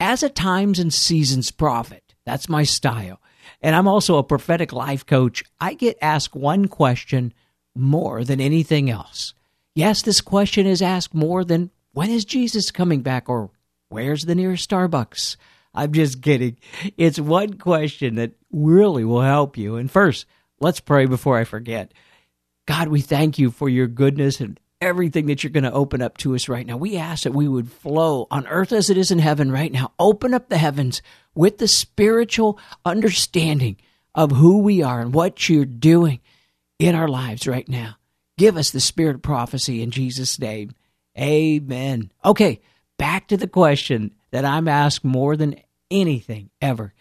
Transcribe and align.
As 0.00 0.22
a 0.22 0.28
times 0.28 0.78
and 0.78 0.94
seasons 0.94 1.50
prophet, 1.50 2.14
that's 2.24 2.48
my 2.48 2.62
style, 2.62 3.20
and 3.60 3.74
I'm 3.74 3.88
also 3.88 4.16
a 4.16 4.22
prophetic 4.22 4.72
life 4.72 5.04
coach, 5.04 5.42
I 5.60 5.74
get 5.74 5.98
asked 6.00 6.36
one 6.36 6.68
question 6.68 7.32
more 7.74 8.22
than 8.22 8.40
anything 8.40 8.90
else. 8.90 9.34
Yes, 9.74 10.02
this 10.02 10.20
question 10.20 10.66
is 10.66 10.82
asked 10.82 11.14
more 11.14 11.44
than 11.44 11.70
when 11.92 12.10
is 12.10 12.24
Jesus 12.24 12.70
coming 12.70 13.02
back 13.02 13.28
or 13.28 13.50
where's 13.88 14.24
the 14.24 14.34
nearest 14.36 14.70
Starbucks? 14.70 15.36
I'm 15.74 15.92
just 15.92 16.22
kidding. 16.22 16.58
It's 16.96 17.18
one 17.18 17.54
question 17.54 18.14
that 18.16 18.32
really 18.52 19.04
will 19.04 19.22
help 19.22 19.56
you. 19.56 19.76
And 19.76 19.90
first, 19.90 20.26
let's 20.60 20.80
pray 20.80 21.06
before 21.06 21.38
I 21.38 21.44
forget. 21.44 21.92
God, 22.66 22.88
we 22.88 23.00
thank 23.00 23.38
you 23.38 23.50
for 23.50 23.68
your 23.68 23.86
goodness 23.86 24.40
and 24.40 24.60
everything 24.80 25.26
that 25.26 25.42
you're 25.42 25.50
going 25.50 25.64
to 25.64 25.72
open 25.72 26.02
up 26.02 26.16
to 26.18 26.34
us 26.34 26.48
right 26.48 26.66
now. 26.66 26.76
We 26.76 26.96
ask 26.96 27.24
that 27.24 27.34
we 27.34 27.48
would 27.48 27.70
flow 27.70 28.26
on 28.30 28.46
earth 28.46 28.72
as 28.72 28.90
it 28.90 28.96
is 28.96 29.10
in 29.10 29.18
heaven 29.18 29.50
right 29.50 29.72
now. 29.72 29.92
Open 29.98 30.34
up 30.34 30.48
the 30.48 30.58
heavens 30.58 31.02
with 31.34 31.58
the 31.58 31.68
spiritual 31.68 32.58
understanding 32.84 33.76
of 34.14 34.32
who 34.32 34.58
we 34.58 34.82
are 34.82 35.00
and 35.00 35.12
what 35.12 35.48
you're 35.48 35.64
doing 35.64 36.20
in 36.78 36.94
our 36.94 37.08
lives 37.08 37.46
right 37.46 37.68
now. 37.68 37.96
Give 38.36 38.56
us 38.56 38.70
the 38.70 38.80
spirit 38.80 39.16
of 39.16 39.22
prophecy 39.22 39.82
in 39.82 39.90
Jesus' 39.90 40.38
name. 40.38 40.72
Amen. 41.18 42.12
Okay, 42.24 42.60
back 42.96 43.28
to 43.28 43.36
the 43.36 43.48
question 43.48 44.14
that 44.30 44.44
I'm 44.44 44.68
asked 44.68 45.04
more 45.04 45.36
than 45.36 45.56
anything 45.90 46.50
ever. 46.60 46.94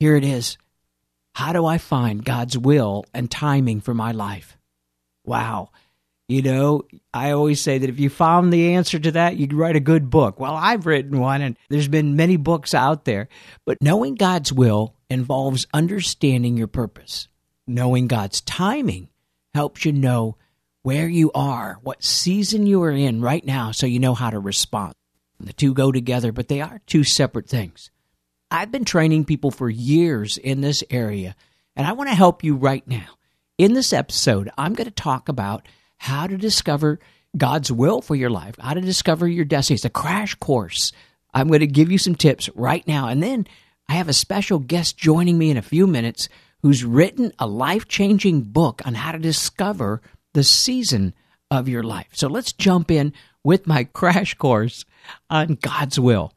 Here 0.00 0.16
it 0.16 0.24
is 0.24 0.58
How 1.34 1.52
do 1.52 1.64
I 1.64 1.78
find 1.78 2.24
God's 2.24 2.58
will 2.58 3.04
and 3.14 3.30
timing 3.30 3.80
for 3.80 3.94
my 3.94 4.10
life? 4.10 4.58
Wow. 5.24 5.70
You 6.30 6.42
know, 6.42 6.82
I 7.12 7.32
always 7.32 7.60
say 7.60 7.78
that 7.78 7.90
if 7.90 7.98
you 7.98 8.08
found 8.08 8.52
the 8.52 8.74
answer 8.74 9.00
to 9.00 9.10
that, 9.10 9.36
you'd 9.36 9.52
write 9.52 9.74
a 9.74 9.80
good 9.80 10.10
book. 10.10 10.38
Well, 10.38 10.54
I've 10.54 10.86
written 10.86 11.18
one, 11.18 11.42
and 11.42 11.56
there's 11.68 11.88
been 11.88 12.14
many 12.14 12.36
books 12.36 12.72
out 12.72 13.04
there. 13.04 13.28
But 13.66 13.78
knowing 13.80 14.14
God's 14.14 14.52
will 14.52 14.94
involves 15.08 15.66
understanding 15.74 16.56
your 16.56 16.68
purpose. 16.68 17.26
Knowing 17.66 18.06
God's 18.06 18.42
timing 18.42 19.08
helps 19.54 19.84
you 19.84 19.90
know 19.92 20.36
where 20.82 21.08
you 21.08 21.32
are, 21.34 21.80
what 21.82 22.04
season 22.04 22.64
you 22.64 22.80
are 22.84 22.92
in 22.92 23.20
right 23.20 23.44
now, 23.44 23.72
so 23.72 23.86
you 23.86 23.98
know 23.98 24.14
how 24.14 24.30
to 24.30 24.38
respond. 24.38 24.94
The 25.40 25.52
two 25.52 25.74
go 25.74 25.90
together, 25.90 26.30
but 26.30 26.46
they 26.46 26.60
are 26.60 26.80
two 26.86 27.02
separate 27.02 27.48
things. 27.48 27.90
I've 28.52 28.70
been 28.70 28.84
training 28.84 29.24
people 29.24 29.50
for 29.50 29.68
years 29.68 30.38
in 30.38 30.60
this 30.60 30.84
area, 30.90 31.34
and 31.74 31.88
I 31.88 31.92
want 31.92 32.08
to 32.08 32.14
help 32.14 32.44
you 32.44 32.54
right 32.54 32.86
now. 32.86 33.16
In 33.58 33.72
this 33.74 33.92
episode, 33.92 34.48
I'm 34.56 34.74
going 34.74 34.86
to 34.86 34.92
talk 34.92 35.28
about 35.28 35.66
how 36.00 36.26
to 36.26 36.38
discover 36.38 36.98
God's 37.36 37.70
will 37.70 38.00
for 38.00 38.14
your 38.16 38.30
life, 38.30 38.56
how 38.58 38.72
to 38.72 38.80
discover 38.80 39.28
your 39.28 39.44
destiny. 39.44 39.74
It's 39.74 39.84
a 39.84 39.90
crash 39.90 40.34
course. 40.36 40.92
I'm 41.34 41.48
going 41.48 41.60
to 41.60 41.66
give 41.66 41.92
you 41.92 41.98
some 41.98 42.14
tips 42.14 42.48
right 42.54 42.86
now. 42.88 43.08
And 43.08 43.22
then 43.22 43.46
I 43.86 43.94
have 43.94 44.08
a 44.08 44.14
special 44.14 44.60
guest 44.60 44.96
joining 44.96 45.36
me 45.36 45.50
in 45.50 45.58
a 45.58 45.62
few 45.62 45.86
minutes 45.86 46.30
who's 46.62 46.86
written 46.86 47.32
a 47.38 47.46
life 47.46 47.86
changing 47.86 48.40
book 48.40 48.80
on 48.86 48.94
how 48.94 49.12
to 49.12 49.18
discover 49.18 50.00
the 50.32 50.42
season 50.42 51.12
of 51.50 51.68
your 51.68 51.82
life. 51.82 52.08
So 52.12 52.28
let's 52.28 52.54
jump 52.54 52.90
in 52.90 53.12
with 53.44 53.66
my 53.66 53.84
crash 53.92 54.32
course 54.32 54.86
on 55.28 55.58
God's 55.60 56.00
will. 56.00 56.32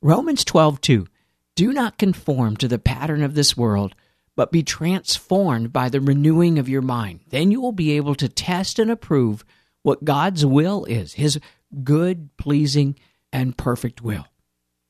Romans 0.00 0.42
12, 0.42 0.80
2. 0.80 1.06
Do 1.54 1.72
not 1.74 1.98
conform 1.98 2.56
to 2.56 2.68
the 2.68 2.78
pattern 2.78 3.22
of 3.22 3.34
this 3.34 3.58
world 3.58 3.94
but 4.36 4.52
be 4.52 4.62
transformed 4.62 5.72
by 5.72 5.88
the 5.88 6.00
renewing 6.00 6.58
of 6.58 6.68
your 6.68 6.82
mind. 6.82 7.20
Then 7.30 7.50
you 7.50 7.60
will 7.60 7.72
be 7.72 7.96
able 7.96 8.14
to 8.16 8.28
test 8.28 8.78
and 8.78 8.90
approve 8.90 9.44
what 9.82 10.04
God's 10.04 10.44
will 10.44 10.84
is, 10.84 11.14
His 11.14 11.40
good, 11.82 12.28
pleasing, 12.36 12.98
and 13.32 13.56
perfect 13.56 14.02
will. 14.02 14.26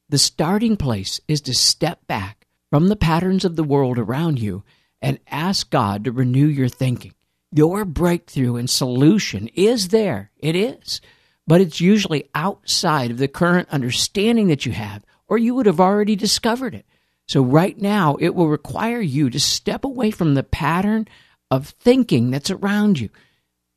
The 0.08 0.18
starting 0.18 0.76
place 0.76 1.20
is 1.26 1.40
to 1.42 1.54
step 1.54 2.06
back 2.06 2.46
from 2.70 2.88
the 2.88 2.96
patterns 2.96 3.44
of 3.44 3.56
the 3.56 3.64
world 3.64 3.98
around 3.98 4.38
you 4.38 4.64
and 5.00 5.18
ask 5.28 5.70
God 5.70 6.04
to 6.04 6.12
renew 6.12 6.46
your 6.46 6.68
thinking. 6.68 7.14
Your 7.52 7.84
breakthrough 7.84 8.56
and 8.56 8.68
solution 8.68 9.48
is 9.54 9.88
there. 9.88 10.30
It 10.36 10.56
is. 10.56 11.00
But 11.46 11.60
it's 11.60 11.80
usually 11.80 12.28
outside 12.34 13.10
of 13.10 13.18
the 13.18 13.28
current 13.28 13.68
understanding 13.70 14.48
that 14.48 14.66
you 14.66 14.72
have, 14.72 15.04
or 15.28 15.38
you 15.38 15.54
would 15.54 15.66
have 15.66 15.80
already 15.80 16.16
discovered 16.16 16.74
it. 16.74 16.86
So, 17.28 17.42
right 17.42 17.80
now, 17.80 18.16
it 18.20 18.34
will 18.34 18.48
require 18.48 19.00
you 19.00 19.30
to 19.30 19.40
step 19.40 19.84
away 19.84 20.10
from 20.10 20.34
the 20.34 20.44
pattern 20.44 21.08
of 21.50 21.68
thinking 21.68 22.30
that's 22.30 22.50
around 22.50 22.98
you. 23.00 23.10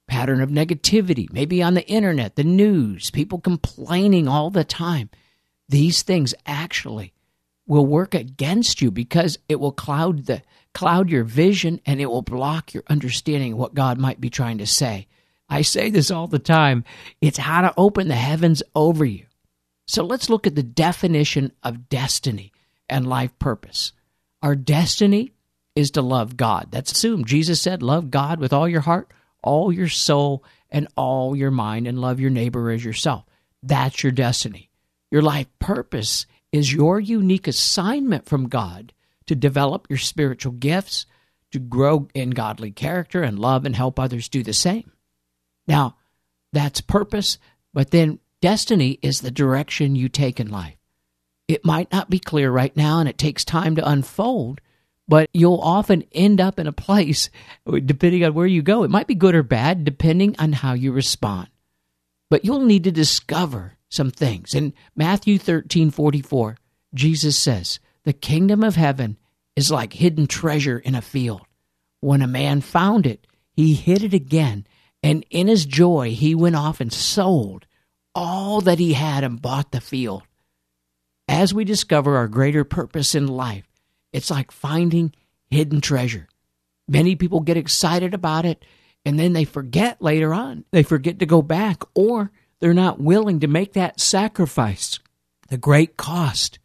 Pattern 0.08 0.42
of 0.42 0.50
negativity, 0.50 1.32
maybe 1.32 1.62
on 1.62 1.74
the 1.74 1.88
internet, 1.88 2.36
the 2.36 2.44
news, 2.44 3.12
people 3.12 3.40
complaining 3.40 4.28
all 4.28 4.50
the 4.50 4.64
time. 4.64 5.10
These 5.68 6.02
things 6.02 6.34
actually 6.46 7.14
will 7.68 7.86
work 7.86 8.16
against 8.16 8.82
you 8.82 8.90
because 8.90 9.38
it 9.48 9.60
will 9.60 9.72
cloud 9.72 10.26
the 10.26 10.42
cloud 10.74 11.10
your 11.10 11.24
vision 11.24 11.80
and 11.86 12.02
it 12.02 12.08
will 12.08 12.24
block 12.24 12.74
your 12.74 12.84
understanding 12.88 13.54
of 13.54 13.60
what 13.60 13.76
God 13.76 14.00
might 14.00 14.20
be 14.20 14.30
trying 14.30 14.58
to 14.58 14.66
say. 14.66 15.08
I 15.48 15.62
say 15.62 15.90
this 15.90 16.12
all 16.12 16.28
the 16.28 16.40
time. 16.40 16.84
It's 17.22 17.38
how 17.38 17.62
to 17.62 17.74
open 17.78 18.08
the 18.08 18.16
heavens 18.16 18.64
over 18.76 19.06
you. 19.06 19.26
So 19.88 20.04
let's 20.04 20.30
look 20.30 20.46
at 20.46 20.56
the 20.56 20.64
definition 20.64 21.52
of 21.64 21.90
destiny 21.90 22.52
and 22.90 23.08
life 23.08 23.38
purpose. 23.40 23.94
Our 24.42 24.56
destiny 24.56 25.34
is 25.76 25.92
to 25.92 26.02
love 26.02 26.38
God. 26.38 26.68
That's 26.72 26.92
assumed. 26.92 27.28
Jesus 27.28 27.62
said, 27.62 27.82
Love 27.84 28.12
God 28.12 28.40
with 28.40 28.54
all 28.54 28.68
your 28.68 28.82
heart, 28.82 29.12
all 29.44 29.72
your 29.72 29.88
soul, 29.90 30.44
and 30.70 30.88
all 30.96 31.36
your 31.36 31.52
mind, 31.52 31.88
and 31.88 32.00
love 32.00 32.20
your 32.20 32.30
neighbor 32.30 32.70
as 32.72 32.84
yourself. 32.84 33.26
That's 33.64 34.04
your 34.04 34.12
destiny. 34.12 34.70
Your 35.12 35.22
life 35.22 35.48
purpose 35.60 36.26
is 36.52 36.74
your 36.74 37.00
unique 37.00 37.48
assignment 37.48 38.26
from 38.26 38.48
God 38.48 38.94
to 39.28 39.36
develop 39.36 39.88
your 39.90 39.98
spiritual 39.98 40.54
gifts, 40.54 41.06
to 41.52 41.60
grow 41.60 42.08
in 42.14 42.32
godly 42.32 42.72
character 42.72 43.22
and 43.22 43.40
love 43.40 43.66
and 43.66 43.76
help 43.76 44.00
others 44.00 44.30
do 44.30 44.44
the 44.44 44.54
same. 44.54 44.92
Now, 45.68 45.98
that's 46.52 46.82
purpose, 46.82 47.38
but 47.74 47.92
then 47.92 48.20
destiny 48.42 49.00
is 49.02 49.22
the 49.22 49.32
direction 49.32 49.96
you 49.96 50.10
take 50.10 50.40
in 50.40 50.50
life. 50.50 50.79
It 51.50 51.66
might 51.66 51.92
not 51.92 52.12
be 52.12 52.20
clear 52.20 52.52
right 52.52 52.78
now 52.78 53.00
and 53.00 53.10
it 53.10 53.18
takes 53.18 53.44
time 53.44 53.76
to 53.76 53.90
unfold, 53.90 54.62
but 55.08 55.32
you'll 55.34 55.60
often 55.60 56.04
end 56.12 56.40
up 56.40 56.60
in 56.60 56.68
a 56.68 56.72
place, 56.72 57.32
depending 57.66 58.24
on 58.24 58.36
where 58.36 58.46
you 58.46 58.62
go. 58.62 58.84
It 58.84 58.92
might 58.92 59.08
be 59.08 59.16
good 59.16 59.34
or 59.34 59.42
bad, 59.42 59.84
depending 59.84 60.36
on 60.38 60.54
how 60.54 60.74
you 60.74 60.92
respond. 60.92 61.48
But 62.30 62.46
you'll 62.46 62.66
need 62.66 62.84
to 62.84 62.92
discover 62.92 63.78
some 63.90 64.12
things. 64.12 64.54
In 64.54 64.76
Matthew 64.96 65.40
13 65.40 65.90
44, 65.90 66.56
Jesus 66.94 67.36
says, 67.36 67.80
The 68.04 68.14
kingdom 68.14 68.64
of 68.64 68.76
heaven 68.76 69.18
is 69.56 69.72
like 69.72 69.94
hidden 69.94 70.28
treasure 70.28 70.78
in 70.78 70.94
a 70.94 71.02
field. 71.02 71.42
When 72.00 72.22
a 72.22 72.28
man 72.28 72.62
found 72.62 73.08
it, 73.08 73.26
he 73.54 73.74
hid 73.74 74.04
it 74.04 74.14
again, 74.14 74.68
and 75.02 75.26
in 75.32 75.48
his 75.48 75.66
joy, 75.66 76.12
he 76.12 76.36
went 76.36 76.56
off 76.56 76.80
and 76.80 76.94
sold 76.94 77.66
all 78.14 78.62
that 78.62 78.78
he 78.78 78.94
had 78.94 79.24
and 79.24 79.42
bought 79.42 79.72
the 79.72 79.82
field 79.82 80.22
as 81.30 81.54
we 81.54 81.64
discover 81.64 82.18
our 82.18 82.28
greater 82.28 82.64
purpose 82.64 83.14
in 83.14 83.28
life, 83.28 83.64
it's 84.12 84.32
like 84.32 84.52
finding 84.52 85.14
hidden 85.52 85.80
treasure. 85.80 86.28
Many 86.88 87.16
people 87.16 87.42
get 87.42 87.56
excited 87.56 88.16
about 88.16 88.46
it 88.46 88.66
and 89.06 89.20
then 89.20 89.34
they 89.34 89.46
forget 89.46 90.02
later 90.02 90.34
on. 90.34 90.66
They 90.72 90.82
forget 90.82 91.20
to 91.20 91.28
go 91.28 91.44
back 91.44 91.84
or 91.94 92.32
they're 92.60 92.74
not 92.74 93.00
willing 93.00 93.42
to 93.42 93.48
make 93.48 93.74
that 93.74 94.00
sacrifice, 94.00 95.00
the 95.50 95.58
great 95.58 95.98
cost. 95.98 96.58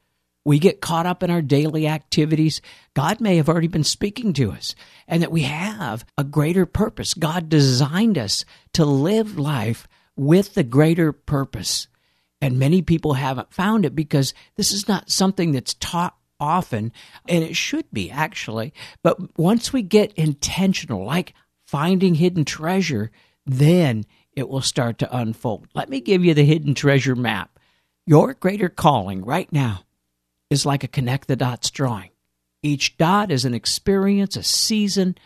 We 0.47 0.59
get 0.59 0.81
caught 0.81 1.05
up 1.05 1.23
in 1.23 1.31
our 1.31 1.43
daily 1.43 1.87
activities. 1.87 2.63
God 2.95 3.21
may 3.21 3.37
have 3.37 3.51
already 3.51 3.69
been 3.69 3.85
speaking 3.85 4.33
to 4.35 4.51
us 4.51 4.75
and 5.07 5.23
that 5.23 5.33
we 5.33 5.43
have 5.43 6.07
a 6.17 6.25
greater 6.25 6.65
purpose. 6.65 7.13
God 7.13 7.51
designed 7.51 8.17
us 8.17 8.47
to 8.73 8.87
live 8.87 9.39
life 9.39 9.87
with 10.17 10.55
the 10.55 10.65
greater 10.65 11.13
purpose. 11.13 11.87
And 12.45 12.59
many 12.59 12.83
people 12.83 13.15
haven't 13.15 13.55
found 13.55 13.87
it 13.87 13.95
because 13.95 14.35
this 14.57 14.71
is 14.71 14.87
not 14.87 15.11
something 15.11 15.53
that's 15.53 15.73
taught 15.73 16.15
often, 16.39 16.93
and 17.27 17.43
it 17.43 17.57
should 17.57 17.91
be 17.91 18.11
actually. 18.11 18.75
But 19.03 19.39
once 19.39 19.73
we 19.73 19.81
get 19.81 20.13
intentional, 20.13 21.07
like 21.07 21.33
finding 21.67 22.17
hidden 22.17 22.45
treasure, 22.45 23.11
then 23.47 24.05
it 24.35 24.47
will 24.47 24.61
start 24.61 24.99
to 24.99 25.17
unfold. 25.17 25.69
Let 25.75 25.89
me 25.89 26.03
give 26.03 26.23
you 26.23 26.35
the 26.35 26.45
hidden 26.45 26.75
treasure 26.75 27.17
map. 27.17 27.59
Your 28.05 28.35
greater 28.35 28.69
calling 28.69 29.25
right 29.25 29.51
now 29.51 29.81
is 30.51 30.67
like 30.67 30.85
a 30.85 30.89
connect 30.89 31.29
the 31.29 31.37
dots 31.37 31.71
drawing. 31.71 32.11
Each 32.63 32.95
dot 32.99 33.31
is 33.31 33.47
an 33.47 33.55
experience, 33.55 34.37
a 34.37 34.43
season, 34.43 35.17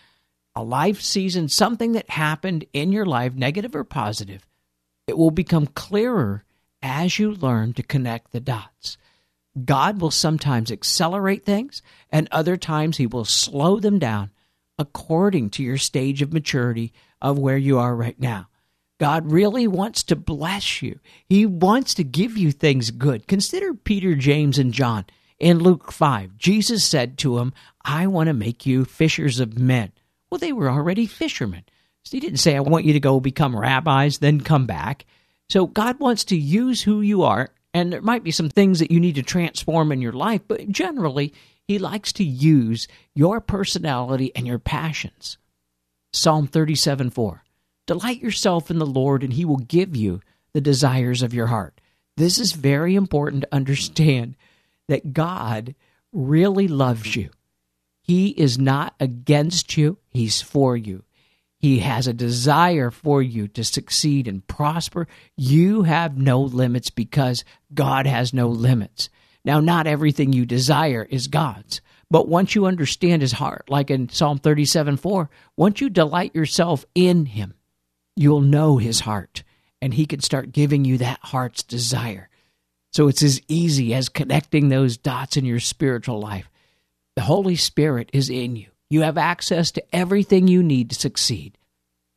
a 0.55 0.63
life 0.63 1.01
season, 1.01 1.49
something 1.49 1.95
that 1.95 2.11
happened 2.11 2.65
in 2.73 2.93
your 2.93 3.07
life, 3.07 3.35
negative 3.35 3.75
or 3.75 3.83
positive. 3.83 4.47
It 5.09 5.19
will 5.19 5.33
become 5.33 5.67
clearer 5.67 6.45
as 6.83 7.19
you 7.19 7.33
learn 7.33 7.73
to 7.75 7.83
connect 7.83 8.33
the 8.33 8.41
dots. 8.41 8.97
God 9.65 10.01
will 10.01 10.11
sometimes 10.11 10.71
accelerate 10.71 11.45
things, 11.45 11.83
and 12.11 12.29
other 12.31 12.57
times 12.57 12.97
He 12.97 13.07
will 13.07 13.25
slow 13.25 13.81
them 13.81 13.99
down 13.99 14.31
according 14.79 15.51
to 15.51 15.63
your 15.63 15.79
stage 15.79 16.23
of 16.23 16.33
maturity 16.33 16.93
of 17.21 17.39
where 17.39 17.57
you 17.57 17.79
are 17.79 17.97
right 17.97 18.19
now. 18.21 18.49
God 18.99 19.31
really 19.31 19.67
wants 19.67 20.03
to 20.05 20.17
bless 20.17 20.83
you. 20.83 20.99
He 21.29 21.47
wants 21.47 21.95
to 21.95 22.05
give 22.05 22.37
you 22.37 22.51
things 22.51 22.91
good. 22.91 23.27
Consider 23.27 23.75
Peter, 23.75 24.15
James, 24.15 24.59
and 24.59 24.73
John. 24.73 25.05
In 25.39 25.61
Luke 25.61 25.93
5, 25.93 26.37
Jesus 26.37 26.85
said 26.85 27.17
to 27.19 27.37
them, 27.37 27.53
I 27.85 28.09
want 28.09 28.27
to 28.27 28.35
make 28.35 28.67
you 28.67 28.85
fishers 28.85 29.39
of 29.39 29.57
men. 29.57 29.93
Well, 30.31 30.39
they 30.39 30.53
were 30.53 30.69
already 30.69 31.07
fishermen. 31.07 31.63
So 32.03 32.17
he 32.17 32.21
didn't 32.21 32.39
say, 32.39 32.57
I 32.57 32.61
want 32.61 32.87
you 32.87 32.93
to 32.95 33.01
go 33.01 33.21
become 33.21 33.57
rabbis, 33.57 34.19
then 34.19 34.41
come 34.41 34.67
back. 34.67 35.05
So 35.49 35.67
God 35.67 35.99
wants 35.99 36.25
to 36.25 36.37
use 36.37 36.83
who 36.83 37.01
you 37.01 37.23
are, 37.23 37.51
and 37.73 37.93
there 37.93 38.03
might 38.03 38.25
be 38.25 38.31
some 38.31 38.51
things 38.51 38.81
that 38.81 38.91
you 38.91 39.01
need 39.01 39.15
to 39.15 39.23
transform 39.23 39.93
in 39.93 40.03
your 40.03 40.13
life, 40.13 40.43
but 40.47 40.69
generally, 40.69 41.33
He 41.67 41.79
likes 41.79 42.13
to 42.15 42.25
use 42.25 42.87
your 43.15 43.41
personality 43.41 44.33
and 44.37 44.47
your 44.47 44.59
passions. 44.59 45.39
Psalm 46.13 46.47
37 46.47 47.11
4. 47.11 47.45
Delight 47.87 48.21
yourself 48.21 48.71
in 48.71 48.79
the 48.79 48.87
Lord, 48.87 49.23
and 49.23 49.33
He 49.33 49.45
will 49.45 49.57
give 49.57 49.97
you 49.97 50.21
the 50.53 50.61
desires 50.61 51.23
of 51.23 51.33
your 51.33 51.47
heart. 51.47 51.81
This 52.17 52.39
is 52.39 52.53
very 52.53 52.95
important 52.95 53.43
to 53.43 53.55
understand 53.55 54.37
that 54.89 55.13
God 55.13 55.75
really 56.13 56.69
loves 56.69 57.17
you. 57.17 57.31
He 58.03 58.31
is 58.31 58.59
not 58.59 58.95
against 58.99 59.77
you, 59.77 59.99
He's 60.11 60.43
for 60.43 60.77
you. 60.77 61.05
He 61.59 61.81
has 61.81 62.07
a 62.07 62.13
desire 62.13 62.91
for 62.91 63.21
you 63.21 63.49
to 63.49 63.65
succeed 63.65 64.29
and 64.29 64.47
prosper. 64.47 65.09
You 65.37 65.83
have 65.83 66.17
no 66.17 66.41
limits 66.41 66.91
because 66.91 67.45
God 67.75 68.07
has 68.07 68.33
no 68.33 68.49
limits. 68.49 69.11
Now, 69.45 69.61
not 69.61 69.87
everything 69.87 70.33
you 70.33 70.47
desire 70.47 71.07
is 71.11 71.27
God's, 71.27 71.81
but 72.11 72.29
once 72.29 72.55
you 72.55 72.67
understand 72.67 73.23
His 73.23 73.33
heart, 73.33 73.69
like 73.69 73.91
in 73.91 74.09
Psalm 74.09 74.39
37 74.39 74.97
4, 74.99 75.31
once 75.57 75.81
you 75.81 75.91
delight 75.91 76.35
yourself 76.35 76.85
in 76.95 77.27
Him, 77.27 77.55
you'll 78.15 78.41
know 78.41 78.77
His 78.77 79.01
heart, 79.01 79.43
and 79.83 79.93
He 79.95 80.07
can 80.07 80.21
start 80.21 80.53
giving 80.53 80.85
you 80.85 80.99
that 80.99 81.21
heart's 81.23 81.63
desire. 81.63 82.29
So 82.93 83.09
it's 83.09 83.23
as 83.23 83.41
easy 83.49 83.95
as 83.95 84.09
connecting 84.09 84.69
those 84.69 84.97
dots 84.97 85.37
in 85.37 85.45
your 85.45 85.61
spiritual 85.61 86.21
life. 86.21 86.51
The 87.17 87.23
Holy 87.23 87.57
Spirit 87.57 88.11
is 88.13 88.31
in 88.31 88.55
you. 88.57 88.69
You 88.91 89.03
have 89.03 89.19
access 89.19 89.71
to 89.73 89.95
everything 89.95 90.49
you 90.49 90.63
need 90.63 90.91
to 90.91 90.97
succeed. 90.97 91.59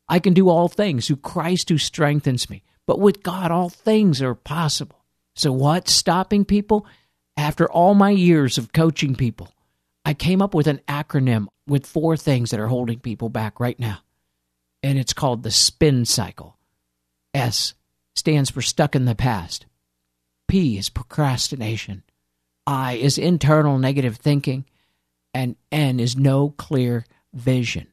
I 0.08 0.20
can 0.20 0.34
do 0.34 0.50
all 0.50 0.68
things 0.68 1.08
through 1.08 1.18
Christ 1.18 1.70
who 1.70 1.78
strengthens 1.78 2.50
me. 2.50 2.64
But 2.88 3.00
with 3.00 3.24
God, 3.24 3.52
all 3.52 3.70
things 3.70 4.22
are 4.22 4.36
possible. 4.36 5.06
So, 5.36 5.52
what's 5.52 5.94
stopping 5.94 6.46
people? 6.46 6.86
After 7.38 7.70
all 7.72 7.94
my 7.96 8.10
years 8.10 8.58
of 8.58 8.74
coaching 8.74 9.16
people, 9.16 9.54
I 10.04 10.14
came 10.14 10.42
up 10.42 10.54
with 10.54 10.68
an 10.68 10.82
acronym 10.88 11.48
with 11.68 11.86
four 11.86 12.18
things 12.18 12.52
that 12.52 12.60
are 12.60 12.68
holding 12.68 13.00
people 13.00 13.30
back 13.30 13.60
right 13.60 13.80
now. 13.80 14.00
And 14.84 15.00
it's 15.00 15.14
called 15.14 15.44
the 15.44 15.52
spin 15.52 16.06
cycle. 16.06 16.58
S 17.34 17.74
stands 18.16 18.50
for 18.50 18.62
stuck 18.62 18.96
in 18.96 19.06
the 19.06 19.16
past. 19.16 19.66
P 20.48 20.78
is 20.78 20.90
procrastination. 20.90 22.04
I 22.68 22.94
is 22.94 23.18
internal 23.18 23.78
negative 23.78 24.18
thinking 24.18 24.66
and 25.34 25.56
N 25.72 26.00
is 26.00 26.18
no 26.18 26.50
clear 26.50 27.06
vision. 27.34 27.88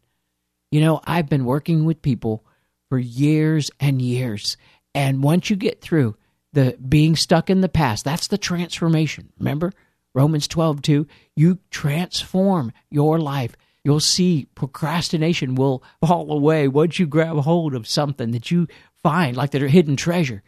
You 0.70 0.81
know, 0.81 1.00
I've 1.05 1.29
been 1.29 1.44
working 1.44 1.85
with 1.85 2.02
people 2.02 2.44
for 2.88 2.99
years 2.99 3.70
and 3.81 4.00
years. 4.02 4.56
And 4.94 5.23
once 5.23 5.50
you 5.50 5.56
get 5.56 5.81
through 5.81 6.17
the 6.52 6.76
being 6.76 7.17
stuck 7.17 7.50
in 7.50 7.61
the 7.61 7.69
past, 7.69 8.05
that's 8.05 8.29
the 8.29 8.38
transformation. 8.38 9.32
Remember 9.38 9.73
Romans 10.14 10.49
12, 10.49 10.82
2? 10.82 11.06
You 11.37 11.58
transform 11.70 12.73
your 12.90 13.19
life. 13.19 13.55
You'll 13.85 14.00
see 14.00 14.49
procrastination 14.55 15.55
will 15.55 15.82
fall 16.05 16.32
away 16.32 16.69
once 16.69 16.99
you 16.99 17.06
grab 17.06 17.38
hold 17.38 17.75
of 17.75 17.87
something 17.87 18.32
that 18.32 18.50
you 18.50 18.67
find 19.02 19.37
like 19.37 19.52
that 19.52 19.62
hidden 19.62 19.96
treasure 19.96 20.43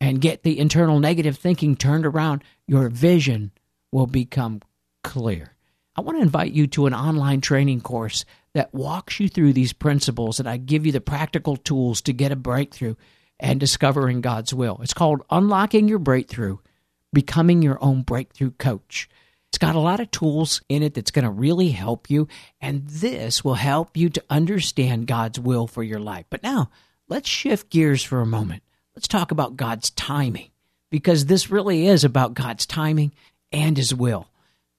and 0.00 0.20
get 0.20 0.42
the 0.42 0.58
internal 0.58 0.98
negative 0.98 1.36
thinking 1.36 1.76
turned 1.76 2.06
around. 2.06 2.42
Your 2.66 2.88
vision 2.88 3.52
will 3.92 4.06
become 4.06 4.62
clear. 5.04 5.51
I 5.94 6.00
want 6.00 6.18
to 6.18 6.22
invite 6.22 6.52
you 6.52 6.66
to 6.68 6.86
an 6.86 6.94
online 6.94 7.40
training 7.40 7.82
course 7.82 8.24
that 8.54 8.72
walks 8.72 9.20
you 9.20 9.28
through 9.28 9.52
these 9.52 9.72
principles 9.72 10.40
and 10.40 10.48
I 10.48 10.56
give 10.56 10.86
you 10.86 10.92
the 10.92 11.00
practical 11.00 11.56
tools 11.56 12.00
to 12.02 12.12
get 12.12 12.32
a 12.32 12.36
breakthrough 12.36 12.94
and 13.38 13.60
discovering 13.60 14.20
God's 14.20 14.54
will. 14.54 14.78
It's 14.82 14.94
called 14.94 15.22
Unlocking 15.30 15.88
Your 15.88 15.98
Breakthrough, 15.98 16.58
Becoming 17.12 17.60
Your 17.60 17.82
Own 17.82 18.02
Breakthrough 18.02 18.52
Coach. 18.52 19.08
It's 19.48 19.58
got 19.58 19.74
a 19.74 19.80
lot 19.80 20.00
of 20.00 20.10
tools 20.10 20.62
in 20.70 20.82
it 20.82 20.94
that's 20.94 21.10
going 21.10 21.26
to 21.26 21.30
really 21.30 21.70
help 21.70 22.08
you, 22.08 22.26
and 22.58 22.86
this 22.86 23.44
will 23.44 23.54
help 23.54 23.98
you 23.98 24.08
to 24.08 24.24
understand 24.30 25.06
God's 25.06 25.38
will 25.38 25.66
for 25.66 25.82
your 25.82 26.00
life. 26.00 26.24
But 26.30 26.42
now, 26.42 26.70
let's 27.08 27.28
shift 27.28 27.68
gears 27.68 28.02
for 28.02 28.22
a 28.22 28.26
moment. 28.26 28.62
Let's 28.96 29.08
talk 29.08 29.30
about 29.30 29.58
God's 29.58 29.90
timing, 29.90 30.48
because 30.90 31.26
this 31.26 31.50
really 31.50 31.86
is 31.86 32.02
about 32.02 32.32
God's 32.32 32.64
timing 32.64 33.12
and 33.52 33.76
His 33.76 33.94
will. 33.94 34.26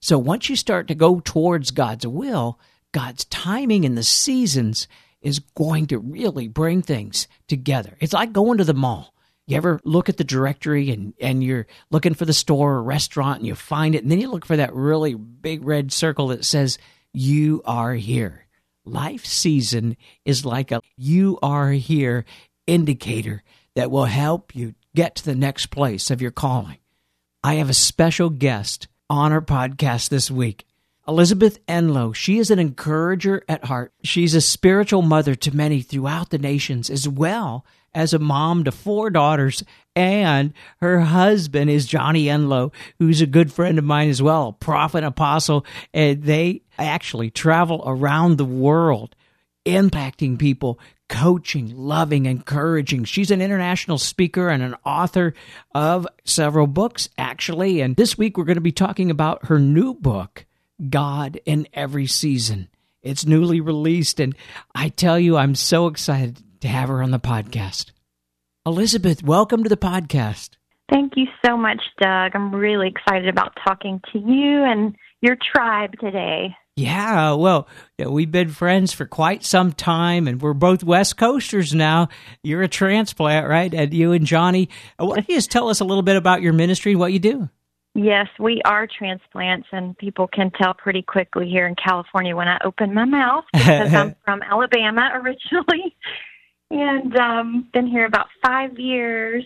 So 0.04 0.18
once 0.18 0.50
you 0.50 0.56
start 0.56 0.88
to 0.88 0.94
go 0.94 1.20
towards 1.20 1.70
God's 1.70 2.06
will, 2.06 2.60
God's 2.92 3.24
timing 3.24 3.84
in 3.84 3.94
the 3.94 4.02
seasons 4.02 4.86
is 5.22 5.38
going 5.38 5.86
to 5.86 5.98
really 5.98 6.46
bring 6.46 6.82
things 6.82 7.26
together. 7.48 7.96
It's 8.00 8.12
like 8.12 8.34
going 8.34 8.58
to 8.58 8.64
the 8.64 8.74
mall. 8.74 9.14
You 9.46 9.56
ever 9.56 9.80
look 9.82 10.10
at 10.10 10.18
the 10.18 10.22
directory 10.22 10.90
and, 10.90 11.14
and 11.22 11.42
you're 11.42 11.66
looking 11.90 12.12
for 12.12 12.26
the 12.26 12.34
store 12.34 12.74
or 12.74 12.82
restaurant 12.82 13.38
and 13.38 13.46
you 13.46 13.54
find 13.54 13.94
it, 13.94 14.02
and 14.02 14.12
then 14.12 14.20
you 14.20 14.30
look 14.30 14.44
for 14.44 14.58
that 14.58 14.74
really 14.74 15.14
big 15.14 15.64
red 15.64 15.90
circle 15.90 16.28
that 16.28 16.44
says, 16.44 16.76
You 17.14 17.62
are 17.64 17.94
here. 17.94 18.44
Life 18.84 19.24
season 19.24 19.96
is 20.26 20.44
like 20.44 20.70
a 20.70 20.82
you 20.98 21.38
are 21.42 21.70
here 21.70 22.26
indicator 22.66 23.42
that 23.74 23.90
will 23.90 24.04
help 24.04 24.54
you 24.54 24.74
get 24.94 25.14
to 25.14 25.24
the 25.24 25.34
next 25.34 25.68
place 25.68 26.10
of 26.10 26.20
your 26.20 26.30
calling. 26.30 26.76
I 27.42 27.54
have 27.54 27.70
a 27.70 27.74
special 27.74 28.28
guest 28.28 28.86
on 29.10 29.32
our 29.32 29.40
podcast 29.40 30.08
this 30.08 30.30
week. 30.30 30.66
Elizabeth 31.06 31.58
Enlow, 31.66 32.14
she 32.14 32.38
is 32.38 32.50
an 32.50 32.58
encourager 32.58 33.42
at 33.48 33.64
heart. 33.64 33.92
She's 34.02 34.34
a 34.34 34.40
spiritual 34.40 35.02
mother 35.02 35.34
to 35.34 35.54
many 35.54 35.82
throughout 35.82 36.30
the 36.30 36.38
nations, 36.38 36.88
as 36.88 37.06
well 37.06 37.66
as 37.92 38.14
a 38.14 38.18
mom 38.18 38.64
to 38.64 38.72
four 38.72 39.10
daughters. 39.10 39.62
And 39.94 40.54
her 40.80 41.00
husband 41.00 41.70
is 41.70 41.86
Johnny 41.86 42.24
Enlow, 42.24 42.72
who's 42.98 43.20
a 43.20 43.26
good 43.26 43.52
friend 43.52 43.78
of 43.78 43.84
mine 43.84 44.08
as 44.08 44.22
well, 44.22 44.52
prophet, 44.52 45.04
apostle. 45.04 45.66
And 45.92 46.22
they 46.22 46.62
actually 46.78 47.30
travel 47.30 47.82
around 47.86 48.38
the 48.38 48.44
world 48.44 49.14
impacting 49.64 50.38
people, 50.38 50.78
coaching, 51.08 51.76
loving, 51.76 52.26
encouraging. 52.26 53.04
She's 53.04 53.30
an 53.30 53.40
international 53.40 53.98
speaker 53.98 54.48
and 54.48 54.62
an 54.62 54.76
author 54.84 55.34
of 55.74 56.06
several 56.24 56.66
books, 56.66 57.08
actually. 57.18 57.80
And 57.80 57.96
this 57.96 58.18
week 58.18 58.36
we're 58.36 58.44
going 58.44 58.56
to 58.56 58.60
be 58.60 58.72
talking 58.72 59.10
about 59.10 59.46
her 59.46 59.58
new 59.58 59.94
book, 59.94 60.46
God 60.88 61.40
in 61.44 61.66
Every 61.72 62.06
Season. 62.06 62.68
It's 63.02 63.26
newly 63.26 63.60
released, 63.60 64.18
and 64.18 64.34
I 64.74 64.88
tell 64.88 65.18
you, 65.18 65.36
I'm 65.36 65.54
so 65.54 65.88
excited 65.88 66.42
to 66.62 66.68
have 66.68 66.88
her 66.88 67.02
on 67.02 67.10
the 67.10 67.20
podcast. 67.20 67.90
Elizabeth, 68.64 69.22
welcome 69.22 69.62
to 69.62 69.68
the 69.68 69.76
podcast. 69.76 70.56
Thank 70.90 71.12
you 71.16 71.26
so 71.44 71.56
much, 71.56 71.82
Doug. 72.00 72.32
I'm 72.34 72.54
really 72.54 72.88
excited 72.88 73.28
about 73.28 73.58
talking 73.66 74.00
to 74.12 74.18
you 74.18 74.64
and 74.64 74.96
your 75.20 75.36
tribe 75.36 75.98
today. 76.00 76.56
Yeah, 76.76 77.34
well, 77.34 77.68
we've 78.04 78.32
been 78.32 78.48
friends 78.48 78.92
for 78.92 79.06
quite 79.06 79.44
some 79.44 79.70
time, 79.72 80.26
and 80.26 80.42
we're 80.42 80.54
both 80.54 80.82
West 80.82 81.16
Coasters 81.16 81.72
now. 81.72 82.08
You're 82.42 82.62
a 82.62 82.68
transplant, 82.68 83.46
right? 83.46 83.72
And 83.72 83.94
you 83.94 84.10
and 84.10 84.26
Johnny. 84.26 84.68
Why 84.96 85.14
don't 85.14 85.28
you 85.28 85.36
just 85.36 85.52
tell 85.52 85.68
us 85.68 85.78
a 85.78 85.84
little 85.84 86.02
bit 86.02 86.16
about 86.16 86.42
your 86.42 86.52
ministry 86.52 86.92
and 86.92 87.00
what 87.00 87.12
you 87.12 87.20
do? 87.20 87.48
Yes, 87.94 88.26
we 88.40 88.60
are 88.64 88.88
transplants, 88.88 89.68
and 89.70 89.96
people 89.96 90.26
can 90.26 90.50
tell 90.50 90.74
pretty 90.74 91.02
quickly 91.02 91.48
here 91.48 91.68
in 91.68 91.76
California 91.76 92.34
when 92.34 92.48
I 92.48 92.58
open 92.64 92.92
my 92.92 93.04
mouth 93.04 93.44
because 93.52 93.94
I'm 93.94 94.16
from 94.24 94.42
Alabama 94.42 95.10
originally, 95.14 95.94
and 96.72 97.16
um, 97.16 97.68
been 97.72 97.86
here 97.86 98.04
about 98.04 98.26
five 98.44 98.80
years. 98.80 99.44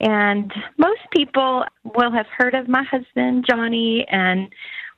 And 0.00 0.52
most 0.76 1.00
people 1.16 1.64
will 1.82 2.10
have 2.10 2.26
heard 2.36 2.54
of 2.54 2.68
my 2.68 2.82
husband 2.82 3.46
Johnny, 3.48 4.04
and 4.10 4.52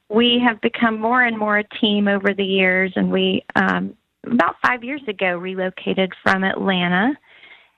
we 0.08 0.40
have 0.46 0.61
become 0.61 1.00
more 1.00 1.23
and 1.23 1.38
more 1.38 1.58
a 1.58 1.68
team 1.80 2.08
over 2.08 2.34
the 2.34 2.44
years, 2.44 2.92
and 2.96 3.11
we 3.11 3.44
um, 3.56 3.96
about 4.25 4.56
five 4.64 4.84
years 4.84 5.02
ago 5.08 5.37
relocated 5.37 6.12
from 6.23 6.44
Atlanta, 6.44 7.14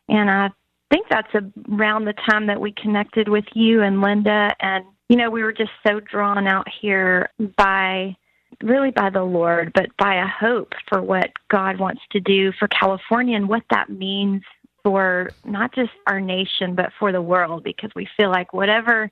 and 0.08 0.30
I 0.30 0.50
think 0.90 1.08
that's 1.10 1.34
around 1.68 2.04
the 2.04 2.14
time 2.28 2.46
that 2.46 2.60
we 2.60 2.72
connected 2.72 3.28
with 3.28 3.44
you 3.54 3.82
and 3.82 4.00
Linda. 4.00 4.54
And, 4.60 4.84
you 5.08 5.16
know, 5.16 5.30
we 5.30 5.42
were 5.42 5.52
just 5.52 5.72
so 5.84 5.98
drawn 5.98 6.46
out 6.46 6.66
here 6.80 7.28
by 7.56 8.14
really 8.62 8.92
by 8.92 9.10
the 9.10 9.24
Lord, 9.24 9.72
but 9.74 9.88
by 9.98 10.14
a 10.14 10.26
hope 10.26 10.72
for 10.88 11.02
what 11.02 11.30
God 11.50 11.80
wants 11.80 12.02
to 12.12 12.20
do 12.20 12.52
for 12.52 12.68
California 12.68 13.36
and 13.36 13.48
what 13.48 13.64
that 13.70 13.90
means 13.90 14.42
for 14.84 15.30
not 15.44 15.74
just 15.74 15.90
our 16.06 16.20
nation, 16.20 16.76
but 16.76 16.92
for 16.98 17.10
the 17.10 17.20
world, 17.20 17.64
because 17.64 17.90
we 17.96 18.08
feel 18.16 18.30
like 18.30 18.52
whatever 18.52 19.10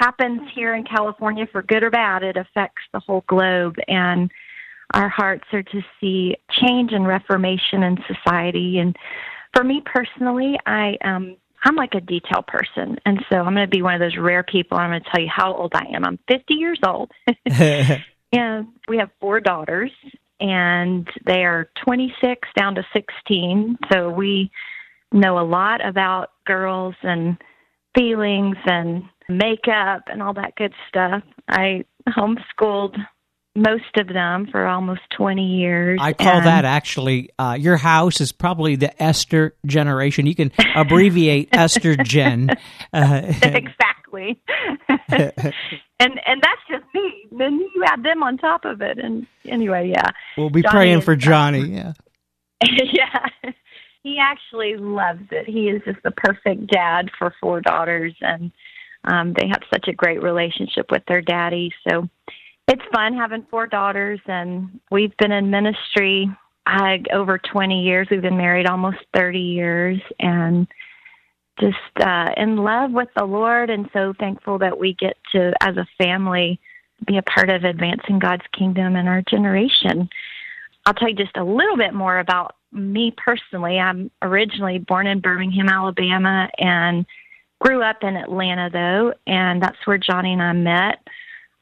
happens 0.00 0.40
here 0.54 0.74
in 0.74 0.84
California, 0.84 1.46
for 1.52 1.62
good 1.62 1.82
or 1.82 1.90
bad, 1.90 2.22
it 2.22 2.36
affects 2.36 2.82
the 2.92 3.00
whole 3.00 3.24
globe. 3.28 3.76
And 3.86 4.30
our 4.94 5.08
hearts 5.08 5.44
are 5.52 5.62
to 5.62 5.82
see 6.00 6.36
change 6.50 6.92
and 6.92 7.06
reformation 7.06 7.82
in 7.82 7.98
society. 8.06 8.78
And 8.78 8.96
for 9.54 9.62
me 9.62 9.82
personally, 9.84 10.58
I 10.66 10.96
um 11.04 11.36
I'm 11.62 11.76
like 11.76 11.94
a 11.94 12.00
detail 12.00 12.42
person, 12.46 12.96
and 13.04 13.22
so 13.28 13.36
I'm 13.36 13.54
going 13.54 13.66
to 13.66 13.70
be 13.70 13.82
one 13.82 13.92
of 13.94 14.00
those 14.00 14.16
rare 14.16 14.42
people. 14.42 14.78
I'm 14.78 14.90
going 14.90 15.02
to 15.02 15.10
tell 15.10 15.20
you 15.20 15.28
how 15.28 15.54
old 15.54 15.72
I 15.74 15.84
am. 15.94 16.06
I'm 16.06 16.18
50 16.26 16.54
years 16.54 16.80
old, 16.86 17.10
and 18.32 18.68
we 18.88 18.96
have 18.96 19.10
four 19.20 19.40
daughters, 19.40 19.90
and 20.40 21.06
they 21.26 21.44
are 21.44 21.68
26 21.84 22.48
down 22.56 22.76
to 22.76 22.86
16. 22.94 23.76
So 23.92 24.08
we 24.08 24.50
know 25.12 25.38
a 25.38 25.44
lot 25.44 25.86
about 25.86 26.30
girls 26.46 26.94
and 27.02 27.36
feelings 27.94 28.56
and 28.66 29.04
makeup 29.28 30.04
and 30.06 30.22
all 30.22 30.34
that 30.34 30.54
good 30.56 30.72
stuff. 30.88 31.22
I 31.48 31.84
homeschooled 32.08 32.96
most 33.56 33.96
of 33.96 34.08
them 34.08 34.46
for 34.50 34.66
almost 34.66 35.00
20 35.16 35.42
years. 35.42 35.98
I 36.00 36.12
call 36.12 36.40
that 36.40 36.64
actually, 36.64 37.30
uh, 37.38 37.56
your 37.58 37.76
house 37.76 38.20
is 38.20 38.32
probably 38.32 38.76
the 38.76 39.02
Esther 39.02 39.56
generation. 39.66 40.26
You 40.26 40.34
can 40.34 40.52
abbreviate 40.76 41.48
Esther 41.52 41.96
Gen. 41.96 42.50
Uh, 42.92 43.22
exactly. 43.42 44.40
and 44.98 45.00
and 46.00 46.42
that's 46.42 46.62
just 46.68 46.84
me. 46.92 47.12
Then 47.30 47.60
you 47.74 47.84
add 47.86 48.02
them 48.02 48.22
on 48.22 48.36
top 48.36 48.64
of 48.64 48.80
it. 48.82 48.98
And 48.98 49.26
anyway, 49.46 49.92
yeah. 49.94 50.10
We'll 50.36 50.50
be 50.50 50.62
Johnny 50.62 50.72
praying 50.72 51.00
for 51.02 51.14
Johnny. 51.14 51.68
Yeah. 51.68 51.92
yeah. 52.62 53.52
He 54.02 54.18
actually 54.18 54.76
loves 54.76 55.24
it. 55.30 55.46
He 55.46 55.68
is 55.68 55.82
just 55.84 56.02
the 56.02 56.10
perfect 56.12 56.68
dad 56.68 57.10
for 57.18 57.34
four 57.40 57.60
daughters 57.60 58.14
and 58.20 58.50
um 59.04 59.32
they 59.32 59.48
have 59.48 59.62
such 59.72 59.88
a 59.88 59.94
great 59.94 60.22
relationship 60.22 60.86
with 60.90 61.02
their 61.06 61.22
daddy. 61.22 61.72
So 61.88 62.08
it's 62.70 62.82
fun 62.92 63.14
having 63.14 63.44
four 63.50 63.66
daughters, 63.66 64.20
and 64.26 64.78
we've 64.92 65.16
been 65.16 65.32
in 65.32 65.50
ministry 65.50 66.30
uh, 66.66 66.98
over 67.12 67.36
20 67.36 67.82
years. 67.82 68.06
We've 68.08 68.22
been 68.22 68.36
married 68.36 68.66
almost 68.66 68.98
30 69.12 69.40
years, 69.40 70.00
and 70.20 70.68
just 71.58 71.76
uh, 72.00 72.28
in 72.36 72.58
love 72.58 72.92
with 72.92 73.08
the 73.16 73.24
Lord, 73.24 73.70
and 73.70 73.90
so 73.92 74.14
thankful 74.20 74.58
that 74.58 74.78
we 74.78 74.94
get 74.94 75.16
to, 75.32 75.52
as 75.60 75.76
a 75.78 75.86
family, 75.98 76.60
be 77.08 77.18
a 77.18 77.22
part 77.22 77.50
of 77.50 77.64
advancing 77.64 78.20
God's 78.20 78.46
kingdom 78.56 78.94
in 78.94 79.08
our 79.08 79.22
generation. 79.28 80.08
I'll 80.86 80.94
tell 80.94 81.08
you 81.08 81.16
just 81.16 81.36
a 81.36 81.44
little 81.44 81.76
bit 81.76 81.92
more 81.92 82.20
about 82.20 82.54
me 82.72 83.14
personally. 83.16 83.78
I'm 83.78 84.10
originally 84.22 84.78
born 84.78 85.06
in 85.06 85.20
Birmingham, 85.20 85.68
Alabama, 85.68 86.48
and 86.58 87.06
grew 87.60 87.82
up 87.82 87.98
in 88.02 88.16
Atlanta, 88.16 88.70
though, 88.72 89.12
and 89.26 89.62
that's 89.62 89.78
where 89.84 89.98
Johnny 89.98 90.32
and 90.32 90.42
I 90.42 90.52
met. 90.52 90.98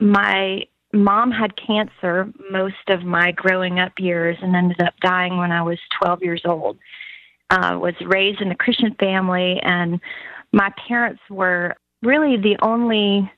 My 0.00 0.62
mom 0.92 1.30
had 1.30 1.52
cancer 1.56 2.32
most 2.50 2.74
of 2.88 3.02
my 3.02 3.32
growing 3.32 3.78
up 3.78 3.92
years 3.98 4.36
and 4.40 4.54
ended 4.54 4.80
up 4.80 4.94
dying 5.02 5.36
when 5.36 5.52
I 5.52 5.62
was 5.62 5.78
12 6.00 6.22
years 6.22 6.42
old. 6.44 6.78
Uh, 7.50 7.78
was 7.80 7.94
raised 8.04 8.42
in 8.42 8.50
a 8.50 8.56
Christian 8.56 8.94
family, 9.00 9.58
and 9.62 9.98
my 10.52 10.70
parents 10.86 11.20
were 11.30 11.74
really 12.02 12.36
the 12.36 12.56
only 12.62 13.30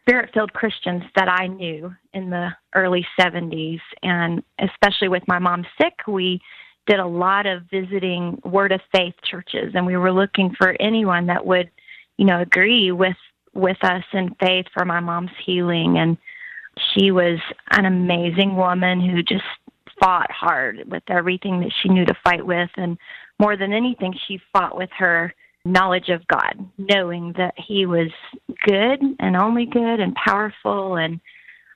spirit 0.00 0.30
filled 0.32 0.52
Christians 0.52 1.02
that 1.14 1.28
I 1.28 1.46
knew 1.46 1.94
in 2.14 2.30
the 2.30 2.50
early 2.74 3.06
70s. 3.18 3.80
And 4.02 4.42
especially 4.58 5.08
with 5.08 5.22
my 5.28 5.38
mom 5.38 5.64
sick, 5.80 5.94
we 6.08 6.40
did 6.86 6.98
a 6.98 7.06
lot 7.06 7.46
of 7.46 7.62
visiting 7.70 8.40
Word 8.44 8.72
of 8.72 8.80
Faith 8.94 9.14
churches, 9.28 9.72
and 9.74 9.86
we 9.86 9.96
were 9.96 10.12
looking 10.12 10.54
for 10.56 10.76
anyone 10.80 11.26
that 11.26 11.44
would, 11.46 11.70
you 12.16 12.26
know, 12.26 12.40
agree 12.40 12.92
with 12.92 13.16
with 13.52 13.82
us 13.82 14.04
in 14.12 14.34
faith 14.38 14.66
for 14.72 14.84
my 14.84 15.00
mom's 15.00 15.32
healing 15.44 15.98
and 15.98 16.16
she 16.94 17.10
was 17.10 17.38
an 17.72 17.84
amazing 17.84 18.56
woman 18.56 19.00
who 19.00 19.22
just 19.22 19.44
fought 20.00 20.30
hard 20.30 20.82
with 20.90 21.02
everything 21.08 21.60
that 21.60 21.72
she 21.82 21.88
knew 21.88 22.04
to 22.06 22.16
fight 22.24 22.44
with. 22.44 22.70
And 22.76 22.96
more 23.38 23.56
than 23.56 23.72
anything, 23.72 24.14
she 24.26 24.40
fought 24.52 24.76
with 24.76 24.90
her 24.98 25.34
knowledge 25.64 26.08
of 26.08 26.26
God, 26.26 26.54
knowing 26.78 27.34
that 27.36 27.54
He 27.56 27.86
was 27.86 28.10
good 28.66 29.00
and 29.18 29.36
only 29.36 29.66
good 29.66 30.00
and 30.00 30.14
powerful. 30.14 30.96
And, 30.96 31.20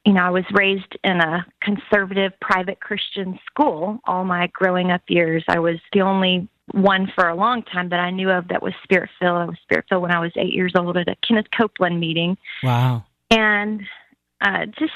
you 0.05 0.13
know, 0.13 0.21
I 0.21 0.31
was 0.31 0.45
raised 0.53 0.99
in 1.03 1.21
a 1.21 1.47
conservative 1.63 2.33
private 2.41 2.81
Christian 2.81 3.39
school 3.47 4.01
all 4.07 4.25
my 4.25 4.49
growing 4.49 4.91
up 4.91 5.03
years. 5.09 5.45
I 5.49 5.59
was 5.59 5.77
the 5.93 6.03
only 6.03 6.49
one 6.73 7.11
for 7.15 7.29
a 7.29 7.35
long 7.35 7.63
time 7.63 7.89
that 7.91 8.01
I 8.01 8.11
knew 8.11 8.31
of 8.31 8.49
that 8.49 8.63
was 8.63 8.75
spirit 8.83 9.11
filled. 9.19 9.39
I 9.39 9.45
was 9.47 9.59
spirit 9.63 9.87
filled 9.89 10.03
when 10.03 10.11
I 10.11 10.21
was 10.21 10.33
eight 10.37 10.53
years 10.53 10.73
old 10.77 10.97
at 10.97 11.09
a 11.09 11.17
Kenneth 11.27 11.47
Copeland 11.57 12.01
meeting. 12.01 12.37
Wow. 12.63 13.05
And 13.31 13.83
uh, 14.41 14.67
just 14.79 14.93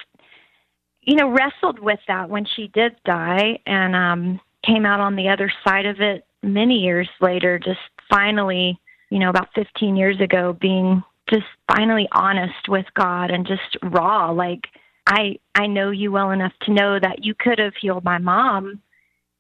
you 1.03 1.17
know 1.17 1.31
wrestled 1.31 1.79
with 1.79 2.01
that 2.07 2.29
when 2.29 2.45
she 2.45 2.69
did 2.69 2.95
die 3.05 3.59
and 3.67 3.97
um 3.97 4.41
came 4.65 4.85
out 4.85 5.01
on 5.01 5.17
the 5.17 5.29
other 5.29 5.51
side 5.67 5.87
of 5.87 6.01
it 6.01 6.27
many 6.43 6.75
years 6.75 7.09
later 7.21 7.59
just 7.59 7.81
finally 8.11 8.79
you 9.11 9.19
know 9.19 9.31
about 9.31 9.49
15 9.55 9.97
years 9.97 10.21
ago 10.21 10.53
being 10.61 11.03
just 11.31 11.47
finally 11.75 12.09
honest 12.13 12.69
with 12.69 12.87
God 12.95 13.31
and 13.31 13.47
just 13.47 13.77
raw 13.83 14.31
like 14.31 14.67
I 15.09 15.39
I 15.55 15.67
know 15.67 15.91
you 15.91 16.13
well 16.13 16.31
enough 16.31 16.53
to 16.63 16.73
know 16.73 16.99
that 17.01 17.25
you 17.25 17.35
could 17.35 17.59
have 17.59 17.75
healed 17.81 18.05
my 18.05 18.19
mom 18.19 18.81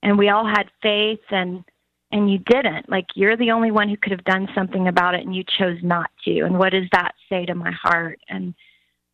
and 0.02 0.18
we 0.18 0.30
all 0.30 0.46
had 0.46 0.64
faith 0.82 1.20
and 1.30 1.64
and 2.10 2.30
you 2.30 2.38
didn't 2.38 2.88
like 2.88 3.06
you're 3.14 3.36
the 3.36 3.50
only 3.50 3.70
one 3.70 3.88
who 3.88 3.96
could 3.96 4.12
have 4.12 4.24
done 4.24 4.48
something 4.54 4.88
about 4.88 5.14
it 5.14 5.24
and 5.24 5.36
you 5.36 5.44
chose 5.58 5.78
not 5.82 6.10
to 6.24 6.40
and 6.40 6.58
what 6.58 6.70
does 6.70 6.88
that 6.92 7.12
say 7.28 7.44
to 7.44 7.54
my 7.54 7.70
heart 7.70 8.18
and 8.28 8.54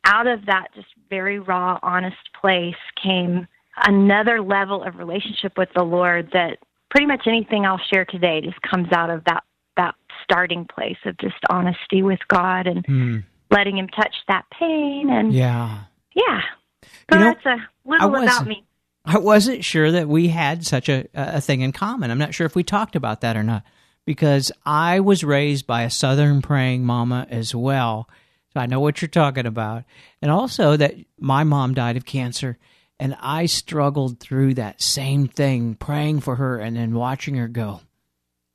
out 0.04 0.26
of 0.26 0.46
that 0.46 0.68
just 0.74 0.88
very 1.10 1.38
raw, 1.38 1.78
honest 1.82 2.16
place 2.40 2.74
came 3.02 3.46
another 3.86 4.40
level 4.40 4.82
of 4.82 4.96
relationship 4.96 5.56
with 5.56 5.68
the 5.74 5.82
Lord 5.82 6.30
that 6.32 6.58
pretty 6.90 7.06
much 7.06 7.22
anything 7.26 7.64
I'll 7.64 7.80
share 7.92 8.04
today 8.04 8.40
just 8.40 8.60
comes 8.62 8.88
out 8.92 9.10
of 9.10 9.24
that 9.24 9.42
that 9.76 9.94
starting 10.22 10.66
place 10.72 10.98
of 11.04 11.18
just 11.18 11.34
honesty 11.50 12.02
with 12.02 12.20
God 12.28 12.68
and 12.68 12.86
mm. 12.86 13.24
letting 13.50 13.76
him 13.76 13.88
touch 13.88 14.14
that 14.28 14.44
pain 14.56 15.08
and 15.10 15.34
yeah. 15.34 15.84
Yeah. 16.14 16.40
So 16.82 16.88
you 17.12 17.18
know, 17.18 17.34
that's 17.34 17.46
a 17.46 17.68
little 17.84 18.16
about 18.16 18.46
me. 18.46 18.64
I 19.04 19.18
wasn't 19.18 19.64
sure 19.64 19.90
that 19.92 20.08
we 20.08 20.28
had 20.28 20.64
such 20.64 20.88
a 20.88 21.06
a 21.14 21.40
thing 21.40 21.60
in 21.60 21.72
common. 21.72 22.10
I'm 22.10 22.18
not 22.18 22.34
sure 22.34 22.46
if 22.46 22.56
we 22.56 22.64
talked 22.64 22.96
about 22.96 23.20
that 23.20 23.36
or 23.36 23.42
not 23.42 23.64
because 24.06 24.52
I 24.64 25.00
was 25.00 25.24
raised 25.24 25.66
by 25.66 25.82
a 25.82 25.90
southern 25.90 26.42
praying 26.42 26.84
mama 26.84 27.26
as 27.30 27.54
well 27.54 28.08
so 28.54 28.60
I 28.60 28.66
know 28.66 28.80
what 28.80 29.02
you're 29.02 29.08
talking 29.08 29.46
about. 29.46 29.84
And 30.22 30.30
also 30.30 30.76
that 30.76 30.94
my 31.18 31.42
mom 31.44 31.74
died 31.74 31.96
of 31.96 32.04
cancer 32.04 32.56
and 33.00 33.16
I 33.20 33.46
struggled 33.46 34.20
through 34.20 34.54
that 34.54 34.80
same 34.80 35.26
thing, 35.26 35.74
praying 35.74 36.20
for 36.20 36.36
her 36.36 36.58
and 36.58 36.76
then 36.76 36.94
watching 36.94 37.34
her 37.34 37.48
go. 37.48 37.80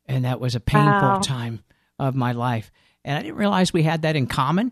And 0.06 0.24
that 0.24 0.39
was 0.39 0.56
a 0.56 0.62
painful 0.62 1.10
wow. 1.10 1.20
time 1.20 1.63
of 2.00 2.16
my 2.16 2.32
life. 2.32 2.72
And 3.04 3.18
I 3.18 3.22
didn't 3.22 3.36
realize 3.36 3.74
we 3.74 3.84
had 3.84 4.04
that 4.04 4.16
in 4.16 4.28
common. 4.28 4.72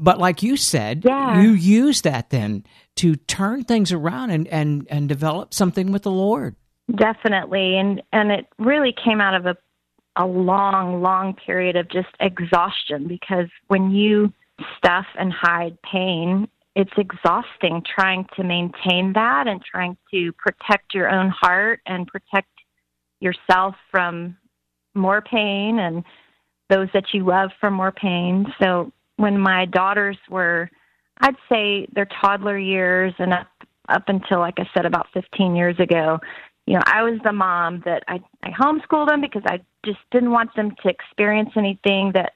But 0.00 0.18
like 0.18 0.42
you 0.42 0.56
said, 0.56 1.04
yeah. 1.04 1.40
you 1.40 1.50
use 1.50 2.02
that 2.02 2.30
then 2.30 2.64
to 2.96 3.16
turn 3.16 3.64
things 3.64 3.92
around 3.92 4.30
and, 4.30 4.48
and, 4.48 4.86
and 4.90 5.08
develop 5.08 5.54
something 5.54 5.92
with 5.92 6.02
the 6.02 6.10
Lord. 6.10 6.56
Definitely. 6.94 7.78
And 7.78 8.02
and 8.12 8.30
it 8.30 8.46
really 8.58 8.92
came 8.92 9.20
out 9.20 9.34
of 9.34 9.46
a 9.46 9.56
a 10.16 10.26
long, 10.26 11.02
long 11.02 11.34
period 11.34 11.76
of 11.76 11.88
just 11.88 12.08
exhaustion 12.20 13.08
because 13.08 13.48
when 13.66 13.90
you 13.90 14.32
stuff 14.78 15.06
and 15.18 15.32
hide 15.32 15.76
pain, 15.82 16.48
it's 16.76 16.92
exhausting 16.96 17.82
trying 17.82 18.26
to 18.36 18.44
maintain 18.44 19.12
that 19.14 19.46
and 19.48 19.60
trying 19.64 19.96
to 20.12 20.32
protect 20.32 20.94
your 20.94 21.08
own 21.10 21.30
heart 21.30 21.80
and 21.86 22.06
protect 22.06 22.48
yourself 23.20 23.74
from 23.90 24.36
more 24.94 25.20
pain 25.20 25.78
and 25.78 26.04
those 26.70 26.88
that 26.94 27.12
you 27.12 27.24
love 27.24 27.50
from 27.60 27.74
more 27.74 27.92
pain. 27.92 28.46
So 28.62 28.92
when 29.16 29.38
my 29.38 29.66
daughters 29.66 30.16
were 30.28 30.70
I'd 31.20 31.36
say 31.48 31.86
their 31.92 32.08
toddler 32.20 32.58
years 32.58 33.14
and 33.18 33.32
up 33.32 33.46
up 33.88 34.08
until 34.08 34.40
like 34.40 34.58
I 34.58 34.68
said 34.74 34.86
about 34.86 35.08
15 35.12 35.54
years 35.54 35.78
ago, 35.78 36.18
you 36.66 36.74
know, 36.74 36.82
I 36.86 37.02
was 37.02 37.20
the 37.22 37.32
mom 37.32 37.82
that 37.84 38.02
I 38.08 38.20
I 38.42 38.50
homeschooled 38.50 39.08
them 39.08 39.20
because 39.20 39.42
I 39.46 39.60
just 39.84 40.00
didn't 40.10 40.30
want 40.30 40.54
them 40.56 40.74
to 40.82 40.88
experience 40.88 41.50
anything 41.56 42.12
that 42.14 42.32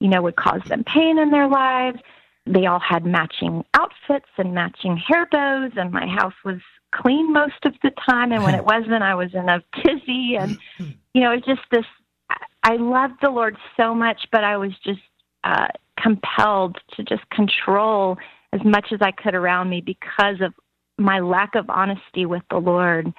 you 0.00 0.08
know, 0.08 0.22
would 0.22 0.36
cause 0.36 0.60
them 0.68 0.84
pain 0.84 1.18
in 1.18 1.30
their 1.30 1.48
lives. 1.48 1.98
They 2.46 2.66
all 2.66 2.80
had 2.80 3.04
matching 3.04 3.64
outfits 3.74 4.28
and 4.36 4.54
matching 4.54 4.96
hair 4.96 5.26
bows, 5.30 5.72
and 5.76 5.90
my 5.90 6.06
house 6.06 6.34
was 6.44 6.60
clean 6.92 7.32
most 7.32 7.64
of 7.64 7.74
the 7.82 7.90
time. 8.08 8.32
And 8.32 8.42
when 8.42 8.54
it 8.54 8.64
wasn't, 8.64 9.02
I 9.02 9.14
was 9.14 9.34
in 9.34 9.48
a 9.48 9.62
tizzy. 9.82 10.36
And, 10.36 10.58
you 10.78 11.20
know, 11.20 11.32
it's 11.32 11.46
just 11.46 11.62
this. 11.70 11.84
I 12.30 12.36
I 12.62 12.76
loved 12.76 13.14
the 13.22 13.30
Lord 13.30 13.56
so 13.76 13.94
much, 13.94 14.26
but 14.30 14.44
I 14.44 14.56
was 14.56 14.72
just 14.84 15.00
uh, 15.44 15.68
compelled 16.02 16.78
to 16.96 17.02
just 17.02 17.28
control 17.30 18.16
as 18.52 18.60
much 18.64 18.86
as 18.92 19.00
I 19.02 19.10
could 19.10 19.34
around 19.34 19.68
me 19.68 19.80
because 19.80 20.40
of 20.40 20.54
my 20.98 21.20
lack 21.20 21.54
of 21.54 21.68
honesty 21.70 22.26
with 22.26 22.42
the 22.50 22.58
Lord. 22.58 23.12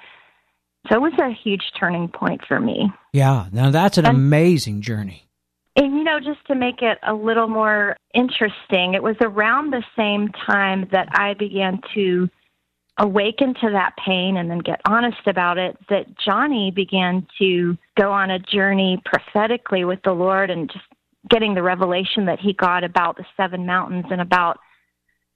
So 0.88 0.96
it 0.96 1.00
was 1.00 1.12
a 1.18 1.30
huge 1.32 1.62
turning 1.78 2.08
point 2.08 2.42
for 2.46 2.58
me. 2.58 2.90
Yeah, 3.12 3.46
now 3.52 3.70
that's 3.70 3.98
an 3.98 4.06
and, 4.06 4.16
amazing 4.16 4.82
journey. 4.82 5.28
And 5.76 5.94
you 5.94 6.04
know, 6.04 6.18
just 6.18 6.44
to 6.48 6.54
make 6.54 6.82
it 6.82 6.98
a 7.06 7.14
little 7.14 7.48
more 7.48 7.96
interesting, 8.14 8.94
it 8.94 9.02
was 9.02 9.16
around 9.20 9.72
the 9.72 9.84
same 9.96 10.30
time 10.46 10.88
that 10.92 11.08
I 11.12 11.34
began 11.34 11.80
to 11.94 12.28
awaken 12.98 13.54
to 13.54 13.70
that 13.70 13.94
pain 14.04 14.36
and 14.36 14.50
then 14.50 14.58
get 14.58 14.80
honest 14.86 15.26
about 15.26 15.58
it 15.58 15.76
that 15.88 16.06
Johnny 16.18 16.70
began 16.70 17.26
to 17.38 17.78
go 17.98 18.12
on 18.12 18.30
a 18.30 18.38
journey 18.38 19.00
prophetically 19.04 19.84
with 19.84 20.00
the 20.04 20.12
Lord 20.12 20.50
and 20.50 20.70
just 20.70 20.84
getting 21.28 21.54
the 21.54 21.62
revelation 21.62 22.24
that 22.26 22.40
he 22.40 22.52
got 22.52 22.84
about 22.84 23.16
the 23.16 23.24
seven 23.36 23.66
mountains 23.66 24.06
and 24.10 24.20
about 24.20 24.58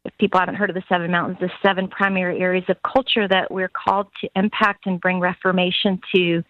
if 0.05 0.17
people 0.19 0.39
haven't 0.39 0.57
heard 0.57 0.71
of 0.71 0.75
the 0.75 0.83
seven 0.89 1.11
mountains, 1.11 1.39
the 1.41 1.51
seven 1.63 1.89
primary 1.89 2.41
areas 2.41 2.65
of 2.69 2.77
culture 2.83 3.27
that 3.27 3.51
we're 3.51 3.71
called 3.71 4.07
to 4.21 4.29
impact 4.37 4.87
and 4.87 5.01
bring 5.01 5.19
reformation 5.19 6.01
to. 6.15 6.43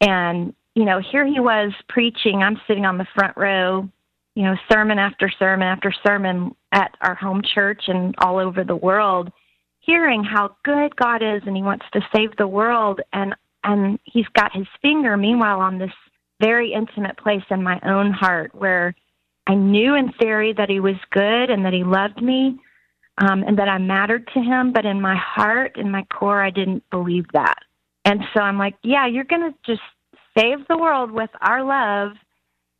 And, 0.00 0.54
you 0.74 0.84
know, 0.84 1.00
here 1.00 1.26
he 1.26 1.40
was 1.40 1.72
preaching. 1.88 2.42
I'm 2.42 2.60
sitting 2.66 2.84
on 2.84 2.98
the 2.98 3.06
front 3.14 3.36
row, 3.36 3.88
you 4.34 4.42
know, 4.42 4.56
sermon 4.70 4.98
after 4.98 5.30
sermon 5.38 5.68
after 5.68 5.92
sermon 6.06 6.54
at 6.72 6.94
our 7.00 7.14
home 7.14 7.40
church 7.54 7.84
and 7.86 8.14
all 8.18 8.38
over 8.38 8.62
the 8.62 8.76
world, 8.76 9.32
hearing 9.80 10.22
how 10.22 10.56
good 10.62 10.94
God 10.96 11.22
is 11.22 11.42
and 11.46 11.56
he 11.56 11.62
wants 11.62 11.86
to 11.94 12.00
save 12.14 12.36
the 12.36 12.46
world. 12.46 13.00
And, 13.14 13.34
and 13.64 13.98
he's 14.04 14.28
got 14.34 14.54
his 14.54 14.66
finger, 14.82 15.16
meanwhile, 15.16 15.60
on 15.60 15.78
this 15.78 15.92
very 16.42 16.72
intimate 16.72 17.16
place 17.16 17.44
in 17.50 17.62
my 17.62 17.78
own 17.84 18.10
heart 18.10 18.54
where 18.54 18.94
I 19.46 19.54
knew 19.54 19.94
in 19.94 20.12
theory 20.12 20.52
that 20.56 20.68
he 20.68 20.80
was 20.80 20.96
good 21.10 21.50
and 21.50 21.64
that 21.64 21.72
he 21.72 21.84
loved 21.84 22.22
me 22.22 22.58
um, 23.18 23.42
and 23.42 23.58
that 23.58 23.68
I 23.68 23.78
mattered 23.78 24.28
to 24.34 24.40
him, 24.40 24.72
but 24.72 24.84
in 24.84 25.00
my 25.00 25.16
heart, 25.16 25.76
in 25.76 25.90
my 25.90 26.04
core, 26.04 26.42
I 26.42 26.50
didn't 26.50 26.88
believe 26.90 27.26
that. 27.32 27.58
And 28.04 28.20
so 28.34 28.40
I'm 28.40 28.58
like, 28.58 28.74
yeah, 28.82 29.06
you're 29.06 29.24
going 29.24 29.52
to 29.52 29.58
just 29.64 29.82
save 30.36 30.66
the 30.68 30.78
world 30.78 31.10
with 31.10 31.30
our 31.40 31.62
love 31.62 32.16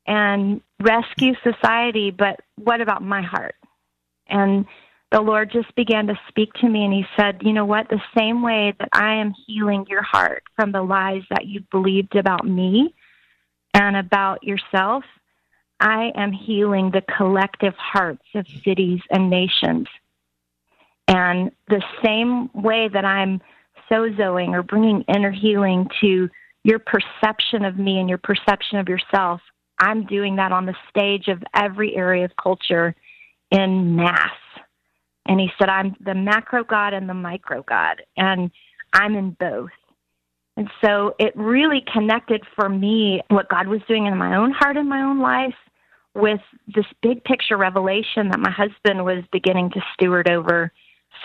and 0.07 0.61
rescue 0.81 1.35
society, 1.45 2.11
but 2.11 2.41
what 2.57 2.81
about 2.81 3.03
my 3.03 3.23
heart? 3.23 3.55
And 4.27 4.67
the 5.13 5.21
Lord 5.21 5.53
just 5.53 5.73
began 5.77 6.07
to 6.07 6.19
speak 6.29 6.53
to 6.55 6.69
me 6.69 6.85
and 6.85 6.93
He 6.93 7.05
said, 7.17 7.43
You 7.43 7.53
know 7.53 7.67
what? 7.67 7.89
The 7.89 8.01
same 8.17 8.43
way 8.43 8.75
that 8.79 8.89
I 8.93 9.17
am 9.17 9.35
healing 9.47 9.85
your 9.89 10.03
heart 10.03 10.43
from 10.57 10.73
the 10.73 10.83
lies 10.83 11.23
that 11.31 11.47
you 11.47 11.61
believed 11.71 12.17
about 12.17 12.47
me 12.47 12.95
and 13.75 13.97
about 13.97 14.43
yourself, 14.43 15.05
I 15.81 16.13
am 16.15 16.33
healing 16.33 16.91
the 16.91 17.03
collective 17.17 17.75
hearts 17.75 18.25
of 18.35 18.47
cities 18.65 19.01
and 19.11 19.31
nations. 19.31 19.89
And 21.09 21.51
the 21.69 21.83
same 22.05 22.51
way 22.55 22.89
that 22.89 23.05
I'm 23.05 23.41
sozoing 23.91 24.51
or 24.51 24.63
bringing 24.63 25.03
inner 25.09 25.33
healing 25.33 25.89
to 26.01 26.31
your 26.65 26.79
perception 26.79 27.65
of 27.65 27.79
me 27.79 27.99
and 27.99 28.09
your 28.09 28.19
perception 28.19 28.79
of 28.79 28.89
yourself, 28.89 29.41
I'm 29.81 30.07
doing 30.07 30.37
that 30.37 30.53
on 30.53 30.67
the 30.67 30.77
stage 30.89 31.29
of 31.29 31.43
every 31.55 31.97
area 31.97 32.25
of 32.25 32.31
culture 32.41 32.95
in 33.51 33.97
mass. 33.97 34.31
And 35.27 35.41
he 35.41 35.51
said, 35.59 35.69
I'm 35.69 35.97
the 36.01 36.15
macro 36.15 36.65
God 36.65 36.95
and 36.95 37.09
the 37.09 37.15
micro 37.15 37.63
God, 37.63 38.03
and 38.17 38.51
I'm 38.93 39.17
in 39.17 39.31
both. 39.39 39.71
And 40.57 40.69
so 40.85 41.15
it 41.19 41.33
really 41.35 41.83
connected 41.93 42.43
for 42.55 42.69
me 42.69 43.23
what 43.29 43.49
God 43.49 43.69
was 43.69 43.81
doing 43.89 44.07
in 44.07 44.17
my 44.17 44.37
own 44.37 44.53
heart 44.53 44.77
and 44.77 44.89
my 44.89 45.01
own 45.01 45.21
life 45.21 45.55
with 46.15 46.41
this 46.67 46.85
big 47.03 47.25
picture 47.25 47.57
revelation 47.57 48.29
that 48.29 48.39
my 48.39 48.51
husband 48.51 49.05
was 49.05 49.25
beginning 49.33 49.71
to 49.71 49.81
steward 49.95 50.29
over. 50.29 50.71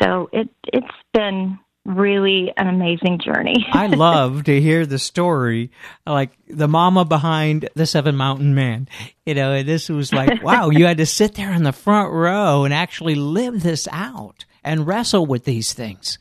So 0.02 0.30
it 0.32 0.50
it's 0.72 0.88
been 1.13 1.60
really 1.88 2.52
an 2.58 2.68
amazing 2.68 3.20
journey. 3.24 3.66
I 3.72 3.88
love 3.88 4.44
to 4.46 4.62
hear 4.62 4.86
the 4.86 5.00
story, 5.00 5.72
like 6.06 6.32
the 6.48 6.68
mama 6.68 7.06
behind 7.06 7.70
the 7.76 7.86
Seven 7.86 8.16
Mountain 8.16 8.54
Man. 8.54 8.88
You 9.26 9.34
know, 9.34 9.63
this 9.63 9.90
was 9.90 10.13
like, 10.13 10.44
wow, 10.44 10.70
you 10.70 10.86
had 10.86 10.98
to 10.98 11.06
sit 11.06 11.36
there 11.36 11.54
in 11.54 11.63
the 11.63 11.72
front 11.72 12.12
row 12.12 12.66
and 12.66 12.74
actually 12.74 13.16
live 13.16 13.63
this 13.63 13.88
out 13.92 14.46
and 14.63 14.86
wrestle 14.86 15.26
with 15.26 15.46
these 15.46 15.74
things. 15.74 16.20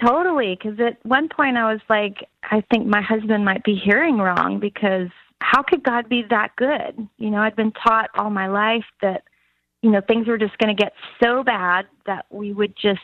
Totally, 0.00 0.58
because 0.60 0.78
at 0.80 1.04
one 1.04 1.28
point 1.28 1.56
I 1.56 1.72
was 1.72 1.80
like, 1.88 2.28
I 2.42 2.62
think 2.70 2.86
my 2.86 3.00
husband 3.00 3.44
might 3.44 3.62
be 3.62 3.74
hearing 3.76 4.18
wrong 4.18 4.58
because 4.60 5.08
how 5.40 5.62
could 5.62 5.84
God 5.84 6.08
be 6.08 6.24
that 6.30 6.56
good? 6.56 7.08
You 7.18 7.30
know, 7.30 7.38
I'd 7.38 7.54
been 7.54 7.72
taught 7.72 8.10
all 8.16 8.30
my 8.30 8.48
life 8.48 8.84
that, 9.02 9.22
you 9.82 9.90
know, 9.90 10.00
things 10.00 10.26
were 10.26 10.38
just 10.38 10.58
going 10.58 10.74
to 10.74 10.82
get 10.82 10.94
so 11.22 11.44
bad 11.44 11.86
that 12.06 12.26
we 12.30 12.52
would 12.52 12.74
just 12.80 13.00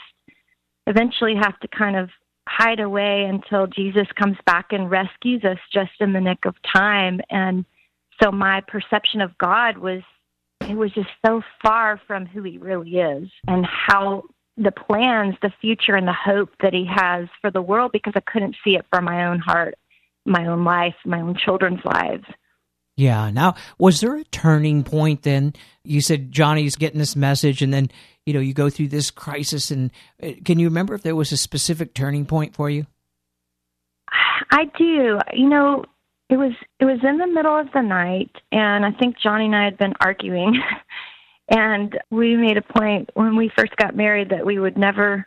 eventually 0.87 1.37
have 1.37 1.59
to 1.61 1.69
kind 1.69 1.97
of 1.97 2.11
hide 2.49 2.81
away 2.81 3.25
until 3.25 3.67
Jesus 3.69 4.07
comes 4.19 4.37
back 4.45 4.73
and 4.73 4.91
rescues 4.91 5.45
us 5.45 5.59
just 5.73 5.93
in 6.01 6.13
the 6.13 6.21
nick 6.21 6.45
of 6.45 6.57
time. 6.75 7.21
And 7.31 7.65
so 8.21 8.33
my 8.33 8.63
perception 8.67 9.21
of 9.21 9.37
God 9.39 9.79
was, 9.79 10.03
it 10.63 10.75
was 10.77 10.91
just 10.93 11.09
so 11.25 11.43
far 11.63 12.01
from 12.07 12.27
who 12.27 12.43
he 12.43 12.59
really 12.59 12.97
is 12.97 13.29
and 13.47 13.65
how 13.65 14.25
the 14.63 14.73
plans, 14.73 15.35
the 15.43 15.53
future, 15.61 15.95
and 15.95 16.07
the 16.07 16.13
hope 16.13 16.51
that 16.61 16.75
He 16.75 16.87
has 16.95 17.29
for 17.41 17.51
the 17.51 17.63
world 17.63 17.93
because 17.93 18.13
I 18.15 18.21
couldn't 18.21 18.57
see 18.63 18.77
it 18.77 18.87
for 18.91 19.01
my 19.01 19.27
own 19.27 19.39
heart, 19.39 19.75
my 20.27 20.47
own 20.47 20.65
life, 20.65 20.95
my 21.05 21.21
own 21.21 21.37
children's 21.37 21.85
lives. 21.85 22.25
Yeah. 22.97 23.31
Now, 23.31 23.55
was 23.79 24.01
there 24.01 24.17
a 24.17 24.25
turning 24.25 24.85
point 24.85 25.23
then? 25.23 25.55
You 25.85 26.03
said 26.03 26.31
Johnny's 26.31 26.77
getting 26.77 26.99
this 26.99 27.17
message, 27.17 27.63
and 27.63 27.73
then 27.73 27.91
you 28.27 28.35
know 28.35 28.41
you 28.41 28.53
go 28.53 28.69
through 28.69 28.89
this 28.89 29.11
crisis. 29.11 29.71
And 29.71 29.91
uh, 30.23 30.33
can 30.45 30.59
you 30.59 30.67
remember 30.67 30.95
if 30.95 31.03
there 31.03 31.17
was 31.17 31.33
a 31.33 31.39
specific 31.39 31.95
turning 31.95 32.27
point 32.27 32.55
for 32.55 32.69
you? 32.69 32.87
I 34.51 34.65
do. 34.77 35.19
You 35.33 35.49
know, 35.49 35.85
it 36.29 36.37
was 36.37 36.53
it 36.79 36.85
was 36.85 36.99
in 37.03 37.19
the 37.19 37.27
middle 37.27 37.59
of 37.59 37.69
the 37.73 37.81
night, 37.81 38.31
and 38.53 38.85
I 38.85 38.93
think 38.93 39.17
Johnny 39.19 39.47
and 39.47 39.57
I 39.57 39.65
had 39.65 39.79
been 39.79 39.95
arguing. 40.01 40.61
And 41.51 41.99
we 42.11 42.37
made 42.37 42.57
a 42.57 42.63
point 42.63 43.11
when 43.15 43.37
we 43.37 43.51
first 43.57 43.75
got 43.77 43.97
married 43.97 44.31
that 44.31 44.47
we 44.47 44.59
would 44.59 44.79
never 44.79 45.27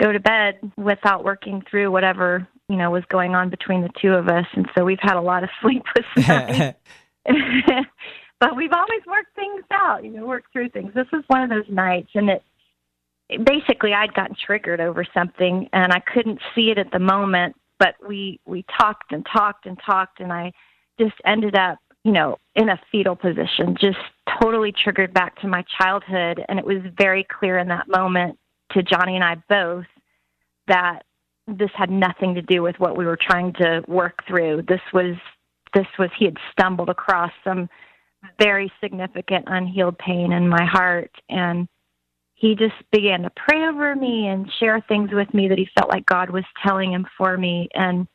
go 0.00 0.10
to 0.12 0.20
bed 0.20 0.58
without 0.76 1.24
working 1.24 1.62
through 1.70 1.90
whatever, 1.90 2.48
you 2.68 2.76
know, 2.76 2.90
was 2.90 3.04
going 3.10 3.34
on 3.34 3.50
between 3.50 3.82
the 3.82 3.90
two 4.00 4.14
of 4.14 4.28
us. 4.28 4.46
And 4.54 4.66
so 4.76 4.84
we've 4.84 4.98
had 5.00 5.16
a 5.16 5.20
lot 5.20 5.44
of 5.44 5.50
sleepless 5.62 6.06
nights. 6.16 6.78
but 8.40 8.56
we've 8.56 8.72
always 8.72 9.02
worked 9.06 9.34
things 9.34 9.64
out, 9.70 10.04
you 10.04 10.10
know, 10.10 10.24
worked 10.24 10.52
through 10.52 10.70
things. 10.70 10.92
This 10.94 11.06
was 11.12 11.24
one 11.26 11.42
of 11.42 11.50
those 11.50 11.68
nights 11.68 12.08
and 12.14 12.30
it, 12.30 12.42
basically 13.44 13.92
I'd 13.92 14.14
gotten 14.14 14.36
triggered 14.46 14.80
over 14.80 15.04
something 15.12 15.68
and 15.74 15.92
I 15.92 16.00
couldn't 16.00 16.40
see 16.54 16.70
it 16.70 16.78
at 16.78 16.90
the 16.92 16.98
moment, 16.98 17.56
but 17.78 17.94
we 18.06 18.40
we 18.46 18.64
talked 18.80 19.12
and 19.12 19.26
talked 19.30 19.66
and 19.66 19.78
talked 19.84 20.20
and 20.20 20.32
I 20.32 20.52
just 20.98 21.16
ended 21.26 21.54
up 21.54 21.78
you 22.04 22.12
know, 22.12 22.38
in 22.54 22.68
a 22.68 22.80
fetal 22.90 23.16
position, 23.16 23.76
just 23.80 23.98
totally 24.40 24.72
triggered 24.72 25.12
back 25.12 25.40
to 25.40 25.48
my 25.48 25.64
childhood. 25.80 26.44
And 26.48 26.58
it 26.58 26.64
was 26.64 26.82
very 26.96 27.24
clear 27.24 27.58
in 27.58 27.68
that 27.68 27.88
moment 27.88 28.38
to 28.72 28.82
Johnny 28.82 29.14
and 29.14 29.24
I 29.24 29.36
both 29.48 29.86
that 30.68 31.02
this 31.46 31.70
had 31.74 31.90
nothing 31.90 32.34
to 32.34 32.42
do 32.42 32.62
with 32.62 32.76
what 32.78 32.96
we 32.96 33.06
were 33.06 33.18
trying 33.20 33.52
to 33.54 33.82
work 33.88 34.22
through. 34.26 34.62
This 34.68 34.80
was, 34.92 35.16
this 35.74 35.86
was, 35.98 36.10
he 36.18 36.26
had 36.26 36.36
stumbled 36.52 36.90
across 36.90 37.32
some 37.42 37.68
very 38.40 38.70
significant 38.82 39.44
unhealed 39.48 39.98
pain 39.98 40.32
in 40.32 40.48
my 40.48 40.64
heart. 40.64 41.10
And 41.30 41.68
he 42.34 42.54
just 42.54 42.74
began 42.92 43.22
to 43.22 43.30
pray 43.30 43.66
over 43.66 43.96
me 43.96 44.28
and 44.28 44.50
share 44.60 44.84
things 44.88 45.10
with 45.12 45.32
me 45.32 45.48
that 45.48 45.58
he 45.58 45.68
felt 45.78 45.90
like 45.90 46.06
God 46.06 46.30
was 46.30 46.44
telling 46.64 46.92
him 46.92 47.06
for 47.16 47.36
me. 47.36 47.68
And 47.74 48.06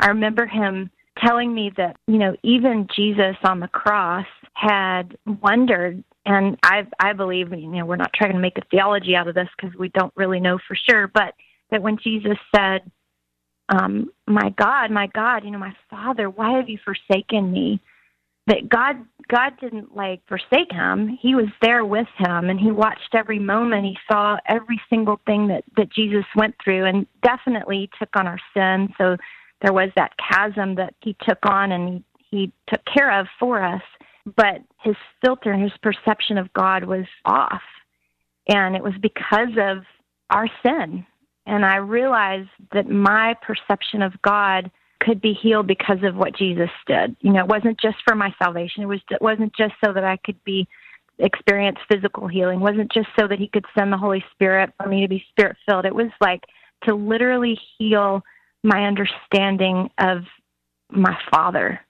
I 0.00 0.08
remember 0.08 0.46
him 0.46 0.90
telling 1.24 1.54
me 1.54 1.70
that, 1.76 1.96
you 2.06 2.18
know, 2.18 2.36
even 2.42 2.88
Jesus 2.94 3.36
on 3.44 3.60
the 3.60 3.68
cross 3.68 4.26
had 4.54 5.16
wondered 5.42 6.02
and 6.26 6.58
I 6.62 6.86
I 6.98 7.12
believe, 7.12 7.52
you 7.52 7.68
know, 7.68 7.86
we're 7.86 7.96
not 7.96 8.12
trying 8.12 8.32
to 8.32 8.38
make 8.38 8.58
a 8.58 8.62
theology 8.70 9.14
out 9.16 9.28
of 9.28 9.34
this 9.34 9.48
because 9.56 9.76
we 9.78 9.88
don't 9.88 10.12
really 10.16 10.40
know 10.40 10.58
for 10.66 10.76
sure, 10.88 11.08
but 11.08 11.34
that 11.70 11.82
when 11.82 11.96
Jesus 12.02 12.36
said, 12.54 12.90
um, 13.68 14.10
"My 14.26 14.50
God, 14.58 14.90
my 14.90 15.06
God, 15.08 15.44
you 15.44 15.50
know, 15.50 15.58
my 15.58 15.74
Father, 15.88 16.28
why 16.28 16.56
have 16.56 16.68
you 16.68 16.78
forsaken 16.84 17.50
me?" 17.50 17.80
That 18.46 18.68
God 18.68 18.96
God 19.28 19.52
didn't 19.60 19.94
like 19.96 20.20
forsake 20.26 20.72
him. 20.72 21.18
He 21.20 21.34
was 21.34 21.48
there 21.62 21.84
with 21.84 22.08
him, 22.18 22.50
and 22.50 22.60
he 22.60 22.70
watched 22.70 23.14
every 23.14 23.38
moment. 23.38 23.86
He 23.86 23.96
saw 24.10 24.36
every 24.46 24.80
single 24.90 25.20
thing 25.24 25.48
that 25.48 25.64
that 25.76 25.90
Jesus 25.90 26.24
went 26.36 26.54
through, 26.62 26.84
and 26.84 27.06
definitely 27.22 27.88
took 27.98 28.14
on 28.14 28.26
our 28.26 28.40
sin. 28.54 28.92
So 28.98 29.16
there 29.62 29.72
was 29.72 29.90
that 29.96 30.12
chasm 30.16 30.76
that 30.76 30.94
he 31.00 31.16
took 31.22 31.38
on 31.44 31.72
and 31.72 32.04
he, 32.30 32.52
took 32.68 32.84
care 32.84 33.18
of 33.18 33.26
for 33.38 33.62
us. 33.62 33.82
But 34.36 34.62
his 34.82 34.96
filter, 35.24 35.50
and 35.50 35.62
his 35.62 35.72
perception 35.82 36.38
of 36.38 36.52
God 36.52 36.84
was 36.84 37.06
off. 37.24 37.62
And 38.48 38.76
it 38.76 38.82
was 38.82 38.92
because 39.00 39.56
of 39.58 39.78
our 40.30 40.48
sin. 40.62 41.06
And 41.46 41.64
I 41.64 41.76
realized 41.76 42.50
that 42.72 42.88
my 42.88 43.34
perception 43.42 44.02
of 44.02 44.12
God 44.22 44.70
could 45.00 45.20
be 45.20 45.32
healed 45.32 45.66
because 45.66 46.02
of 46.02 46.14
what 46.14 46.36
Jesus 46.36 46.70
did. 46.86 47.16
You 47.20 47.32
know, 47.32 47.40
it 47.40 47.48
wasn't 47.48 47.80
just 47.80 47.96
for 48.06 48.14
my 48.14 48.32
salvation. 48.42 48.82
It 48.82 48.86
was 48.86 49.00
it 49.10 49.22
wasn't 49.22 49.54
just 49.56 49.72
so 49.84 49.92
that 49.92 50.04
I 50.04 50.18
could 50.18 50.42
be 50.44 50.68
experience 51.18 51.78
physical 51.90 52.28
healing. 52.28 52.60
It 52.60 52.62
wasn't 52.62 52.92
just 52.92 53.08
so 53.18 53.26
that 53.26 53.38
he 53.38 53.48
could 53.48 53.64
send 53.76 53.92
the 53.92 53.98
Holy 53.98 54.24
Spirit 54.32 54.70
for 54.76 54.88
me 54.88 55.02
to 55.02 55.08
be 55.08 55.24
spirit 55.30 55.56
filled. 55.66 55.86
It 55.86 55.94
was 55.94 56.10
like 56.20 56.44
to 56.84 56.94
literally 56.94 57.58
heal 57.78 58.22
my 58.62 58.86
understanding 58.86 59.90
of 59.98 60.22
my 60.90 61.16
father. 61.30 61.80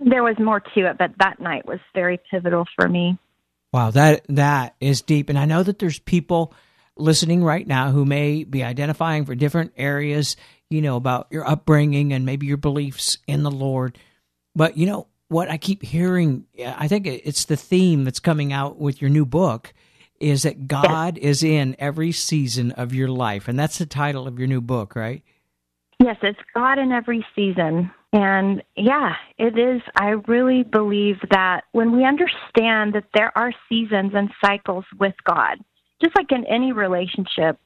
There 0.00 0.22
was 0.22 0.36
more 0.38 0.60
to 0.60 0.90
it, 0.90 0.98
but 0.98 1.12
that 1.18 1.40
night 1.40 1.66
was 1.66 1.78
very 1.94 2.20
pivotal 2.30 2.64
for 2.76 2.88
me. 2.88 3.18
Wow, 3.72 3.90
that 3.90 4.24
that 4.28 4.76
is 4.80 5.02
deep 5.02 5.28
and 5.28 5.38
I 5.38 5.46
know 5.46 5.62
that 5.62 5.78
there's 5.78 5.98
people 5.98 6.54
listening 6.96 7.42
right 7.42 7.66
now 7.66 7.90
who 7.90 8.04
may 8.04 8.44
be 8.44 8.62
identifying 8.62 9.24
for 9.24 9.34
different 9.34 9.72
areas, 9.76 10.36
you 10.70 10.80
know, 10.80 10.96
about 10.96 11.26
your 11.30 11.48
upbringing 11.48 12.12
and 12.12 12.24
maybe 12.24 12.46
your 12.46 12.56
beliefs 12.56 13.18
in 13.26 13.42
the 13.42 13.50
Lord. 13.50 13.98
But, 14.54 14.76
you 14.76 14.86
know, 14.86 15.08
what 15.28 15.50
I 15.50 15.56
keep 15.56 15.82
hearing, 15.82 16.46
I 16.64 16.86
think 16.88 17.06
it's 17.06 17.46
the 17.46 17.56
theme 17.56 18.04
that's 18.04 18.20
coming 18.20 18.52
out 18.52 18.78
with 18.78 19.00
your 19.00 19.10
new 19.10 19.26
book 19.26 19.72
is 20.20 20.44
that 20.44 20.68
God 20.68 21.18
is 21.18 21.42
in 21.42 21.74
every 21.78 22.12
season 22.12 22.70
of 22.72 22.94
your 22.94 23.08
life. 23.08 23.48
And 23.48 23.58
that's 23.58 23.78
the 23.78 23.86
title 23.86 24.28
of 24.28 24.38
your 24.38 24.46
new 24.46 24.60
book, 24.60 24.94
right? 24.94 25.22
Yes, 26.04 26.18
it's 26.22 26.38
God 26.52 26.78
in 26.78 26.92
every 26.92 27.24
season. 27.34 27.90
And 28.12 28.62
yeah, 28.76 29.14
it 29.38 29.58
is. 29.58 29.80
I 29.96 30.10
really 30.28 30.62
believe 30.62 31.16
that 31.30 31.62
when 31.72 31.96
we 31.96 32.04
understand 32.04 32.92
that 32.92 33.06
there 33.14 33.32
are 33.38 33.54
seasons 33.70 34.12
and 34.14 34.30
cycles 34.44 34.84
with 35.00 35.14
God, 35.26 35.64
just 36.02 36.14
like 36.14 36.30
in 36.30 36.44
any 36.44 36.72
relationship 36.72 37.58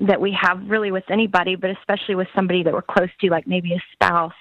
that 0.00 0.20
we 0.20 0.36
have 0.40 0.58
really 0.66 0.90
with 0.90 1.04
anybody, 1.08 1.54
but 1.54 1.70
especially 1.70 2.16
with 2.16 2.26
somebody 2.34 2.64
that 2.64 2.72
we're 2.72 2.82
close 2.82 3.08
to, 3.20 3.30
like 3.30 3.46
maybe 3.46 3.72
a 3.72 3.82
spouse, 3.92 4.32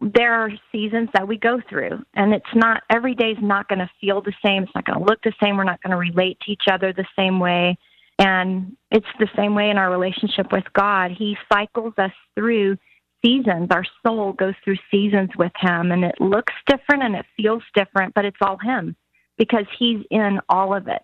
there 0.00 0.34
are 0.34 0.50
seasons 0.72 1.08
that 1.14 1.28
we 1.28 1.38
go 1.38 1.60
through 1.70 2.04
and 2.14 2.34
it's 2.34 2.44
not 2.56 2.82
every 2.90 3.14
day 3.14 3.30
is 3.30 3.38
not 3.40 3.68
going 3.68 3.78
to 3.78 3.90
feel 4.00 4.20
the 4.20 4.32
same 4.44 4.64
it's 4.64 4.72
not 4.74 4.84
going 4.84 4.98
to 4.98 5.04
look 5.04 5.22
the 5.22 5.32
same 5.42 5.56
we're 5.56 5.64
not 5.64 5.82
going 5.82 5.90
to 5.90 5.96
relate 5.96 6.38
to 6.40 6.52
each 6.52 6.64
other 6.70 6.92
the 6.92 7.06
same 7.18 7.40
way 7.40 7.78
and 8.18 8.76
it's 8.90 9.06
the 9.18 9.28
same 9.36 9.54
way 9.54 9.70
in 9.70 9.78
our 9.78 9.90
relationship 9.90 10.50
with 10.52 10.64
god 10.72 11.10
he 11.10 11.36
cycles 11.52 11.94
us 11.98 12.12
through 12.34 12.76
seasons 13.24 13.68
our 13.70 13.84
soul 14.06 14.32
goes 14.32 14.54
through 14.64 14.76
seasons 14.90 15.30
with 15.38 15.52
him 15.60 15.92
and 15.92 16.04
it 16.04 16.14
looks 16.20 16.52
different 16.66 17.02
and 17.02 17.14
it 17.14 17.26
feels 17.36 17.62
different 17.74 18.14
but 18.14 18.24
it's 18.24 18.36
all 18.40 18.58
him 18.58 18.96
because 19.38 19.66
he's 19.78 20.00
in 20.10 20.40
all 20.48 20.74
of 20.74 20.88
it 20.88 21.02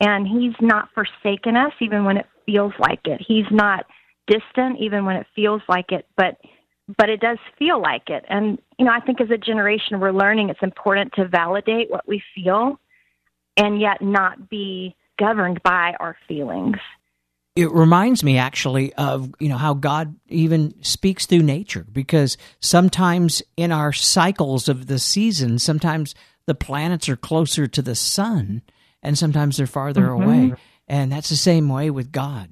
and 0.00 0.26
he's 0.26 0.54
not 0.60 0.88
forsaken 0.94 1.56
us 1.56 1.72
even 1.80 2.04
when 2.04 2.16
it 2.16 2.26
feels 2.46 2.72
like 2.78 3.00
it. 3.04 3.20
He's 3.26 3.46
not 3.50 3.84
distant 4.26 4.78
even 4.80 5.04
when 5.04 5.16
it 5.16 5.26
feels 5.34 5.62
like 5.68 5.92
it, 5.92 6.06
but 6.16 6.36
but 6.96 7.10
it 7.10 7.20
does 7.20 7.36
feel 7.58 7.80
like 7.80 8.08
it. 8.08 8.24
And 8.28 8.58
you 8.78 8.86
know, 8.86 8.92
I 8.92 9.00
think 9.00 9.20
as 9.20 9.30
a 9.30 9.36
generation 9.36 10.00
we're 10.00 10.12
learning 10.12 10.48
it's 10.48 10.62
important 10.62 11.12
to 11.14 11.26
validate 11.26 11.90
what 11.90 12.06
we 12.06 12.22
feel 12.34 12.78
and 13.56 13.80
yet 13.80 14.00
not 14.00 14.48
be 14.48 14.94
governed 15.18 15.62
by 15.62 15.94
our 16.00 16.16
feelings. 16.26 16.76
It 17.56 17.72
reminds 17.72 18.22
me 18.22 18.38
actually 18.38 18.94
of, 18.94 19.34
you 19.40 19.48
know, 19.48 19.56
how 19.56 19.74
God 19.74 20.14
even 20.28 20.80
speaks 20.82 21.26
through 21.26 21.42
nature 21.42 21.84
because 21.90 22.36
sometimes 22.60 23.42
in 23.56 23.72
our 23.72 23.92
cycles 23.92 24.68
of 24.68 24.86
the 24.86 25.00
seasons, 25.00 25.64
sometimes 25.64 26.14
the 26.46 26.54
planets 26.54 27.08
are 27.08 27.16
closer 27.16 27.66
to 27.66 27.82
the 27.82 27.96
sun 27.96 28.62
and 29.02 29.18
sometimes 29.18 29.56
they're 29.56 29.66
farther 29.66 30.06
mm-hmm. 30.06 30.22
away. 30.22 30.54
And 30.86 31.10
that's 31.10 31.28
the 31.28 31.36
same 31.36 31.68
way 31.68 31.90
with 31.90 32.12
God. 32.12 32.50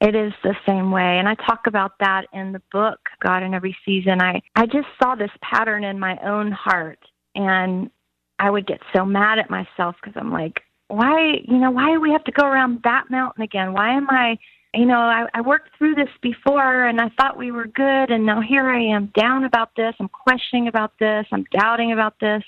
It 0.00 0.14
is 0.14 0.32
the 0.42 0.56
same 0.66 0.90
way. 0.90 1.18
And 1.18 1.28
I 1.28 1.34
talk 1.34 1.66
about 1.66 1.92
that 2.00 2.26
in 2.32 2.52
the 2.52 2.62
book, 2.72 2.98
God 3.22 3.42
in 3.42 3.54
Every 3.54 3.76
Season. 3.84 4.20
I, 4.20 4.40
I 4.56 4.66
just 4.66 4.88
saw 5.02 5.14
this 5.14 5.30
pattern 5.42 5.84
in 5.84 5.98
my 5.98 6.16
own 6.24 6.52
heart. 6.52 6.98
And 7.34 7.90
I 8.38 8.50
would 8.50 8.66
get 8.66 8.80
so 8.94 9.04
mad 9.04 9.38
at 9.38 9.50
myself 9.50 9.96
because 10.02 10.18
I'm 10.18 10.32
like, 10.32 10.62
why, 10.90 11.40
you 11.44 11.58
know, 11.58 11.70
why 11.70 11.92
do 11.92 12.00
we 12.00 12.12
have 12.12 12.24
to 12.24 12.32
go 12.32 12.46
around 12.46 12.80
that 12.84 13.04
mountain 13.10 13.42
again? 13.42 13.72
Why 13.72 13.96
am 13.96 14.08
I, 14.10 14.38
you 14.74 14.86
know, 14.86 14.98
I, 14.98 15.26
I 15.34 15.40
worked 15.40 15.70
through 15.78 15.94
this 15.94 16.10
before 16.20 16.86
and 16.86 17.00
I 17.00 17.08
thought 17.16 17.36
we 17.38 17.50
were 17.50 17.66
good. 17.66 18.10
And 18.10 18.26
now 18.26 18.40
here 18.40 18.68
I 18.68 18.80
am 18.80 19.12
down 19.14 19.44
about 19.44 19.70
this. 19.76 19.94
I'm 19.98 20.08
questioning 20.08 20.68
about 20.68 20.92
this. 20.98 21.26
I'm 21.32 21.44
doubting 21.52 21.92
about 21.92 22.14
this. 22.20 22.42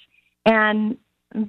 And 0.44 0.96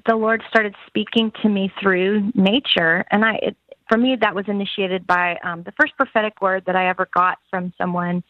the 0.08 0.16
Lord 0.16 0.42
started 0.50 0.76
speaking 0.88 1.32
to 1.42 1.50
me 1.50 1.72
through 1.82 2.32
nature, 2.36 3.04
and 3.12 3.26
I, 3.26 3.36
it, 3.42 3.58
for 3.90 3.98
me, 3.98 4.16
that 4.22 4.34
was 4.34 4.46
initiated 4.48 5.06
by 5.06 5.38
um, 5.44 5.64
the 5.64 5.74
first 5.74 5.96
prophetic 5.98 6.42
word 6.42 6.64
that 6.66 6.76
I 6.76 6.88
ever 6.88 7.10
got 7.14 7.38
from 7.50 7.74
someone. 7.78 8.24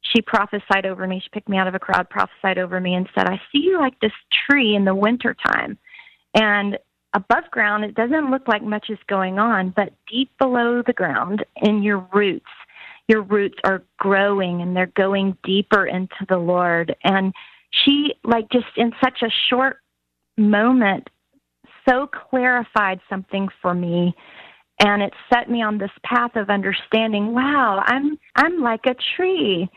She 0.00 0.20
prophesied 0.22 0.86
over 0.86 1.06
me. 1.06 1.20
She 1.22 1.28
picked 1.30 1.48
me 1.48 1.56
out 1.56 1.68
of 1.68 1.74
a 1.74 1.78
crowd, 1.78 2.10
prophesied 2.10 2.58
over 2.58 2.80
me, 2.80 2.94
and 2.94 3.08
said, 3.14 3.28
"I 3.28 3.40
see 3.52 3.58
you 3.58 3.78
like 3.78 3.98
this 4.00 4.12
tree 4.48 4.74
in 4.74 4.84
the 4.84 4.94
wintertime, 4.94 5.78
and 6.34 6.78
above 7.14 7.50
ground, 7.50 7.84
it 7.84 7.94
doesn't 7.94 8.30
look 8.30 8.46
like 8.48 8.62
much 8.62 8.90
is 8.90 8.98
going 9.08 9.38
on, 9.38 9.70
but 9.70 9.92
deep 10.10 10.30
below 10.38 10.82
the 10.86 10.92
ground, 10.92 11.44
in 11.56 11.82
your 11.82 12.06
roots." 12.12 12.46
Your 13.08 13.22
roots 13.22 13.56
are 13.64 13.82
growing 13.98 14.60
and 14.60 14.76
they're 14.76 14.92
going 14.94 15.34
deeper 15.42 15.86
into 15.86 16.26
the 16.28 16.36
Lord. 16.36 16.94
And 17.04 17.32
she, 17.70 18.12
like, 18.22 18.50
just 18.50 18.66
in 18.76 18.92
such 19.02 19.22
a 19.22 19.30
short 19.48 19.78
moment 20.36 21.08
so 21.88 22.06
clarified 22.06 23.00
something 23.08 23.48
for 23.60 23.74
me 23.74 24.14
and 24.80 25.02
it 25.02 25.12
set 25.32 25.50
me 25.50 25.62
on 25.62 25.78
this 25.78 25.90
path 26.04 26.36
of 26.36 26.50
understanding 26.50 27.34
wow 27.34 27.82
i'm 27.86 28.18
i'm 28.36 28.60
like 28.62 28.86
a 28.86 28.94
tree 29.16 29.68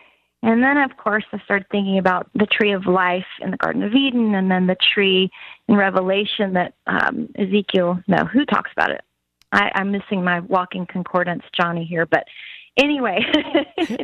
and 0.44 0.64
then 0.64 0.78
of 0.78 0.98
course 0.98 1.24
i 1.34 1.40
started 1.40 1.66
thinking 1.72 1.98
about 1.98 2.30
the 2.34 2.46
tree 2.46 2.72
of 2.72 2.86
life 2.86 3.26
in 3.42 3.52
the 3.52 3.58
garden 3.58 3.84
of 3.84 3.94
eden 3.94 4.36
and 4.36 4.50
then 4.50 4.68
the 4.68 4.78
tree 4.94 5.30
in 5.68 5.76
revelation 5.76 6.54
that 6.54 6.74
um 6.88 7.30
ezekiel 7.36 8.00
no 8.08 8.26
who 8.26 8.46
talks 8.46 8.72
about 8.74 8.92
it 8.92 9.02
i 9.52 9.72
i'm 9.76 9.92
missing 9.92 10.24
my 10.24 10.40
walking 10.42 10.86
concordance 10.86 11.44
johnny 11.60 11.86
here 11.86 12.06
but 12.06 12.26
anyway 12.78 13.20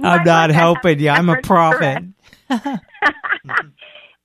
i'm 0.03 0.23
not 0.23 0.49
helping 0.49 0.99
you 0.99 1.09
i'm 1.09 1.29
a 1.29 1.41
prophet 1.41 2.03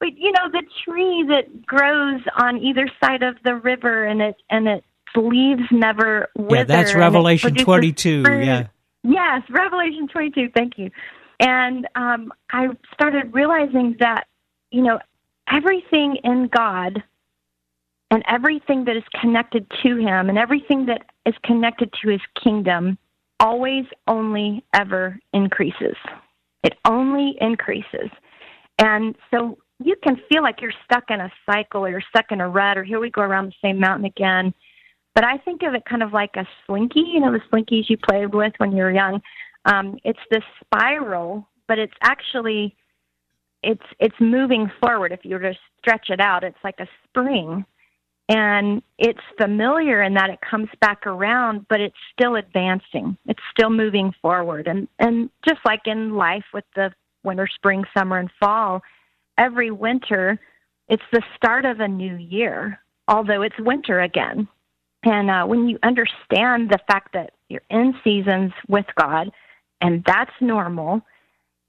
but 0.02 0.18
you 0.18 0.32
know 0.32 0.50
the 0.50 0.62
tree 0.84 1.24
that 1.28 1.64
grows 1.64 2.20
on 2.36 2.58
either 2.58 2.88
side 3.02 3.22
of 3.22 3.36
the 3.44 3.54
river 3.54 4.04
and 4.04 4.20
it 4.20 4.36
and 4.50 4.66
its 4.68 4.86
leaves 5.16 5.62
never 5.70 6.28
wither. 6.36 6.56
Yeah, 6.56 6.64
that's 6.64 6.94
Revelation 6.94 7.54
twenty 7.54 7.92
two. 7.92 8.22
Yeah. 8.22 8.68
Yes, 9.04 9.42
Revelation 9.50 10.08
twenty 10.08 10.30
two. 10.30 10.48
Thank 10.54 10.78
you. 10.78 10.90
And 11.42 11.86
um, 11.96 12.32
I 12.50 12.68
started 12.94 13.34
realizing 13.34 13.96
that 14.00 14.24
you 14.70 14.82
know 14.82 14.98
everything 15.50 16.16
in 16.24 16.48
God 16.48 17.02
and 18.10 18.22
everything 18.28 18.84
that 18.84 18.96
is 18.96 19.02
connected 19.20 19.66
to 19.82 19.96
Him 19.96 20.28
and 20.28 20.38
everything 20.38 20.86
that 20.86 21.02
is 21.26 21.34
connected 21.44 21.92
to 22.02 22.10
His 22.10 22.20
kingdom 22.42 22.96
always, 23.40 23.84
only, 24.06 24.64
ever 24.72 25.18
increases. 25.32 25.96
It 26.62 26.74
only 26.86 27.36
increases. 27.40 28.08
And 28.78 29.16
so 29.30 29.58
you 29.82 29.96
can 30.02 30.20
feel 30.28 30.42
like 30.42 30.60
you're 30.60 30.72
stuck 30.84 31.04
in 31.10 31.20
a 31.20 31.32
cycle 31.44 31.84
or 31.84 31.90
you're 31.90 32.04
stuck 32.08 32.30
in 32.30 32.40
a 32.40 32.48
rut 32.48 32.78
or 32.78 32.84
here 32.84 33.00
we 33.00 33.10
go 33.10 33.22
around 33.22 33.46
the 33.46 33.68
same 33.68 33.80
mountain 33.80 34.04
again. 34.04 34.54
But 35.14 35.24
I 35.24 35.38
think 35.38 35.62
of 35.62 35.74
it 35.74 35.84
kind 35.84 36.02
of 36.02 36.12
like 36.12 36.36
a 36.36 36.46
slinky, 36.66 37.00
you 37.00 37.20
know, 37.20 37.32
the 37.32 37.40
slinkies 37.52 37.90
you 37.90 37.98
played 37.98 38.32
with 38.32 38.52
when 38.58 38.72
you 38.72 38.82
were 38.82 38.92
young. 38.92 39.20
Um, 39.64 39.98
it's 40.04 40.18
this 40.30 40.42
spiral, 40.64 41.46
but 41.68 41.78
it's 41.78 41.94
actually 42.02 42.76
it's 43.62 43.82
it's 44.00 44.14
moving 44.20 44.70
forward. 44.80 45.12
If 45.12 45.24
you 45.24 45.36
were 45.36 45.52
to 45.52 45.58
stretch 45.78 46.10
it 46.10 46.20
out, 46.20 46.44
it's 46.44 46.58
like 46.64 46.80
a 46.80 46.88
spring. 47.04 47.64
And 48.28 48.82
it's 48.98 49.20
familiar 49.38 50.02
in 50.02 50.14
that 50.14 50.30
it 50.30 50.38
comes 50.48 50.68
back 50.80 51.06
around, 51.06 51.66
but 51.68 51.80
it's 51.80 51.96
still 52.12 52.36
advancing. 52.36 53.16
It's 53.26 53.42
still 53.50 53.70
moving 53.70 54.14
forward. 54.22 54.66
And 54.66 54.88
and 54.98 55.30
just 55.46 55.60
like 55.64 55.82
in 55.86 56.14
life 56.14 56.44
with 56.52 56.64
the 56.74 56.92
winter, 57.24 57.48
spring, 57.52 57.84
summer, 57.96 58.18
and 58.18 58.30
fall, 58.40 58.82
every 59.38 59.70
winter, 59.70 60.40
it's 60.88 61.02
the 61.12 61.22
start 61.36 61.64
of 61.64 61.80
a 61.80 61.88
new 61.88 62.16
year, 62.16 62.80
although 63.08 63.42
it's 63.42 63.58
winter 63.58 64.00
again. 64.00 64.48
And 65.04 65.30
uh, 65.30 65.44
when 65.46 65.68
you 65.68 65.78
understand 65.82 66.70
the 66.70 66.78
fact 66.86 67.12
that 67.14 67.32
you're 67.48 67.62
in 67.70 67.94
seasons 68.04 68.52
with 68.68 68.86
God, 68.96 69.30
and 69.82 70.02
that's 70.06 70.32
normal, 70.40 71.02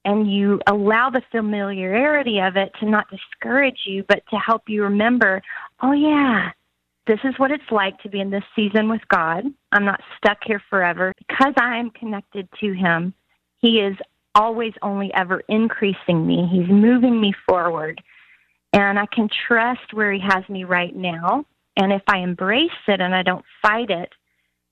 and 0.06 0.32
you 0.32 0.60
allow 0.68 1.10
the 1.10 1.22
familiarity 1.32 2.40
of 2.40 2.56
it 2.56 2.72
to 2.80 2.90
not 2.90 3.08
discourage 3.10 3.80
you, 3.86 4.04
but 4.08 4.24
to 4.30 4.38
help 4.38 4.64
you 4.68 4.84
remember, 4.84 5.42
oh, 5.82 5.94
yeah, 5.94 6.52
this 7.08 7.20
is 7.24 7.34
what 7.38 7.52
it's 7.52 7.64
like 7.72 8.00
to 8.02 8.10
be 8.10 8.22
in 8.22 8.30
this 8.30 8.44
season 8.56 8.88
with 8.90 9.02
God. 9.10 9.44
I'm 9.72 9.86
not 9.86 10.00
stuck 10.18 10.38
here 10.46 10.62
forever. 10.70 11.14
Because 11.18 11.54
I 11.58 11.78
am 11.78 11.90
connected 11.90 12.48
to 12.62 12.74
Him, 12.74 13.14
He 13.60 13.80
is 13.80 13.98
always 14.36 14.74
only 14.82 15.12
ever 15.14 15.42
increasing 15.50 16.26
me. 16.26 16.48
He's 16.52 16.70
moving 16.70 17.20
me 17.20 17.34
forward. 17.48 18.02
And 18.74 18.98
I 18.98 19.06
can 19.06 19.30
trust 19.48 19.94
where 19.94 20.12
He 20.12 20.20
has 20.20 20.48
me 20.50 20.64
right 20.64 20.96
now. 20.96 21.46
And 21.78 21.92
if 21.92 22.04
I 22.08 22.20
embrace 22.20 22.70
it 22.88 23.02
and 23.02 23.16
I 23.16 23.24
don't 23.24 23.46
fight 23.62 23.90
it, 23.90 24.10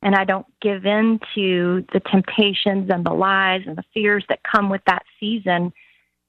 and 0.02 0.16
I 0.16 0.26
don't 0.26 0.48
give 0.62 0.86
in 0.86 1.20
to 1.36 1.86
the 1.94 2.00
temptations 2.00 2.90
and 2.90 3.06
the 3.06 3.14
lies 3.14 3.62
and 3.68 3.78
the 3.78 3.84
fears 3.94 4.24
that 4.30 4.40
come 4.44 4.70
with 4.70 4.82
that 4.88 5.04
season, 5.20 5.72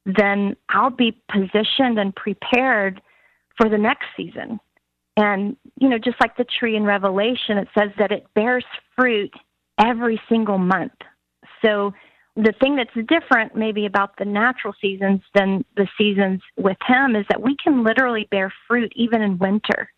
then 0.04 0.56
I'll 0.68 0.90
be 0.90 1.20
positioned 1.30 1.98
and 1.98 2.14
prepared 2.14 3.00
for 3.56 3.68
the 3.68 3.78
next 3.78 4.06
season. 4.16 4.60
And, 5.16 5.56
you 5.78 5.88
know, 5.88 5.98
just 5.98 6.20
like 6.20 6.36
the 6.36 6.44
tree 6.44 6.76
in 6.76 6.84
Revelation, 6.84 7.58
it 7.58 7.68
says 7.76 7.90
that 7.98 8.12
it 8.12 8.26
bears 8.34 8.64
fruit 8.96 9.32
every 9.78 10.20
single 10.28 10.58
month. 10.58 10.92
So 11.64 11.92
the 12.36 12.54
thing 12.60 12.76
that's 12.76 13.08
different 13.08 13.54
maybe 13.54 13.84
about 13.84 14.16
the 14.16 14.24
natural 14.24 14.74
seasons 14.80 15.20
than 15.34 15.64
the 15.76 15.86
seasons 15.98 16.40
with 16.56 16.78
him 16.86 17.14
is 17.14 17.26
that 17.28 17.42
we 17.42 17.56
can 17.62 17.84
literally 17.84 18.26
bear 18.30 18.52
fruit 18.66 18.92
even 18.96 19.20
in 19.20 19.38
winter. 19.38 19.90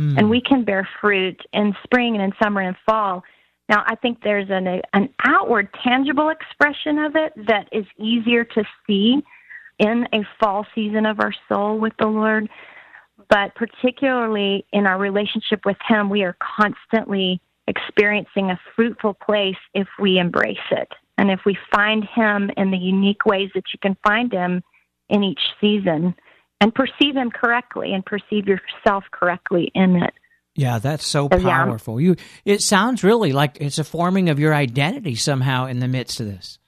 Mm. 0.00 0.18
And 0.18 0.30
we 0.30 0.40
can 0.40 0.64
bear 0.64 0.88
fruit 1.00 1.40
in 1.52 1.74
spring 1.82 2.14
and 2.14 2.22
in 2.22 2.32
summer 2.42 2.60
and 2.60 2.76
fall. 2.86 3.24
Now, 3.68 3.84
I 3.86 3.96
think 3.96 4.22
there's 4.22 4.48
an, 4.48 4.80
an 4.92 5.08
outward, 5.24 5.68
tangible 5.84 6.30
expression 6.30 6.98
of 6.98 7.16
it 7.16 7.32
that 7.46 7.68
is 7.72 7.84
easier 7.98 8.44
to 8.44 8.64
see 8.86 9.22
in 9.78 10.08
a 10.12 10.22
fall 10.40 10.66
season 10.74 11.06
of 11.06 11.20
our 11.20 11.34
soul 11.48 11.78
with 11.78 11.92
the 11.98 12.06
Lord. 12.06 12.48
But 13.28 13.54
particularly 13.56 14.64
in 14.72 14.86
our 14.86 14.98
relationship 14.98 15.60
with 15.66 15.76
Him, 15.86 16.08
we 16.08 16.22
are 16.22 16.36
constantly 16.40 17.40
experiencing 17.66 18.50
a 18.50 18.60
fruitful 18.74 19.14
place 19.14 19.56
if 19.74 19.88
we 19.98 20.18
embrace 20.18 20.56
it. 20.70 20.88
And 21.18 21.30
if 21.30 21.40
we 21.44 21.58
find 21.74 22.04
Him 22.04 22.50
in 22.56 22.70
the 22.70 22.78
unique 22.78 23.26
ways 23.26 23.50
that 23.54 23.64
you 23.72 23.78
can 23.80 23.96
find 24.02 24.32
Him 24.32 24.62
in 25.10 25.22
each 25.24 25.40
season 25.60 26.14
and 26.60 26.74
perceive 26.74 27.14
them 27.14 27.30
correctly 27.30 27.94
and 27.94 28.04
perceive 28.04 28.46
yourself 28.46 29.04
correctly 29.10 29.70
in 29.74 29.96
it. 29.96 30.14
Yeah, 30.54 30.80
that's 30.80 31.06
so 31.06 31.28
powerful. 31.28 32.00
You 32.00 32.16
it 32.44 32.62
sounds 32.62 33.04
really 33.04 33.32
like 33.32 33.58
it's 33.60 33.78
a 33.78 33.84
forming 33.84 34.28
of 34.28 34.40
your 34.40 34.52
identity 34.52 35.14
somehow 35.14 35.66
in 35.66 35.78
the 35.78 35.86
midst 35.86 36.18
of 36.18 36.26
this. 36.26 36.58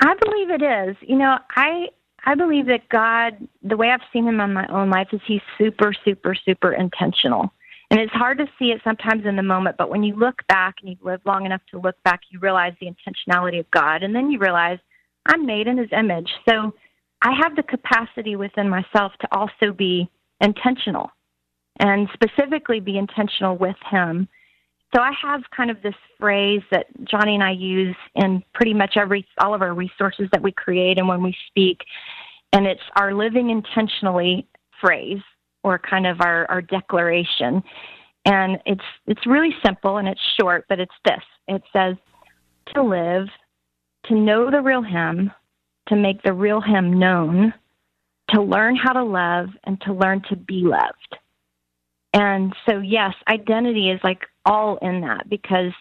I 0.00 0.14
believe 0.14 0.50
it 0.50 0.62
is. 0.62 0.96
You 1.02 1.18
know, 1.18 1.38
I 1.54 1.86
I 2.24 2.34
believe 2.34 2.66
that 2.66 2.88
God, 2.88 3.36
the 3.62 3.76
way 3.76 3.90
I've 3.90 4.00
seen 4.12 4.26
him 4.26 4.40
in 4.40 4.52
my 4.52 4.66
own 4.66 4.90
life 4.90 5.08
is 5.12 5.20
he's 5.24 5.40
super 5.56 5.92
super 6.04 6.34
super 6.34 6.72
intentional. 6.72 7.52
And 7.92 8.00
it's 8.00 8.12
hard 8.12 8.38
to 8.38 8.46
see 8.58 8.72
it 8.72 8.80
sometimes 8.82 9.26
in 9.26 9.36
the 9.36 9.42
moment, 9.42 9.76
but 9.76 9.90
when 9.90 10.02
you 10.02 10.16
look 10.16 10.46
back 10.48 10.76
and 10.80 10.88
you've 10.90 11.04
lived 11.04 11.26
long 11.26 11.44
enough 11.44 11.60
to 11.70 11.78
look 11.78 12.02
back, 12.04 12.22
you 12.30 12.40
realize 12.40 12.72
the 12.80 12.86
intentionality 12.86 13.60
of 13.60 13.70
God 13.70 14.02
and 14.02 14.16
then 14.16 14.30
you 14.30 14.38
realize 14.38 14.78
I'm 15.26 15.46
made 15.46 15.68
in 15.68 15.76
his 15.78 15.90
image. 15.92 16.30
So 16.48 16.72
I 17.22 17.32
have 17.40 17.54
the 17.54 17.62
capacity 17.62 18.34
within 18.36 18.68
myself 18.68 19.12
to 19.20 19.28
also 19.30 19.72
be 19.72 20.10
intentional 20.40 21.10
and 21.78 22.08
specifically 22.12 22.80
be 22.80 22.98
intentional 22.98 23.56
with 23.56 23.76
him. 23.88 24.28
So 24.94 25.00
I 25.00 25.12
have 25.22 25.42
kind 25.56 25.70
of 25.70 25.80
this 25.82 25.94
phrase 26.18 26.62
that 26.70 26.86
Johnny 27.04 27.34
and 27.34 27.42
I 27.42 27.52
use 27.52 27.96
in 28.16 28.42
pretty 28.52 28.74
much 28.74 28.96
every 28.96 29.26
all 29.38 29.54
of 29.54 29.62
our 29.62 29.72
resources 29.72 30.28
that 30.32 30.42
we 30.42 30.52
create 30.52 30.98
and 30.98 31.08
when 31.08 31.22
we 31.22 31.34
speak, 31.46 31.78
and 32.52 32.66
it's 32.66 32.82
our 32.96 33.14
living 33.14 33.50
intentionally 33.50 34.46
phrase 34.80 35.22
or 35.64 35.78
kind 35.78 36.06
of 36.06 36.20
our, 36.20 36.44
our 36.50 36.60
declaration. 36.60 37.62
And 38.26 38.58
it's 38.66 38.84
it's 39.06 39.26
really 39.26 39.54
simple 39.64 39.96
and 39.96 40.08
it's 40.08 40.20
short, 40.38 40.66
but 40.68 40.78
it's 40.78 40.92
this. 41.04 41.22
It 41.48 41.62
says 41.72 41.96
to 42.74 42.82
live, 42.82 43.28
to 44.06 44.14
know 44.14 44.50
the 44.50 44.60
real 44.60 44.82
him, 44.82 45.30
to 45.92 45.98
make 45.98 46.22
the 46.22 46.32
real 46.32 46.60
him 46.60 46.98
known, 46.98 47.52
to 48.30 48.40
learn 48.40 48.74
how 48.76 48.94
to 48.94 49.04
love 49.04 49.48
and 49.64 49.78
to 49.82 49.92
learn 49.92 50.22
to 50.30 50.36
be 50.36 50.62
loved. 50.64 51.18
And 52.14 52.54
so, 52.68 52.78
yes, 52.78 53.12
identity 53.28 53.90
is 53.90 54.00
like 54.02 54.22
all 54.46 54.78
in 54.78 55.02
that 55.02 55.28
because 55.28 55.72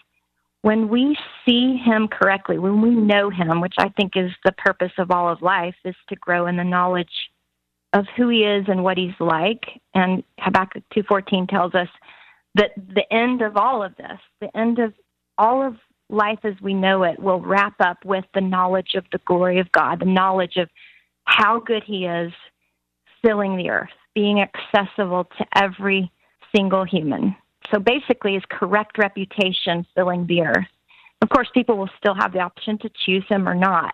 when 0.63 0.89
we 0.89 1.17
see 1.45 1.77
him 1.77 2.09
correctly, 2.09 2.59
when 2.59 2.81
we 2.81 2.89
know 2.89 3.29
him, 3.29 3.61
which 3.61 3.75
I 3.79 3.89
think 3.89 4.13
is 4.15 4.31
the 4.43 4.51
purpose 4.53 4.91
of 4.97 5.11
all 5.11 5.29
of 5.29 5.41
life, 5.41 5.75
is 5.85 5.95
to 6.09 6.15
grow 6.17 6.47
in 6.47 6.57
the 6.57 6.63
knowledge 6.63 7.07
of 7.93 8.05
who 8.17 8.29
he 8.29 8.43
is 8.43 8.65
and 8.67 8.83
what 8.83 8.97
he's 8.97 9.19
like. 9.19 9.63
And 9.93 10.23
Habakkuk 10.39 10.83
2.14 10.93 11.49
tells 11.49 11.73
us 11.73 11.89
that 12.55 12.71
the 12.75 13.11
end 13.11 13.41
of 13.41 13.55
all 13.55 13.81
of 13.81 13.95
this, 13.95 14.19
the 14.41 14.55
end 14.57 14.79
of 14.79 14.93
all 15.37 15.65
of 15.65 15.75
life 16.11 16.39
as 16.43 16.53
we 16.61 16.73
know 16.73 17.03
it, 17.03 17.19
will 17.19 17.39
wrap 17.39 17.75
up 17.79 18.03
with 18.05 18.25
the 18.33 18.41
knowledge 18.41 18.95
of 18.95 19.05
the 19.11 19.19
glory 19.25 19.59
of 19.59 19.71
God, 19.71 19.99
the 19.99 20.05
knowledge 20.05 20.57
of 20.57 20.69
how 21.25 21.59
good 21.59 21.83
he 21.85 22.05
is 22.05 22.31
filling 23.21 23.55
the 23.55 23.69
earth, 23.69 23.89
being 24.13 24.41
accessible 24.41 25.25
to 25.37 25.45
every 25.55 26.11
single 26.55 26.83
human. 26.83 27.35
So 27.71 27.79
basically, 27.79 28.33
his 28.33 28.43
correct 28.49 28.97
reputation 28.97 29.85
filling 29.95 30.27
the 30.27 30.41
earth. 30.41 30.67
Of 31.21 31.29
course, 31.29 31.47
people 31.53 31.77
will 31.77 31.89
still 31.97 32.15
have 32.15 32.33
the 32.33 32.39
option 32.39 32.77
to 32.79 32.89
choose 33.05 33.23
him 33.29 33.47
or 33.47 33.55
not. 33.55 33.93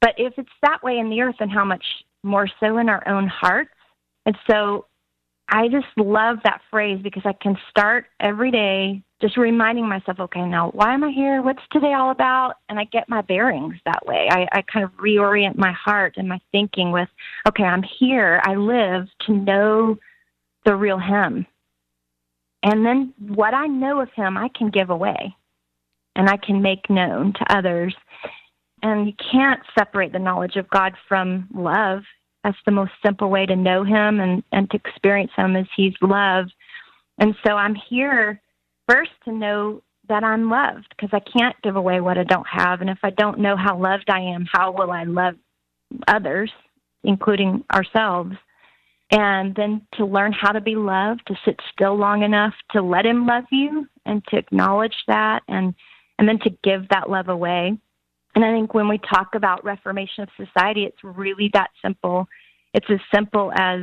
But 0.00 0.14
if 0.16 0.34
it's 0.38 0.48
that 0.62 0.82
way 0.82 0.98
in 0.98 1.10
the 1.10 1.20
earth, 1.20 1.36
then 1.38 1.50
how 1.50 1.64
much 1.64 1.84
more 2.22 2.48
so 2.60 2.78
in 2.78 2.88
our 2.88 3.06
own 3.08 3.26
hearts? 3.26 3.70
And 4.26 4.36
so 4.48 4.86
I 5.48 5.68
just 5.68 5.86
love 5.96 6.38
that 6.44 6.62
phrase 6.70 7.00
because 7.02 7.22
I 7.24 7.34
can 7.34 7.56
start 7.70 8.06
every 8.20 8.50
day 8.50 9.02
just 9.20 9.36
reminding 9.36 9.88
myself, 9.88 10.18
okay, 10.18 10.44
now 10.44 10.70
why 10.70 10.92
am 10.92 11.04
I 11.04 11.10
here? 11.10 11.42
What's 11.42 11.62
today 11.70 11.94
all 11.94 12.10
about? 12.10 12.54
And 12.68 12.78
I 12.78 12.84
get 12.84 13.08
my 13.08 13.22
bearings 13.22 13.76
that 13.84 14.04
way. 14.04 14.28
I, 14.28 14.48
I 14.52 14.62
kind 14.62 14.84
of 14.84 14.90
reorient 14.94 15.56
my 15.56 15.72
heart 15.72 16.14
and 16.16 16.28
my 16.28 16.40
thinking 16.50 16.90
with, 16.90 17.08
okay, 17.48 17.62
I'm 17.62 17.84
here. 18.00 18.40
I 18.44 18.56
live 18.56 19.06
to 19.26 19.32
know 19.32 19.96
the 20.64 20.74
real 20.74 20.98
Him. 20.98 21.46
And 22.62 22.86
then 22.86 23.12
what 23.18 23.54
I 23.54 23.66
know 23.66 24.00
of 24.00 24.08
him, 24.14 24.36
I 24.36 24.48
can 24.56 24.70
give 24.70 24.90
away 24.90 25.34
and 26.14 26.28
I 26.28 26.36
can 26.36 26.62
make 26.62 26.88
known 26.88 27.32
to 27.34 27.56
others. 27.56 27.94
And 28.82 29.06
you 29.06 29.12
can't 29.32 29.60
separate 29.76 30.12
the 30.12 30.18
knowledge 30.18 30.56
of 30.56 30.70
God 30.70 30.94
from 31.08 31.48
love. 31.54 32.02
That's 32.44 32.58
the 32.66 32.72
most 32.72 32.92
simple 33.04 33.30
way 33.30 33.46
to 33.46 33.56
know 33.56 33.84
him 33.84 34.20
and, 34.20 34.42
and 34.52 34.70
to 34.70 34.76
experience 34.76 35.30
him 35.36 35.56
is 35.56 35.66
he's 35.76 35.94
love. 36.00 36.46
And 37.18 37.34
so 37.46 37.52
I'm 37.52 37.74
here 37.74 38.40
first 38.88 39.12
to 39.24 39.32
know 39.32 39.82
that 40.08 40.24
I'm 40.24 40.50
loved 40.50 40.88
because 40.90 41.10
I 41.12 41.20
can't 41.20 41.56
give 41.62 41.76
away 41.76 42.00
what 42.00 42.18
I 42.18 42.24
don't 42.24 42.46
have. 42.48 42.80
And 42.80 42.90
if 42.90 42.98
I 43.02 43.10
don't 43.10 43.38
know 43.38 43.56
how 43.56 43.78
loved 43.78 44.10
I 44.10 44.20
am, 44.20 44.46
how 44.52 44.72
will 44.72 44.90
I 44.90 45.04
love 45.04 45.34
others, 46.08 46.50
including 47.04 47.64
ourselves? 47.72 48.34
and 49.12 49.54
then 49.54 49.86
to 49.92 50.06
learn 50.06 50.32
how 50.32 50.52
to 50.52 50.60
be 50.60 50.74
loved, 50.74 51.20
to 51.26 51.34
sit 51.44 51.60
still 51.70 51.96
long 51.96 52.22
enough 52.22 52.54
to 52.70 52.82
let 52.82 53.04
him 53.04 53.26
love 53.26 53.44
you 53.52 53.86
and 54.06 54.24
to 54.28 54.38
acknowledge 54.38 54.96
that 55.06 55.42
and 55.46 55.74
and 56.18 56.28
then 56.28 56.38
to 56.40 56.50
give 56.64 56.88
that 56.88 57.10
love 57.10 57.28
away. 57.28 57.76
And 58.34 58.44
I 58.44 58.52
think 58.52 58.74
when 58.74 58.88
we 58.88 58.98
talk 58.98 59.34
about 59.34 59.64
reformation 59.64 60.22
of 60.22 60.28
society, 60.36 60.84
it's 60.84 61.02
really 61.02 61.50
that 61.54 61.70
simple. 61.84 62.26
It's 62.74 62.86
as 62.88 63.00
simple 63.14 63.52
as, 63.54 63.80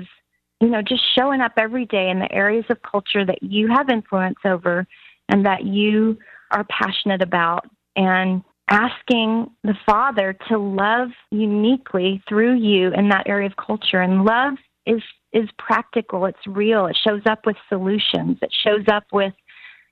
you 0.60 0.70
know, 0.70 0.82
just 0.82 1.04
showing 1.18 1.42
up 1.42 1.54
every 1.58 1.86
day 1.86 2.10
in 2.10 2.20
the 2.20 2.32
areas 2.32 2.66
of 2.70 2.82
culture 2.82 3.26
that 3.26 3.44
you 3.44 3.68
have 3.68 3.90
influence 3.90 4.40
over 4.46 4.88
and 5.30 5.46
that 5.46 5.66
you 5.66 6.18
are 6.52 6.66
passionate 6.66 7.22
about 7.22 7.66
and 7.96 8.44
asking 8.70 9.50
the 9.64 9.76
Father 9.86 10.36
to 10.48 10.58
love 10.58 11.10
uniquely 11.32 12.22
through 12.28 12.56
you 12.56 12.92
in 12.94 13.10
that 13.10 13.28
area 13.28 13.48
of 13.48 13.56
culture. 13.56 14.02
And 14.02 14.26
love 14.26 14.54
is 14.86 15.02
is 15.32 15.48
practical, 15.60 16.26
it's 16.26 16.48
real, 16.48 16.88
it 16.88 16.98
shows 17.08 17.22
up 17.30 17.46
with 17.46 17.56
solutions, 17.68 18.40
it 18.42 18.52
shows 18.64 18.86
up 18.92 19.04
with 19.14 19.34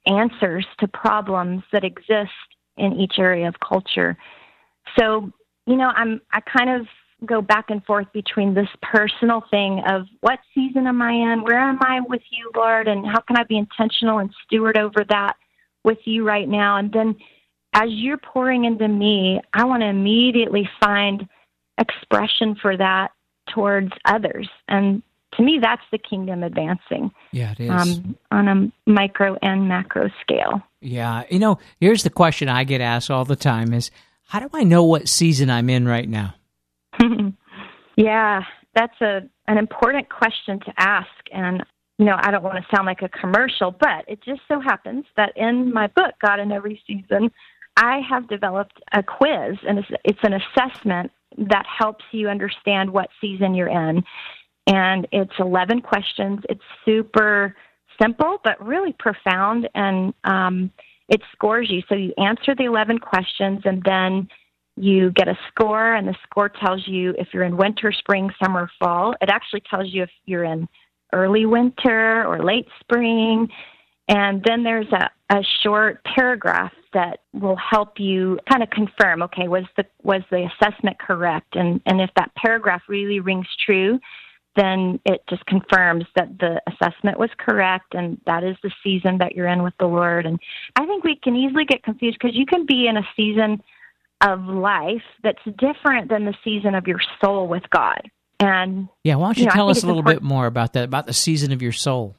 answers 0.08 0.66
to 0.80 0.88
problems 0.88 1.62
that 1.72 1.84
exist 1.84 2.32
in 2.78 2.94
each 2.94 3.20
area 3.20 3.48
of 3.48 3.54
culture. 3.60 4.18
So, 4.98 5.32
you 5.66 5.76
know, 5.76 5.92
I'm 5.96 6.22
I 6.32 6.42
kind 6.42 6.70
of 6.70 6.88
go 7.26 7.42
back 7.42 7.66
and 7.70 7.84
forth 7.86 8.08
between 8.14 8.54
this 8.54 8.68
personal 8.82 9.44
thing 9.50 9.82
of 9.88 10.04
what 10.22 10.40
season 10.54 10.86
am 10.86 11.02
I 11.02 11.12
in? 11.12 11.44
Where 11.44 11.60
am 11.60 11.80
I 11.82 12.00
with 12.08 12.22
you, 12.30 12.52
Lord? 12.56 12.88
And 12.88 13.06
how 13.06 13.22
can 13.22 13.38
I 13.38 13.44
be 13.44 13.58
intentional 13.58 14.20
and 14.20 14.30
steward 14.46 14.78
over 14.78 15.04
that 15.10 15.36
with 15.84 15.98
you 16.06 16.24
right 16.26 16.48
now? 16.48 16.78
And 16.78 16.92
then 16.92 17.16
as 17.74 17.90
you're 17.90 18.18
pouring 18.18 18.66
into 18.66 18.88
me, 18.88 19.42
I 19.54 19.66
want 19.66 19.82
to 19.82 19.88
immediately 19.88 20.70
find 20.80 21.28
expression 21.80 22.56
for 22.62 22.78
that 22.78 23.12
towards 23.54 23.92
others. 24.06 24.48
And 24.68 25.02
to 25.34 25.44
me, 25.44 25.60
that's 25.62 25.82
the 25.92 25.98
kingdom 25.98 26.44
advancing. 26.44 27.12
Yeah, 27.32 27.52
it 27.52 27.60
is. 27.62 27.70
Um, 27.70 28.16
on 28.32 28.48
a 28.48 28.90
micro 28.90 29.38
and 29.42 29.68
macro 29.68 30.10
scale. 30.22 30.62
Yeah. 30.82 31.24
You 31.30 31.40
know, 31.40 31.60
here's 31.80 32.04
the 32.04 32.10
question 32.10 32.50
I 32.50 32.64
get 32.64 32.82
asked 32.82 33.12
all 33.12 33.26
the 33.26 33.36
time 33.36 33.74
is 33.74 33.92
how 34.28 34.40
do 34.40 34.50
I 34.54 34.64
know 34.64 34.84
what 34.84 35.08
season 35.08 35.50
I'm 35.50 35.70
in 35.70 35.88
right 35.88 36.08
now? 36.08 36.36
yeah, 37.98 38.44
that's 38.76 39.00
a 39.02 39.22
an 39.48 39.58
important 39.58 40.10
question 40.10 40.60
to 40.60 40.74
ask. 40.78 41.08
And, 41.32 41.64
you 41.98 42.06
know, 42.06 42.18
I 42.20 42.32
don't 42.32 42.44
want 42.44 42.58
to 42.58 42.76
sound 42.76 42.86
like 42.86 43.02
a 43.02 43.10
commercial, 43.10 43.72
but 43.72 44.04
it 44.08 44.22
just 44.22 44.42
so 44.48 44.60
happens 44.60 45.06
that 45.16 45.32
in 45.38 45.74
my 45.74 45.88
book, 45.88 46.16
God 46.22 46.42
in 46.42 46.52
Every 46.52 46.82
Season, 46.86 47.32
I 47.78 48.02
have 48.10 48.28
developed 48.28 48.82
a 48.92 49.02
quiz, 49.02 49.56
and 49.66 49.80
it's, 50.04 50.20
an 50.24 50.34
assessment 50.34 51.12
that 51.38 51.66
helps 51.66 52.04
you 52.12 52.28
understand 52.28 52.92
what 52.92 53.10
season 53.22 53.56
you're 53.56 53.70
in 53.70 54.04
and 54.68 55.08
it's 55.12 55.32
11 55.40 55.82
questions. 55.82 56.42
It's 56.50 56.62
super 56.86 57.56
simple, 58.00 58.40
but 58.44 58.64
really 58.64 58.94
profound, 59.00 59.68
and 59.74 60.14
um, 60.26 60.72
it 61.10 61.22
scores 61.32 61.70
you. 61.70 61.82
So 61.90 61.96
you 61.96 62.14
answer 62.18 62.56
the 62.56 62.66
11 62.66 63.00
questions, 63.00 63.62
and 63.66 63.82
then 63.84 64.28
you 64.76 65.12
get 65.12 65.28
a 65.28 65.38
score, 65.50 65.96
and 65.96 66.08
the 66.08 66.16
score 66.24 66.50
tells 66.50 66.88
you 66.88 67.14
if 67.18 67.30
you're 67.34 67.44
in 67.44 67.58
winter, 67.58 67.92
spring, 67.92 68.30
summer, 68.44 68.70
fall. 68.80 69.16
It 69.22 69.30
actually 69.30 69.64
tells 69.70 69.94
you 69.94 70.04
if 70.04 70.12
you're 70.26 70.44
in 70.44 70.68
early 71.14 71.46
winter 71.46 72.26
or 72.26 72.44
late 72.44 72.68
spring. 72.80 73.48
And 74.10 74.42
then 74.46 74.64
there's 74.64 74.88
a, 74.92 75.10
a 75.36 75.42
short 75.64 76.04
paragraph 76.16 76.72
that 76.94 77.20
will 77.34 77.58
help 77.58 78.00
you 78.00 78.40
kind 78.50 78.64
of 78.64 78.70
confirm, 78.70 79.22
okay, 79.24 79.48
was 79.48 79.66
the 79.76 79.86
was 80.04 80.22
the 80.32 80.48
assessment 80.48 80.98
correct? 81.00 81.56
And 81.56 81.82
and 81.86 82.00
if 82.00 82.10
that 82.16 82.32
paragraph 82.36 82.84
really 82.88 83.20
rings 83.20 83.48
true, 83.66 84.00
then 84.58 85.00
it 85.06 85.22
just 85.30 85.46
confirms 85.46 86.06
that 86.16 86.38
the 86.40 86.62
assessment 86.68 87.20
was 87.20 87.30
correct 87.38 87.94
and 87.94 88.20
that 88.26 88.44
is 88.44 88.58
the 88.64 88.72
season 88.84 89.20
that 89.20 89.36
you're 89.36 89.48
in 89.48 89.64
with 89.64 89.74
the 89.80 89.86
Lord. 89.86 90.26
And 90.26 90.40
I 90.76 90.86
think 90.86 91.04
we 91.04 91.16
can 91.16 91.36
easily 91.36 91.66
get 91.66 91.84
confused 91.84 92.18
because 92.20 92.36
you 92.36 92.46
can 92.46 92.66
be 92.66 92.88
in 92.88 92.98
a 92.98 93.08
season 93.16 93.62
of 94.22 94.44
life 94.46 95.04
that's 95.24 95.44
different 95.58 96.10
than 96.10 96.26
the 96.26 96.34
season 96.44 96.76
of 96.76 96.88
your 96.88 97.00
soul 97.22 97.48
with 97.48 97.64
God. 97.70 98.02
And 98.40 98.90
yeah, 99.04 99.16
why 99.16 99.28
don't 99.28 99.38
you, 99.38 99.44
you 99.44 99.48
know, 99.48 99.54
tell 99.54 99.70
us 99.70 99.84
a 99.84 99.88
little 99.88 100.00
important. 100.00 100.24
bit 100.24 100.28
more 100.28 100.48
about 100.48 100.74
that, 100.74 100.86
about 100.86 101.06
the 101.06 101.14
season 101.14 101.52
of 101.52 101.62
your 101.62 101.72
soul? 101.72 102.16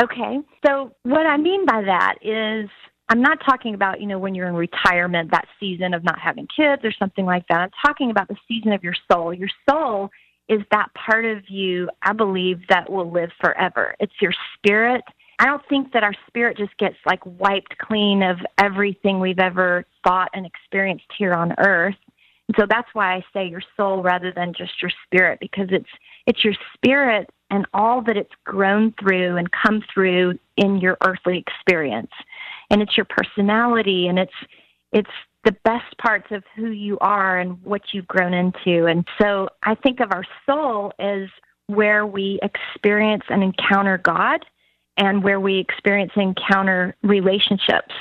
Okay. 0.00 0.38
So 0.64 0.94
what 1.02 1.26
I 1.26 1.36
mean 1.36 1.66
by 1.66 1.82
that 1.82 2.14
is 2.22 2.70
I'm 3.08 3.20
not 3.20 3.38
talking 3.44 3.74
about, 3.74 4.00
you 4.00 4.06
know, 4.06 4.18
when 4.18 4.36
you're 4.36 4.48
in 4.48 4.54
retirement, 4.54 5.32
that 5.32 5.46
season 5.58 5.94
of 5.94 6.04
not 6.04 6.18
having 6.18 6.46
kids 6.46 6.84
or 6.84 6.92
something 6.92 7.26
like 7.26 7.46
that. 7.48 7.58
I'm 7.58 7.70
talking 7.84 8.10
about 8.10 8.28
the 8.28 8.36
season 8.46 8.72
of 8.72 8.84
your 8.84 8.94
soul. 9.10 9.34
Your 9.34 9.48
soul 9.68 10.10
is 10.50 10.60
that 10.72 10.88
part 10.94 11.24
of 11.24 11.48
you, 11.48 11.88
I 12.02 12.12
believe, 12.12 12.58
that 12.68 12.90
will 12.90 13.10
live 13.10 13.30
forever. 13.40 13.94
It's 14.00 14.12
your 14.20 14.34
spirit. 14.56 15.02
I 15.38 15.46
don't 15.46 15.62
think 15.68 15.92
that 15.92 16.02
our 16.02 16.12
spirit 16.26 16.58
just 16.58 16.76
gets 16.76 16.96
like 17.06 17.24
wiped 17.24 17.78
clean 17.78 18.22
of 18.24 18.38
everything 18.58 19.20
we've 19.20 19.38
ever 19.38 19.86
thought 20.02 20.28
and 20.34 20.44
experienced 20.44 21.06
here 21.16 21.34
on 21.34 21.54
earth. 21.58 21.94
And 22.48 22.56
so 22.58 22.66
that's 22.68 22.88
why 22.94 23.14
I 23.14 23.24
say 23.32 23.46
your 23.46 23.62
soul 23.76 24.02
rather 24.02 24.32
than 24.32 24.52
just 24.52 24.82
your 24.82 24.90
spirit 25.06 25.38
because 25.40 25.68
it's 25.70 25.88
it's 26.26 26.44
your 26.44 26.54
spirit 26.74 27.30
and 27.50 27.64
all 27.72 28.02
that 28.02 28.16
it's 28.16 28.34
grown 28.44 28.92
through 29.00 29.36
and 29.36 29.48
come 29.52 29.84
through 29.94 30.36
in 30.56 30.80
your 30.80 30.98
earthly 31.06 31.38
experience. 31.38 32.10
And 32.70 32.82
it's 32.82 32.96
your 32.96 33.06
personality 33.08 34.08
and 34.08 34.18
it's 34.18 34.32
it's 34.92 35.10
the 35.44 35.56
best 35.64 35.96
parts 35.98 36.26
of 36.30 36.42
who 36.54 36.70
you 36.70 36.98
are 37.00 37.38
and 37.38 37.62
what 37.64 37.82
you've 37.92 38.06
grown 38.06 38.34
into. 38.34 38.86
And 38.86 39.06
so 39.20 39.48
I 39.62 39.74
think 39.74 40.00
of 40.00 40.12
our 40.12 40.24
soul 40.46 40.92
as 40.98 41.28
where 41.66 42.04
we 42.04 42.38
experience 42.42 43.22
and 43.28 43.42
encounter 43.42 43.96
God 43.98 44.44
and 44.96 45.24
where 45.24 45.40
we 45.40 45.58
experience 45.58 46.12
and 46.14 46.36
encounter 46.36 46.94
relationships. 47.02 47.94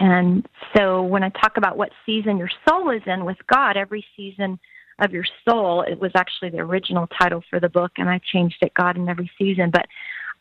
And 0.00 0.46
so 0.76 1.02
when 1.02 1.22
I 1.22 1.28
talk 1.28 1.56
about 1.56 1.76
what 1.76 1.90
season 2.04 2.38
your 2.38 2.50
soul 2.68 2.90
is 2.90 3.02
in 3.06 3.24
with 3.24 3.36
God, 3.46 3.76
every 3.76 4.04
season 4.16 4.58
of 4.98 5.12
your 5.12 5.24
soul, 5.48 5.82
it 5.82 6.00
was 6.00 6.10
actually 6.16 6.50
the 6.50 6.60
original 6.60 7.06
title 7.20 7.42
for 7.48 7.60
the 7.60 7.68
book, 7.68 7.92
and 7.98 8.08
I 8.08 8.20
changed 8.32 8.56
it 8.62 8.74
God 8.74 8.96
in 8.96 9.08
every 9.08 9.30
season. 9.38 9.70
But 9.70 9.86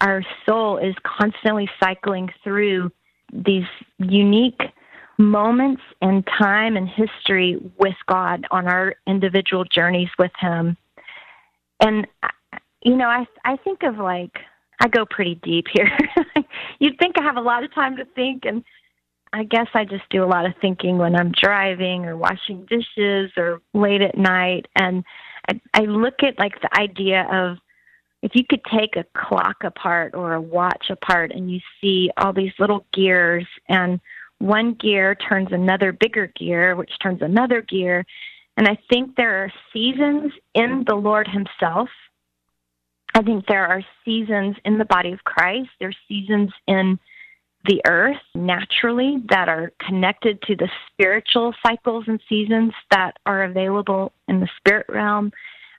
our 0.01 0.23
soul 0.47 0.77
is 0.77 0.95
constantly 1.03 1.69
cycling 1.79 2.29
through 2.43 2.91
these 3.31 3.65
unique 3.99 4.61
moments 5.17 5.81
in 6.01 6.23
time 6.23 6.75
and 6.75 6.87
history 6.89 7.57
with 7.77 7.95
God 8.07 8.45
on 8.51 8.67
our 8.67 8.95
individual 9.07 9.63
journeys 9.63 10.09
with 10.17 10.31
Him. 10.39 10.77
And 11.79 12.07
you 12.81 12.95
know, 12.95 13.07
I 13.07 13.25
I 13.45 13.57
think 13.57 13.83
of 13.83 13.97
like 13.97 14.37
I 14.79 14.87
go 14.87 15.05
pretty 15.05 15.35
deep 15.35 15.67
here. 15.71 15.89
You'd 16.79 16.97
think 16.99 17.17
I 17.17 17.23
have 17.23 17.37
a 17.37 17.41
lot 17.41 17.63
of 17.63 17.73
time 17.73 17.97
to 17.97 18.05
think, 18.05 18.45
and 18.45 18.63
I 19.31 19.43
guess 19.43 19.67
I 19.73 19.85
just 19.85 20.07
do 20.09 20.23
a 20.23 20.25
lot 20.25 20.45
of 20.45 20.53
thinking 20.61 20.97
when 20.97 21.15
I'm 21.15 21.31
driving 21.31 22.05
or 22.05 22.17
washing 22.17 22.65
dishes 22.65 23.31
or 23.37 23.61
late 23.73 24.01
at 24.01 24.17
night. 24.17 24.67
And 24.75 25.03
I, 25.49 25.59
I 25.73 25.81
look 25.81 26.21
at 26.21 26.37
like 26.37 26.61
the 26.61 26.77
idea 26.79 27.27
of 27.31 27.57
if 28.21 28.35
you 28.35 28.43
could 28.47 28.61
take 28.65 28.95
a 28.95 29.05
clock 29.17 29.63
apart 29.63 30.13
or 30.13 30.33
a 30.33 30.41
watch 30.41 30.85
apart 30.89 31.31
and 31.31 31.51
you 31.51 31.59
see 31.81 32.09
all 32.17 32.31
these 32.31 32.53
little 32.59 32.85
gears 32.93 33.47
and 33.67 33.99
one 34.39 34.73
gear 34.73 35.15
turns 35.15 35.49
another 35.51 35.91
bigger 35.91 36.27
gear, 36.37 36.75
which 36.75 36.91
turns 37.01 37.21
another 37.21 37.61
gear. 37.61 38.05
And 38.57 38.67
I 38.67 38.77
think 38.89 39.15
there 39.15 39.43
are 39.43 39.53
seasons 39.71 40.31
in 40.53 40.83
the 40.87 40.95
Lord 40.95 41.27
Himself. 41.27 41.89
I 43.15 43.21
think 43.21 43.45
there 43.47 43.65
are 43.65 43.83
seasons 44.03 44.55
in 44.65 44.77
the 44.77 44.85
body 44.85 45.11
of 45.11 45.23
Christ. 45.23 45.69
There 45.79 45.89
are 45.89 46.07
seasons 46.07 46.51
in 46.67 46.99
the 47.65 47.81
earth 47.87 48.17
naturally 48.35 49.23
that 49.29 49.47
are 49.47 49.71
connected 49.87 50.41
to 50.43 50.55
the 50.55 50.69
spiritual 50.91 51.53
cycles 51.65 52.05
and 52.07 52.19
seasons 52.27 52.73
that 52.91 53.17
are 53.25 53.43
available 53.43 54.11
in 54.27 54.39
the 54.39 54.49
spirit 54.57 54.85
realm. 54.89 55.31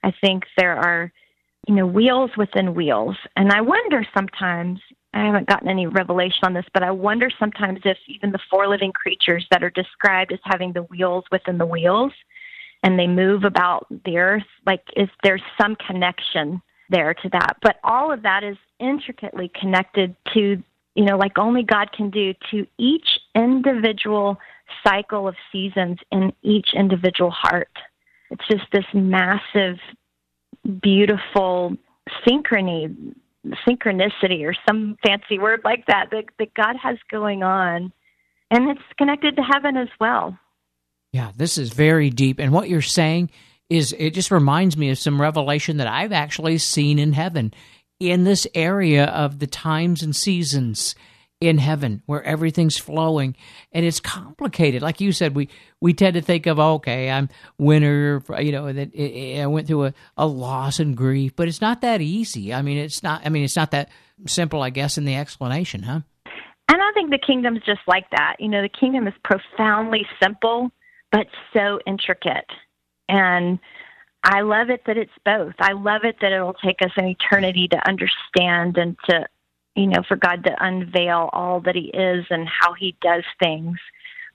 I 0.02 0.12
think 0.20 0.44
there 0.56 0.76
are, 0.76 1.12
you 1.68 1.74
know, 1.74 1.86
wheels 1.86 2.30
within 2.36 2.74
wheels. 2.74 3.16
And 3.36 3.52
I 3.52 3.60
wonder 3.60 4.06
sometimes 4.14 4.80
I 5.14 5.24
haven't 5.24 5.48
gotten 5.48 5.68
any 5.68 5.86
revelation 5.86 6.40
on 6.42 6.54
this, 6.54 6.64
but 6.74 6.82
I 6.82 6.90
wonder 6.90 7.30
sometimes 7.38 7.80
if 7.84 7.96
even 8.08 8.32
the 8.32 8.40
four 8.50 8.66
living 8.66 8.92
creatures 8.92 9.46
that 9.52 9.62
are 9.62 9.70
described 9.70 10.32
as 10.32 10.40
having 10.42 10.72
the 10.72 10.82
wheels 10.82 11.24
within 11.30 11.56
the 11.56 11.66
wheels 11.66 12.12
and 12.82 12.98
they 12.98 13.06
move 13.06 13.44
about 13.44 13.86
the 14.04 14.18
earth, 14.18 14.42
like 14.66 14.82
is 14.96 15.08
there's 15.22 15.42
some 15.58 15.76
connection 15.76 16.60
there 16.90 17.14
to 17.14 17.28
that. 17.30 17.56
But 17.62 17.76
all 17.84 18.12
of 18.12 18.22
that 18.22 18.42
is 18.42 18.56
intricately 18.80 19.52
connected 19.58 20.16
to, 20.34 20.60
you 20.96 21.04
know, 21.04 21.16
like 21.16 21.38
only 21.38 21.62
God 21.62 21.92
can 21.92 22.10
do 22.10 22.34
to 22.50 22.66
each 22.76 23.06
individual 23.36 24.36
cycle 24.86 25.28
of 25.28 25.36
seasons 25.52 25.98
in 26.10 26.32
each 26.42 26.70
individual 26.74 27.30
heart. 27.30 27.70
It's 28.30 28.46
just 28.50 28.64
this 28.72 28.84
massive, 28.92 29.78
beautiful 30.82 31.76
synchrony 32.26 33.14
synchronicity 33.66 34.44
or 34.44 34.54
some 34.66 34.96
fancy 35.06 35.38
word 35.38 35.60
like 35.64 35.86
that, 35.86 36.06
that 36.10 36.24
that 36.38 36.54
God 36.54 36.76
has 36.82 36.96
going 37.10 37.42
on, 37.42 37.92
and 38.50 38.70
it's 38.70 38.80
connected 38.98 39.36
to 39.36 39.42
heaven 39.42 39.76
as 39.76 39.88
well. 40.00 40.38
Yeah, 41.12 41.30
this 41.36 41.58
is 41.58 41.72
very 41.72 42.10
deep, 42.10 42.38
and 42.38 42.52
what 42.52 42.68
you're 42.68 42.82
saying 42.82 43.30
is 43.70 43.94
it 43.98 44.10
just 44.10 44.30
reminds 44.30 44.76
me 44.76 44.90
of 44.90 44.98
some 44.98 45.20
revelation 45.20 45.78
that 45.78 45.86
I've 45.86 46.12
actually 46.12 46.58
seen 46.58 46.98
in 46.98 47.12
heaven. 47.12 47.52
In 48.00 48.24
this 48.24 48.46
area 48.54 49.06
of 49.06 49.38
the 49.38 49.46
times 49.46 50.02
and 50.02 50.14
seasons 50.14 50.94
in 51.40 51.58
heaven 51.58 52.02
where 52.06 52.22
everything's 52.22 52.78
flowing 52.78 53.36
and 53.72 53.84
it's 53.84 54.00
complicated. 54.00 54.82
Like 54.82 55.00
you 55.00 55.12
said 55.12 55.34
we 55.34 55.48
we 55.80 55.92
tend 55.92 56.14
to 56.14 56.22
think 56.22 56.46
of 56.46 56.58
okay 56.58 57.10
i'm 57.10 57.28
winner 57.58 58.22
you 58.38 58.52
know 58.52 58.72
that 58.72 58.90
eh, 58.94 59.36
eh, 59.36 59.42
i 59.42 59.46
went 59.46 59.66
through 59.66 59.86
a, 59.86 59.94
a 60.16 60.26
loss 60.26 60.80
and 60.80 60.96
grief 60.96 61.36
but 61.36 61.48
it's 61.48 61.60
not 61.60 61.82
that 61.82 62.00
easy. 62.00 62.54
I 62.54 62.62
mean 62.62 62.78
it's 62.78 63.02
not 63.02 63.22
i 63.26 63.28
mean 63.28 63.44
it's 63.44 63.56
not 63.56 63.72
that 63.72 63.90
simple 64.26 64.62
i 64.62 64.70
guess 64.70 64.96
in 64.96 65.04
the 65.04 65.16
explanation 65.16 65.82
huh? 65.82 66.00
And 66.68 66.82
i 66.82 66.92
think 66.94 67.10
the 67.10 67.18
kingdom's 67.18 67.62
just 67.66 67.82
like 67.86 68.08
that. 68.10 68.36
You 68.38 68.48
know 68.48 68.62
the 68.62 68.68
kingdom 68.68 69.06
is 69.06 69.14
profoundly 69.22 70.06
simple 70.22 70.70
but 71.14 71.28
so 71.52 71.78
intricate. 71.86 72.50
And 73.08 73.60
I 74.24 74.40
love 74.40 74.68
it 74.68 74.82
that 74.86 74.96
it's 74.96 75.12
both. 75.24 75.54
I 75.60 75.72
love 75.72 76.00
it 76.02 76.16
that 76.20 76.32
it'll 76.32 76.54
take 76.54 76.82
us 76.82 76.90
an 76.96 77.04
eternity 77.06 77.68
to 77.68 77.88
understand 77.88 78.76
and 78.78 78.96
to 79.08 79.26
you 79.76 79.86
know, 79.86 80.02
for 80.06 80.16
God 80.16 80.44
to 80.44 80.50
unveil 80.58 81.30
all 81.32 81.60
that 81.60 81.74
He 81.74 81.90
is 81.92 82.24
and 82.30 82.48
how 82.48 82.74
He 82.74 82.96
does 83.00 83.24
things. 83.42 83.78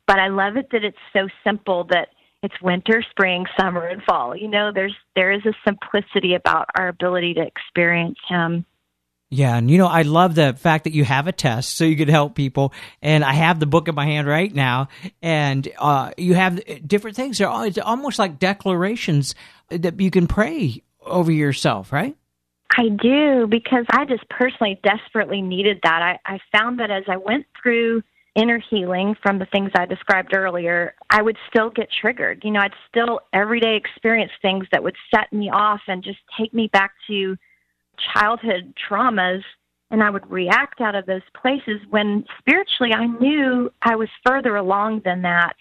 But 0.08 0.20
I 0.20 0.28
love 0.28 0.58
it 0.58 0.70
that 0.72 0.84
it's 0.84 0.98
so 1.14 1.28
simple 1.44 1.86
that 1.92 2.10
it's 2.42 2.56
winter, 2.62 3.04
spring, 3.12 3.46
summer, 3.60 3.86
and 3.86 4.02
fall. 4.04 4.36
You 4.36 4.48
know, 4.48 4.72
there's 4.74 4.96
there 5.16 5.32
is 5.32 5.46
a 5.46 5.54
simplicity 5.66 6.36
about 6.36 6.68
our 6.78 6.88
ability 6.88 7.36
to 7.36 7.42
experience 7.42 8.18
Him. 8.28 8.66
Yeah, 9.32 9.58
and 9.58 9.70
you 9.70 9.78
know, 9.78 9.88
I 9.88 10.02
love 10.02 10.34
the 10.34 10.54
fact 10.54 10.86
that 10.86 10.94
you 10.94 11.04
have 11.04 11.28
a 11.28 11.32
test 11.32 11.78
so 11.78 11.86
you 11.86 11.96
could 11.96 12.10
help 12.10 12.34
people. 12.34 12.74
And 13.02 13.24
I 13.24 13.34
have 13.34 13.60
the 13.60 13.68
book 13.68 13.88
in 13.88 13.94
my 13.94 14.06
hand 14.06 14.28
right 14.28 14.54
now, 14.54 14.88
and 15.22 15.68
uh, 15.78 16.12
you 16.18 16.34
have 16.34 16.60
different 16.88 17.16
things. 17.16 17.38
They're 17.38 17.66
it's 17.66 17.78
almost 17.78 18.18
like 18.18 18.40
declarations 18.40 19.36
that 19.70 20.02
you 20.02 20.10
can 20.10 20.26
pray 20.26 20.82
over 21.02 21.32
yourself, 21.32 21.92
right? 21.92 22.18
I 22.78 22.90
do 22.90 23.48
because 23.48 23.86
I 23.92 24.06
just 24.06 24.28
personally 24.30 24.80
desperately 24.84 25.42
needed 25.42 25.80
that. 25.84 26.02
I, 26.02 26.20
I 26.34 26.40
found 26.56 26.80
that 26.80 26.92
as 26.92 27.04
I 27.08 27.18
went 27.18 27.46
through 27.62 28.04
inner 28.36 28.62
healing 28.70 29.16
from 29.22 29.40
the 29.40 29.46
things 29.46 29.72
I 29.76 29.86
described 29.86 30.36
earlier, 30.36 30.94
I 31.10 31.22
would 31.22 31.38
still 31.50 31.70
get 31.70 31.90
triggered. 31.92 32.44
You 32.44 32.52
know, 32.52 32.60
I'd 32.60 32.74
still 32.88 33.22
every 33.34 33.60
day 33.60 33.76
experience 33.76 34.32
things 34.42 34.66
that 34.72 34.84
would 34.84 34.96
set 35.14 35.34
me 35.34 35.50
off 35.50 35.82
and 35.88 36.04
just 36.04 36.20
take 36.40 36.54
me 36.54 36.70
back 36.72 36.92
to 37.08 37.36
childhood 38.14 38.74
traumas. 38.90 39.42
And 39.92 40.04
I 40.04 40.12
would 40.12 40.30
react 40.30 40.82
out 40.82 40.94
of 40.94 41.08
those 41.08 41.24
places 41.42 41.82
when 41.90 42.24
spiritually 42.38 42.94
I 42.94 43.08
knew 43.08 43.72
I 43.82 43.96
was 43.96 44.10
further 44.26 44.56
along 44.56 45.02
than 45.04 45.24
that. 45.24 45.54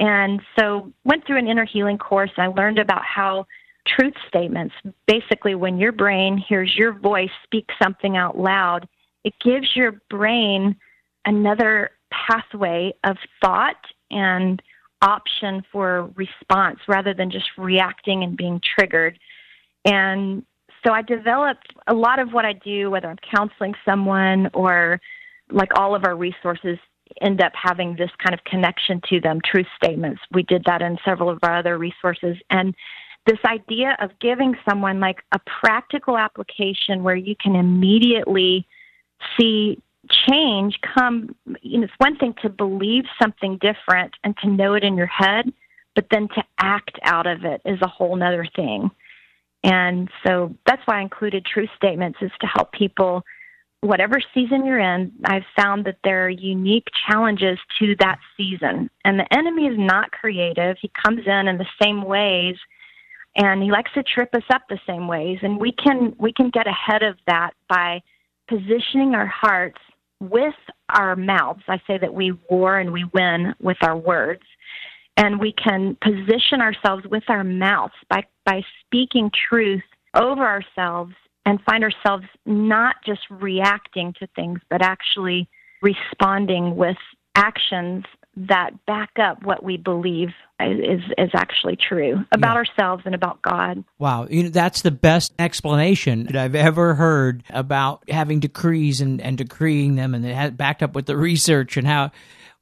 And 0.00 0.40
so 0.58 0.92
went 1.04 1.26
through 1.26 1.38
an 1.38 1.46
inner 1.46 1.64
healing 1.64 1.98
course. 1.98 2.32
I 2.36 2.48
learned 2.48 2.80
about 2.80 3.02
how 3.04 3.46
truth 3.96 4.14
statements. 4.28 4.74
Basically, 5.06 5.54
when 5.54 5.78
your 5.78 5.92
brain 5.92 6.38
hears 6.38 6.74
your 6.76 6.92
voice 6.92 7.30
speak 7.44 7.68
something 7.82 8.16
out 8.16 8.38
loud, 8.38 8.88
it 9.24 9.34
gives 9.42 9.68
your 9.74 10.00
brain 10.08 10.76
another 11.24 11.90
pathway 12.10 12.92
of 13.04 13.16
thought 13.42 13.76
and 14.10 14.62
option 15.02 15.62
for 15.72 16.10
response 16.14 16.78
rather 16.88 17.14
than 17.14 17.30
just 17.30 17.46
reacting 17.56 18.22
and 18.22 18.36
being 18.36 18.60
triggered. 18.76 19.18
And 19.84 20.44
so 20.84 20.92
I 20.92 21.02
developed 21.02 21.72
a 21.86 21.94
lot 21.94 22.18
of 22.18 22.32
what 22.32 22.44
I 22.44 22.52
do, 22.52 22.90
whether 22.90 23.08
I'm 23.08 23.18
counseling 23.34 23.74
someone 23.84 24.50
or 24.54 25.00
like 25.50 25.70
all 25.76 25.94
of 25.94 26.04
our 26.04 26.16
resources 26.16 26.78
end 27.20 27.42
up 27.42 27.52
having 27.60 27.96
this 27.96 28.10
kind 28.24 28.34
of 28.34 28.44
connection 28.44 29.00
to 29.08 29.20
them, 29.20 29.40
truth 29.44 29.66
statements. 29.82 30.20
We 30.32 30.42
did 30.44 30.62
that 30.66 30.80
in 30.80 30.96
several 31.04 31.28
of 31.28 31.38
our 31.42 31.58
other 31.58 31.76
resources. 31.76 32.36
And 32.50 32.74
this 33.26 33.38
idea 33.44 33.96
of 34.00 34.10
giving 34.20 34.54
someone 34.68 35.00
like 35.00 35.18
a 35.32 35.40
practical 35.60 36.16
application 36.16 37.02
where 37.02 37.16
you 37.16 37.36
can 37.40 37.54
immediately 37.54 38.66
see 39.38 39.80
change 40.28 40.78
come 40.94 41.34
you 41.60 41.78
know 41.78 41.84
it's 41.84 41.92
one 41.98 42.16
thing 42.16 42.34
to 42.40 42.48
believe 42.48 43.04
something 43.20 43.58
different 43.60 44.14
and 44.24 44.34
to 44.38 44.48
know 44.48 44.72
it 44.72 44.82
in 44.82 44.96
your 44.96 45.06
head 45.06 45.52
but 45.94 46.06
then 46.10 46.28
to 46.28 46.42
act 46.58 46.98
out 47.02 47.26
of 47.26 47.44
it 47.44 47.60
is 47.64 47.78
a 47.82 47.88
whole 47.88 48.16
nother 48.16 48.46
thing. 48.56 48.90
And 49.62 50.08
so 50.26 50.54
that's 50.66 50.82
why 50.86 50.98
i 50.98 51.02
included 51.02 51.44
truth 51.44 51.68
statements 51.76 52.18
is 52.22 52.30
to 52.40 52.46
help 52.46 52.72
people 52.72 53.22
whatever 53.82 54.20
season 54.34 54.64
you're 54.64 54.78
in 54.78 55.10
i've 55.24 55.44
found 55.56 55.86
that 55.86 55.96
there 56.04 56.26
are 56.26 56.30
unique 56.30 56.86
challenges 57.06 57.58
to 57.78 57.94
that 57.98 58.18
season. 58.36 58.88
And 59.04 59.18
the 59.18 59.32
enemy 59.32 59.66
is 59.66 59.76
not 59.78 60.12
creative. 60.12 60.76
He 60.80 60.90
comes 61.04 61.26
in 61.26 61.48
in 61.48 61.58
the 61.58 61.66
same 61.82 62.02
ways 62.02 62.56
and 63.36 63.62
he 63.62 63.70
likes 63.70 63.92
to 63.94 64.02
trip 64.02 64.34
us 64.34 64.42
up 64.52 64.62
the 64.68 64.78
same 64.86 65.06
ways 65.06 65.38
and 65.42 65.60
we 65.60 65.72
can 65.72 66.14
we 66.18 66.32
can 66.32 66.50
get 66.50 66.66
ahead 66.66 67.02
of 67.02 67.16
that 67.26 67.52
by 67.68 68.00
positioning 68.48 69.14
our 69.14 69.26
hearts 69.26 69.78
with 70.20 70.54
our 70.90 71.16
mouths. 71.16 71.62
I 71.68 71.80
say 71.86 71.98
that 71.98 72.12
we 72.12 72.32
war 72.50 72.78
and 72.78 72.92
we 72.92 73.04
win 73.14 73.54
with 73.60 73.78
our 73.82 73.96
words. 73.96 74.42
And 75.16 75.40
we 75.40 75.52
can 75.52 75.96
position 76.02 76.60
ourselves 76.60 77.04
with 77.10 77.24
our 77.28 77.44
mouths 77.44 77.94
by, 78.08 78.24
by 78.46 78.62
speaking 78.84 79.30
truth 79.48 79.82
over 80.14 80.46
ourselves 80.46 81.12
and 81.44 81.58
find 81.68 81.84
ourselves 81.84 82.24
not 82.46 82.96
just 83.04 83.20
reacting 83.30 84.14
to 84.18 84.26
things, 84.34 84.60
but 84.70 84.82
actually 84.82 85.48
responding 85.82 86.76
with 86.76 86.96
actions 87.34 88.04
that 88.36 88.70
back 88.86 89.10
up 89.20 89.44
what 89.44 89.62
we 89.62 89.76
believe 89.76 90.28
is 90.60 91.00
is 91.18 91.30
actually 91.34 91.76
true 91.76 92.24
about 92.32 92.54
yeah. 92.54 92.58
ourselves 92.58 93.02
and 93.04 93.14
about 93.14 93.42
God. 93.42 93.84
Wow, 93.98 94.26
you 94.30 94.44
know 94.44 94.48
that's 94.50 94.82
the 94.82 94.90
best 94.90 95.32
explanation 95.38 96.24
that 96.24 96.36
I've 96.36 96.54
ever 96.54 96.94
heard 96.94 97.42
about 97.50 98.08
having 98.08 98.40
decrees 98.40 99.00
and, 99.00 99.20
and 99.20 99.36
decreeing 99.36 99.96
them, 99.96 100.14
and 100.14 100.24
it 100.24 100.34
has 100.34 100.52
backed 100.52 100.82
up 100.82 100.94
with 100.94 101.06
the 101.06 101.16
research 101.30 101.76
and 101.76 101.86
how, 101.86 102.12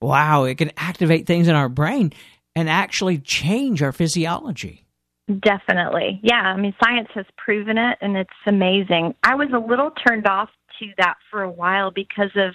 wow, 0.00 0.44
it 0.44 0.56
can 0.58 0.72
activate 0.76 1.26
things 1.26 1.48
in 1.48 1.54
our 1.54 1.68
brain 1.68 2.12
and 2.56 2.68
actually 2.68 3.18
change 3.18 3.82
our 3.82 3.92
physiology. 3.92 4.84
Definitely, 5.28 6.20
yeah. 6.22 6.36
I 6.36 6.56
mean, 6.56 6.74
science 6.82 7.08
has 7.14 7.26
proven 7.36 7.76
it, 7.76 7.98
and 8.00 8.16
it's 8.16 8.30
amazing. 8.46 9.14
I 9.22 9.34
was 9.34 9.48
a 9.54 9.58
little 9.58 9.90
turned 9.90 10.26
off 10.26 10.48
to 10.78 10.86
that 10.96 11.16
for 11.30 11.42
a 11.42 11.50
while 11.50 11.90
because 11.90 12.30
of 12.36 12.54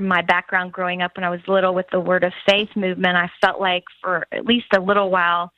my 0.00 0.22
background 0.22 0.72
growing 0.72 1.02
up 1.02 1.16
when 1.16 1.24
I 1.24 1.30
was 1.30 1.40
little 1.48 1.74
with 1.74 1.86
the 1.90 2.00
Word 2.00 2.24
of 2.24 2.32
Faith 2.46 2.68
movement, 2.76 3.16
I 3.16 3.30
felt 3.40 3.60
like 3.60 3.84
for 4.00 4.26
at 4.32 4.44
least 4.44 4.66
a 4.74 4.80
little 4.80 5.10
while 5.10 5.52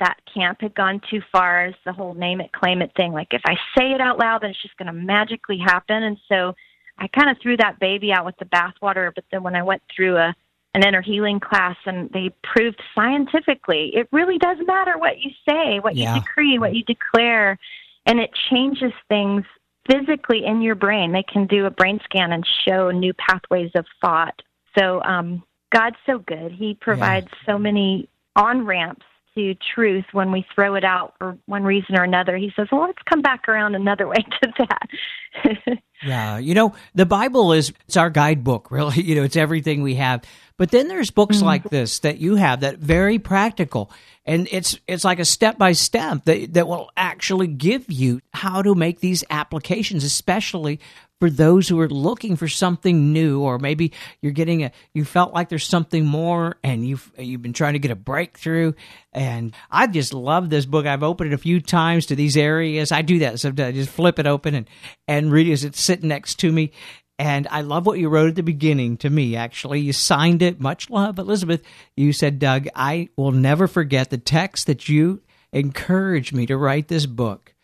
that 0.00 0.18
camp 0.32 0.60
had 0.60 0.74
gone 0.74 1.00
too 1.10 1.22
far 1.32 1.64
as 1.64 1.74
the 1.86 1.92
whole 1.92 2.12
name 2.12 2.40
it, 2.40 2.52
claim 2.52 2.82
it 2.82 2.92
thing. 2.94 3.12
Like 3.12 3.28
if 3.30 3.40
I 3.46 3.54
say 3.76 3.92
it 3.92 4.00
out 4.00 4.18
loud, 4.18 4.42
then 4.42 4.50
it's 4.50 4.60
just 4.60 4.76
going 4.76 4.86
to 4.86 4.92
magically 4.92 5.58
happen. 5.58 6.02
And 6.02 6.18
so 6.28 6.54
I 6.98 7.08
kind 7.08 7.30
of 7.30 7.38
threw 7.40 7.56
that 7.56 7.80
baby 7.80 8.12
out 8.12 8.26
with 8.26 8.36
the 8.38 8.44
bathwater. 8.44 9.10
But 9.14 9.24
then 9.32 9.42
when 9.42 9.56
I 9.56 9.62
went 9.62 9.82
through 9.94 10.16
a 10.16 10.34
an 10.74 10.86
inner 10.86 11.00
healing 11.00 11.40
class 11.40 11.76
and 11.86 12.10
they 12.10 12.30
proved 12.42 12.78
scientifically 12.94 13.92
it 13.94 14.06
really 14.12 14.36
does 14.36 14.58
matter 14.66 14.98
what 14.98 15.18
you 15.18 15.30
say, 15.48 15.80
what 15.80 15.96
yeah. 15.96 16.14
you 16.14 16.20
decree, 16.20 16.58
what 16.58 16.74
you 16.74 16.82
declare, 16.82 17.58
and 18.04 18.20
it 18.20 18.30
changes 18.50 18.92
things 19.08 19.44
physically 19.88 20.44
in 20.44 20.62
your 20.62 20.74
brain. 20.74 21.12
They 21.12 21.24
can 21.24 21.46
do 21.46 21.66
a 21.66 21.70
brain 21.70 22.00
scan 22.04 22.32
and 22.32 22.46
show 22.66 22.90
new 22.90 23.12
pathways 23.14 23.70
of 23.74 23.86
thought. 24.00 24.40
So 24.78 25.02
um, 25.02 25.42
God's 25.72 25.96
so 26.06 26.18
good. 26.18 26.52
He 26.52 26.74
provides 26.80 27.28
yeah. 27.30 27.52
so 27.52 27.58
many 27.58 28.08
on 28.34 28.66
ramps 28.66 29.04
to 29.36 29.54
truth 29.74 30.04
when 30.12 30.32
we 30.32 30.46
throw 30.54 30.74
it 30.74 30.84
out 30.84 31.14
for 31.18 31.36
one 31.46 31.62
reason 31.62 31.98
or 31.98 32.04
another. 32.04 32.36
He 32.36 32.50
says, 32.56 32.68
well, 32.72 32.82
let's 32.82 33.02
come 33.08 33.20
back 33.22 33.48
around 33.48 33.74
another 33.74 34.08
way 34.08 34.16
to 34.42 34.52
that. 34.58 35.78
yeah. 36.02 36.38
You 36.38 36.54
know, 36.54 36.74
the 36.94 37.06
Bible 37.06 37.52
is, 37.52 37.72
it's 37.86 37.96
our 37.96 38.10
guidebook, 38.10 38.70
really. 38.70 39.02
You 39.06 39.14
know, 39.14 39.22
it's 39.22 39.36
everything 39.36 39.82
we 39.82 39.96
have. 39.96 40.22
But 40.58 40.70
then 40.70 40.88
there's 40.88 41.10
books 41.10 41.36
mm-hmm. 41.36 41.46
like 41.46 41.64
this 41.64 41.98
that 42.00 42.18
you 42.18 42.36
have 42.36 42.60
that 42.60 42.78
very 42.78 43.18
practical 43.18 43.90
and 44.26 44.48
it's 44.50 44.78
it's 44.86 45.04
like 45.04 45.18
a 45.18 45.24
step 45.24 45.56
by 45.56 45.72
step 45.72 46.24
that 46.24 46.54
that 46.54 46.68
will 46.68 46.90
actually 46.96 47.46
give 47.46 47.90
you 47.90 48.20
how 48.32 48.62
to 48.62 48.74
make 48.74 49.00
these 49.00 49.22
applications 49.30 50.04
especially 50.04 50.80
for 51.18 51.30
those 51.30 51.66
who 51.68 51.80
are 51.80 51.88
looking 51.88 52.36
for 52.36 52.46
something 52.46 53.12
new 53.12 53.40
or 53.40 53.58
maybe 53.58 53.92
you're 54.20 54.32
getting 54.32 54.64
a 54.64 54.72
you 54.92 55.04
felt 55.04 55.32
like 55.32 55.48
there's 55.48 55.66
something 55.66 56.04
more 56.04 56.56
and 56.62 56.86
you've 56.86 57.10
you've 57.16 57.42
been 57.42 57.54
trying 57.54 57.72
to 57.72 57.78
get 57.78 57.90
a 57.90 57.96
breakthrough 57.96 58.72
and 59.12 59.54
I 59.70 59.86
just 59.86 60.12
love 60.12 60.50
this 60.50 60.66
book. 60.66 60.84
I've 60.84 61.02
opened 61.02 61.32
it 61.32 61.34
a 61.34 61.38
few 61.38 61.62
times 61.62 62.04
to 62.06 62.16
these 62.16 62.36
areas. 62.36 62.92
I 62.92 63.00
do 63.00 63.20
that 63.20 63.40
sometimes. 63.40 63.68
I 63.68 63.72
just 63.72 63.88
flip 63.88 64.18
it 64.18 64.26
open 64.26 64.54
and 64.54 64.68
and 65.08 65.32
read 65.32 65.48
it 65.48 65.52
as 65.52 65.64
it's 65.64 65.80
sitting 65.80 66.08
next 66.08 66.38
to 66.40 66.52
me 66.52 66.72
and 67.18 67.48
I 67.50 67.62
love 67.62 67.86
what 67.86 67.98
you 67.98 68.08
wrote 68.08 68.28
at 68.28 68.36
the 68.36 68.42
beginning 68.42 68.98
to 68.98 69.10
me, 69.10 69.36
actually. 69.36 69.80
You 69.80 69.92
signed 69.92 70.42
it, 70.42 70.60
much 70.60 70.90
love, 70.90 71.18
Elizabeth. 71.18 71.62
You 71.96 72.12
said, 72.12 72.38
Doug, 72.38 72.68
I 72.74 73.08
will 73.16 73.32
never 73.32 73.66
forget 73.66 74.10
the 74.10 74.18
text 74.18 74.66
that 74.66 74.88
you 74.88 75.22
encouraged 75.52 76.34
me 76.34 76.46
to 76.46 76.56
write 76.56 76.88
this 76.88 77.06
book. 77.06 77.54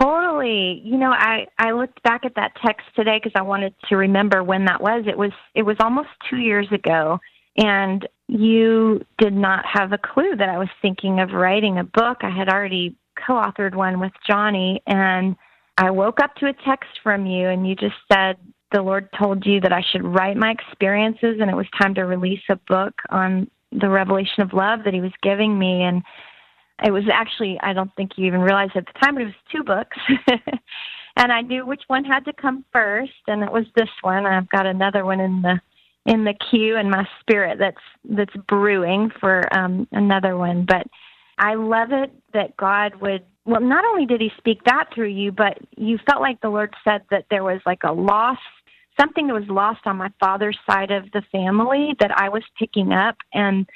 Totally. 0.00 0.80
You 0.84 0.96
know, 0.96 1.10
I 1.10 1.46
I 1.58 1.72
looked 1.72 2.02
back 2.04 2.24
at 2.24 2.36
that 2.36 2.52
text 2.64 2.86
today 2.94 3.18
because 3.22 3.32
I 3.34 3.42
wanted 3.42 3.74
to 3.88 3.96
remember 3.96 4.44
when 4.44 4.66
that 4.66 4.80
was. 4.80 5.04
It 5.08 5.18
was 5.18 5.32
it 5.54 5.62
was 5.62 5.76
almost 5.80 6.08
2 6.30 6.36
years 6.36 6.68
ago 6.70 7.18
and 7.56 8.06
you 8.28 9.04
did 9.18 9.32
not 9.32 9.64
have 9.66 9.92
a 9.92 9.98
clue 9.98 10.36
that 10.36 10.48
I 10.48 10.58
was 10.58 10.68
thinking 10.80 11.18
of 11.18 11.32
writing 11.32 11.78
a 11.78 11.84
book. 11.84 12.18
I 12.22 12.30
had 12.30 12.48
already 12.48 12.96
co-authored 13.26 13.74
one 13.74 13.98
with 13.98 14.12
Johnny 14.28 14.80
and 14.86 15.34
I 15.76 15.90
woke 15.90 16.20
up 16.20 16.36
to 16.36 16.46
a 16.46 16.52
text 16.64 16.90
from 17.02 17.26
you 17.26 17.48
and 17.48 17.68
you 17.68 17.74
just 17.74 17.96
said 18.12 18.36
the 18.72 18.82
Lord 18.82 19.08
told 19.18 19.44
you 19.46 19.60
that 19.60 19.72
I 19.72 19.82
should 19.90 20.04
write 20.04 20.36
my 20.36 20.50
experiences 20.50 21.38
and 21.40 21.50
it 21.50 21.56
was 21.56 21.66
time 21.80 21.94
to 21.94 22.02
release 22.02 22.42
a 22.48 22.56
book 22.68 22.94
on 23.10 23.50
the 23.72 23.88
revelation 23.88 24.42
of 24.42 24.52
love 24.52 24.80
that 24.84 24.94
He 24.94 25.00
was 25.00 25.12
giving 25.22 25.58
me. 25.58 25.82
And 25.82 26.02
it 26.84 26.90
was 26.90 27.04
actually, 27.12 27.58
I 27.62 27.72
don't 27.72 27.94
think 27.96 28.12
you 28.16 28.26
even 28.26 28.40
realized 28.40 28.76
at 28.76 28.86
the 28.86 28.98
time, 29.00 29.14
but 29.14 29.22
it 29.22 29.26
was 29.26 29.34
two 29.52 29.62
books. 29.62 29.96
and 31.16 31.32
I 31.32 31.42
knew 31.42 31.66
which 31.66 31.82
one 31.88 32.04
had 32.04 32.24
to 32.24 32.32
come 32.32 32.64
first, 32.72 33.12
and 33.26 33.42
it 33.42 33.52
was 33.52 33.66
this 33.76 33.90
one. 34.02 34.26
I've 34.26 34.48
got 34.48 34.66
another 34.66 35.04
one 35.04 35.20
in 35.20 35.42
the 35.42 35.60
in 36.06 36.24
the 36.24 36.34
queue 36.50 36.76
in 36.76 36.90
my 36.90 37.06
spirit 37.20 37.58
that's 37.58 37.76
that's 38.08 38.34
brewing 38.48 39.10
for 39.20 39.42
um 39.56 39.86
another 39.92 40.36
one 40.36 40.64
but 40.66 40.86
i 41.38 41.54
love 41.54 41.92
it 41.92 42.10
that 42.32 42.56
god 42.56 42.94
would 43.00 43.22
well 43.44 43.60
not 43.60 43.84
only 43.84 44.06
did 44.06 44.20
he 44.20 44.30
speak 44.38 44.62
that 44.64 44.86
through 44.94 45.08
you 45.08 45.30
but 45.30 45.58
you 45.76 45.98
felt 46.08 46.22
like 46.22 46.40
the 46.40 46.48
lord 46.48 46.74
said 46.84 47.02
that 47.10 47.26
there 47.30 47.44
was 47.44 47.60
like 47.66 47.82
a 47.84 47.92
lost 47.92 48.40
something 48.98 49.26
that 49.26 49.34
was 49.34 49.48
lost 49.48 49.80
on 49.86 49.96
my 49.96 50.10
father's 50.20 50.58
side 50.68 50.90
of 50.90 51.10
the 51.12 51.22
family 51.32 51.94
that 52.00 52.10
I 52.16 52.28
was 52.28 52.42
picking 52.58 52.92
up, 52.92 53.16
and 53.32 53.68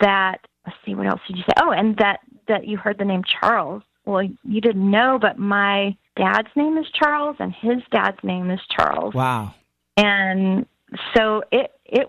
that 0.00 0.38
let's 0.66 0.78
see, 0.84 0.94
what 0.94 1.06
else 1.06 1.20
did 1.26 1.36
you 1.36 1.42
say? 1.42 1.54
Oh, 1.62 1.70
and 1.70 1.96
that 1.98 2.20
that 2.46 2.66
you 2.66 2.76
heard 2.76 2.98
the 2.98 3.04
name 3.04 3.22
Charles. 3.40 3.82
Well, 4.04 4.22
you 4.42 4.60
didn't 4.60 4.90
know, 4.90 5.18
but 5.20 5.38
my 5.38 5.96
dad's 6.16 6.48
name 6.56 6.78
is 6.78 6.86
Charles, 6.94 7.36
and 7.38 7.52
his 7.52 7.82
dad's 7.92 8.18
name 8.22 8.50
is 8.50 8.60
Charles. 8.74 9.14
Wow. 9.14 9.54
And 9.96 10.66
so 11.14 11.42
it 11.52 11.72
it, 11.84 12.08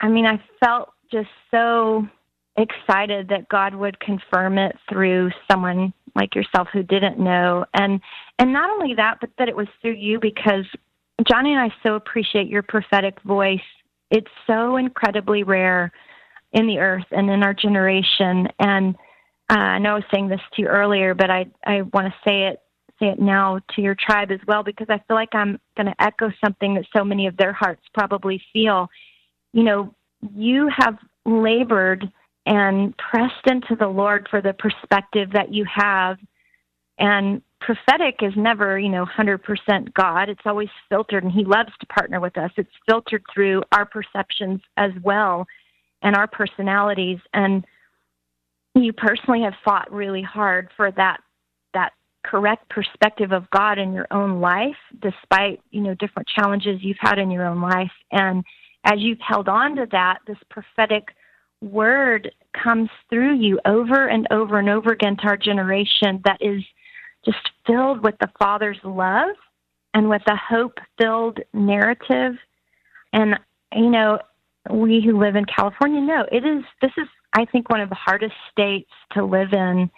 I 0.00 0.08
mean, 0.08 0.26
I 0.26 0.42
felt 0.64 0.90
just 1.10 1.28
so 1.50 2.06
excited 2.56 3.28
that 3.28 3.48
God 3.48 3.74
would 3.74 3.98
confirm 4.00 4.58
it 4.58 4.76
through 4.88 5.30
someone 5.50 5.92
like 6.14 6.34
yourself 6.34 6.68
who 6.72 6.82
didn't 6.82 7.18
know 7.18 7.64
and 7.72 7.98
and 8.38 8.52
not 8.52 8.68
only 8.68 8.94
that 8.94 9.16
but 9.20 9.30
that 9.38 9.48
it 9.48 9.56
was 9.56 9.68
through 9.80 9.94
you 9.94 10.18
because 10.20 10.66
Johnny 11.28 11.52
and 11.52 11.60
I 11.60 11.74
so 11.82 11.94
appreciate 11.94 12.48
your 12.48 12.62
prophetic 12.62 13.20
voice. 13.22 13.60
It's 14.10 14.30
so 14.46 14.76
incredibly 14.76 15.42
rare 15.42 15.92
in 16.52 16.66
the 16.66 16.78
earth 16.78 17.06
and 17.10 17.30
in 17.30 17.42
our 17.42 17.54
generation. 17.54 18.48
And 18.58 18.94
uh, 19.50 19.58
I 19.58 19.78
know 19.78 19.92
I 19.92 19.94
was 19.94 20.04
saying 20.12 20.28
this 20.28 20.40
to 20.54 20.62
you 20.62 20.68
earlier, 20.68 21.14
but 21.14 21.30
I 21.30 21.46
I 21.64 21.82
want 21.82 22.06
to 22.06 22.14
say 22.24 22.48
it 22.48 22.60
say 22.98 23.08
it 23.08 23.20
now 23.20 23.58
to 23.74 23.82
your 23.82 23.96
tribe 23.98 24.30
as 24.30 24.40
well 24.46 24.62
because 24.62 24.86
I 24.88 24.98
feel 25.08 25.16
like 25.16 25.34
I'm 25.34 25.58
going 25.76 25.86
to 25.86 26.02
echo 26.02 26.30
something 26.44 26.74
that 26.74 26.84
so 26.94 27.04
many 27.04 27.26
of 27.26 27.36
their 27.36 27.52
hearts 27.52 27.82
probably 27.94 28.40
feel. 28.52 28.88
You 29.52 29.64
know, 29.64 29.94
you 30.34 30.70
have 30.76 30.98
labored 31.26 32.10
and 32.46 32.94
pressed 32.96 33.46
into 33.46 33.76
the 33.76 33.86
Lord 33.86 34.28
for 34.30 34.40
the 34.40 34.52
perspective 34.52 35.30
that 35.32 35.52
you 35.52 35.64
have 35.72 36.18
and 36.98 37.42
prophetic 37.64 38.16
is 38.22 38.32
never, 38.36 38.78
you 38.78 38.88
know, 38.88 39.06
100% 39.06 39.94
God. 39.94 40.28
It's 40.28 40.42
always 40.44 40.68
filtered, 40.88 41.24
and 41.24 41.32
He 41.32 41.44
loves 41.44 41.70
to 41.80 41.86
partner 41.86 42.20
with 42.20 42.36
us. 42.36 42.50
It's 42.56 42.70
filtered 42.86 43.22
through 43.32 43.62
our 43.72 43.86
perceptions 43.86 44.60
as 44.76 44.90
well 45.02 45.46
and 46.02 46.16
our 46.16 46.26
personalities. 46.26 47.18
And 47.32 47.64
you 48.74 48.92
personally 48.92 49.42
have 49.42 49.54
fought 49.64 49.92
really 49.92 50.22
hard 50.22 50.68
for 50.76 50.90
that 50.92 51.18
that 51.74 51.92
correct 52.24 52.68
perspective 52.68 53.32
of 53.32 53.48
God 53.50 53.78
in 53.78 53.92
your 53.92 54.06
own 54.10 54.40
life, 54.40 54.76
despite 55.00 55.60
you 55.70 55.80
know 55.80 55.94
different 55.94 56.28
challenges 56.28 56.80
you've 56.82 56.96
had 57.00 57.18
in 57.18 57.30
your 57.30 57.46
own 57.46 57.60
life. 57.60 57.92
And 58.10 58.44
as 58.84 58.98
you've 58.98 59.20
held 59.26 59.48
on 59.48 59.76
to 59.76 59.86
that, 59.92 60.18
this 60.26 60.38
prophetic 60.50 61.08
word 61.60 62.32
comes 62.60 62.90
through 63.08 63.36
you 63.36 63.60
over 63.64 64.08
and 64.08 64.26
over 64.32 64.58
and 64.58 64.68
over 64.68 64.90
again 64.90 65.16
to 65.16 65.28
our 65.28 65.36
generation 65.36 66.20
that 66.24 66.38
is 66.40 66.62
just 67.24 67.50
filled 67.66 68.02
with 68.02 68.14
the 68.20 68.30
Father's 68.38 68.78
love 68.84 69.36
and 69.94 70.08
with 70.08 70.22
a 70.26 70.36
hope 70.36 70.78
filled 70.98 71.40
narrative. 71.52 72.34
And, 73.12 73.38
you 73.74 73.90
know, 73.90 74.18
we 74.70 75.02
who 75.04 75.18
live 75.18 75.36
in 75.36 75.44
California 75.44 76.00
know 76.00 76.24
it 76.30 76.44
is, 76.44 76.64
this 76.80 76.92
is, 76.96 77.08
I 77.34 77.44
think, 77.44 77.70
one 77.70 77.80
of 77.80 77.88
the 77.88 77.94
hardest 77.94 78.34
states 78.50 78.90
to 79.12 79.24
live 79.24 79.52
in 79.52 79.90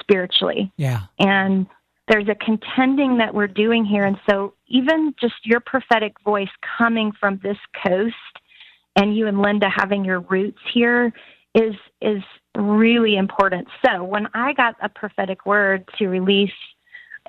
spiritually. 0.00 0.72
Yeah. 0.76 1.02
And 1.18 1.66
there's 2.08 2.28
a 2.28 2.34
contending 2.34 3.18
that 3.18 3.34
we're 3.34 3.46
doing 3.46 3.84
here. 3.84 4.04
And 4.04 4.18
so, 4.28 4.54
even 4.68 5.14
just 5.20 5.34
your 5.44 5.60
prophetic 5.60 6.14
voice 6.24 6.48
coming 6.78 7.12
from 7.18 7.40
this 7.42 7.56
coast 7.86 8.14
and 8.96 9.16
you 9.16 9.26
and 9.26 9.40
Linda 9.40 9.68
having 9.74 10.04
your 10.04 10.20
roots 10.20 10.58
here 10.72 11.12
is 11.54 11.74
is 12.00 12.22
really 12.56 13.16
important. 13.16 13.68
So 13.84 14.04
when 14.04 14.28
I 14.34 14.52
got 14.52 14.76
a 14.82 14.88
prophetic 14.88 15.46
word 15.46 15.88
to 15.98 16.08
release 16.08 16.50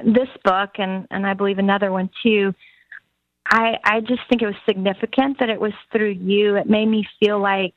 this 0.03 0.29
book 0.43 0.71
and 0.77 1.07
and 1.11 1.25
I 1.25 1.33
believe 1.33 1.59
another 1.59 1.91
one 1.91 2.09
too, 2.23 2.53
I 3.47 3.77
I 3.83 3.99
just 4.01 4.21
think 4.29 4.41
it 4.41 4.47
was 4.47 4.55
significant 4.67 5.39
that 5.39 5.49
it 5.49 5.59
was 5.59 5.73
through 5.91 6.11
you. 6.11 6.55
It 6.55 6.69
made 6.69 6.87
me 6.87 7.07
feel 7.19 7.39
like 7.39 7.73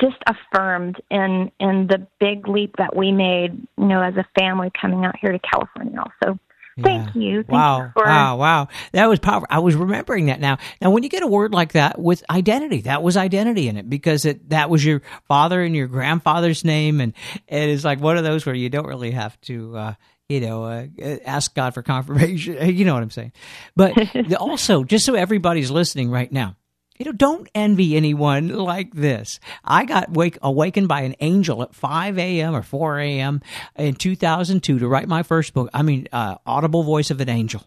just 0.00 0.22
affirmed 0.26 0.96
in 1.10 1.50
in 1.60 1.86
the 1.86 2.06
big 2.20 2.48
leap 2.48 2.76
that 2.78 2.94
we 2.94 3.12
made, 3.12 3.66
you 3.76 3.86
know, 3.86 4.02
as 4.02 4.14
a 4.16 4.26
family 4.38 4.70
coming 4.78 5.04
out 5.04 5.16
here 5.20 5.32
to 5.32 5.38
California 5.38 5.98
also. 5.98 6.38
Thank 6.82 7.14
you. 7.14 7.42
Thank 7.42 7.48
wow. 7.48 7.82
You 7.84 7.90
for- 7.94 8.04
wow. 8.04 8.36
Wow. 8.36 8.68
That 8.92 9.06
was 9.06 9.18
powerful. 9.18 9.46
I 9.50 9.58
was 9.58 9.74
remembering 9.74 10.26
that 10.26 10.40
now. 10.40 10.58
Now, 10.80 10.90
when 10.90 11.02
you 11.02 11.08
get 11.08 11.22
a 11.22 11.26
word 11.26 11.52
like 11.52 11.72
that 11.72 11.98
with 11.98 12.24
identity, 12.30 12.82
that 12.82 13.02
was 13.02 13.16
identity 13.16 13.68
in 13.68 13.76
it 13.76 13.88
because 13.88 14.24
it, 14.24 14.50
that 14.50 14.70
was 14.70 14.84
your 14.84 15.02
father 15.26 15.62
and 15.62 15.74
your 15.74 15.88
grandfather's 15.88 16.64
name. 16.64 17.00
And 17.00 17.12
it 17.46 17.68
is 17.68 17.84
like 17.84 18.00
one 18.00 18.16
of 18.16 18.24
those 18.24 18.46
where 18.46 18.54
you 18.54 18.68
don't 18.68 18.86
really 18.86 19.10
have 19.12 19.40
to, 19.42 19.76
uh, 19.76 19.94
you 20.28 20.40
know, 20.40 20.64
uh, 20.64 20.86
ask 21.24 21.54
God 21.54 21.74
for 21.74 21.82
confirmation. 21.82 22.58
You 22.78 22.84
know 22.84 22.94
what 22.94 23.02
I'm 23.02 23.10
saying? 23.10 23.32
But 23.76 24.34
also, 24.36 24.84
just 24.84 25.04
so 25.04 25.14
everybody's 25.14 25.70
listening 25.70 26.10
right 26.10 26.30
now, 26.30 26.56
you 26.98 27.06
know, 27.06 27.12
don't 27.12 27.48
envy 27.54 27.96
anyone 27.96 28.48
like 28.48 28.92
this. 28.92 29.40
I 29.64 29.84
got 29.84 30.10
wake, 30.10 30.38
awakened 30.42 30.88
by 30.88 31.02
an 31.02 31.14
angel 31.20 31.62
at 31.62 31.74
5 31.74 32.18
a.m. 32.18 32.54
or 32.54 32.62
4 32.62 32.98
a.m. 33.00 33.40
in 33.76 33.94
2002 33.94 34.78
to 34.78 34.88
write 34.88 35.08
my 35.08 35.22
first 35.22 35.54
book. 35.54 35.70
I 35.72 35.82
mean, 35.82 36.08
uh, 36.12 36.36
audible 36.44 36.82
voice 36.82 37.10
of 37.10 37.20
an 37.20 37.28
angel. 37.28 37.62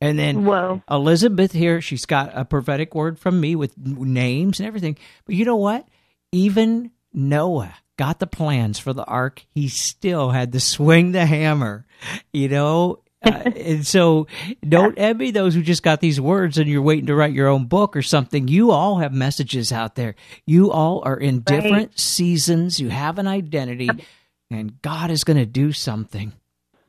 And 0.00 0.18
then 0.18 0.44
Whoa. 0.46 0.82
Elizabeth 0.90 1.52
here, 1.52 1.80
she's 1.82 2.06
got 2.06 2.32
a 2.34 2.44
prophetic 2.44 2.94
word 2.94 3.18
from 3.18 3.38
me 3.38 3.54
with 3.54 3.76
names 3.76 4.58
and 4.58 4.66
everything. 4.66 4.96
But 5.26 5.34
you 5.34 5.44
know 5.44 5.56
what? 5.56 5.86
Even 6.32 6.90
Noah 7.12 7.74
got 7.98 8.18
the 8.18 8.26
plans 8.26 8.78
for 8.78 8.94
the 8.94 9.04
ark. 9.04 9.44
He 9.50 9.68
still 9.68 10.30
had 10.30 10.52
to 10.52 10.60
swing 10.60 11.12
the 11.12 11.26
hammer. 11.26 11.84
You 12.32 12.48
know, 12.48 13.02
uh, 13.22 13.28
and 13.56 13.86
so 13.86 14.26
don't 14.66 14.98
envy 14.98 15.30
those 15.30 15.54
who 15.54 15.62
just 15.62 15.82
got 15.82 16.00
these 16.00 16.20
words 16.20 16.56
and 16.58 16.68
you're 16.68 16.82
waiting 16.82 17.06
to 17.06 17.14
write 17.14 17.34
your 17.34 17.48
own 17.48 17.66
book 17.66 17.96
or 17.96 18.02
something. 18.02 18.48
You 18.48 18.70
all 18.70 18.98
have 18.98 19.12
messages 19.12 19.72
out 19.72 19.94
there. 19.94 20.14
You 20.46 20.70
all 20.70 21.02
are 21.04 21.18
in 21.18 21.40
different 21.40 21.90
right. 21.90 21.98
seasons. 21.98 22.80
You 22.80 22.88
have 22.88 23.18
an 23.18 23.26
identity, 23.26 23.90
and 24.50 24.80
God 24.80 25.10
is 25.10 25.24
going 25.24 25.36
to 25.36 25.46
do 25.46 25.72
something. 25.72 26.32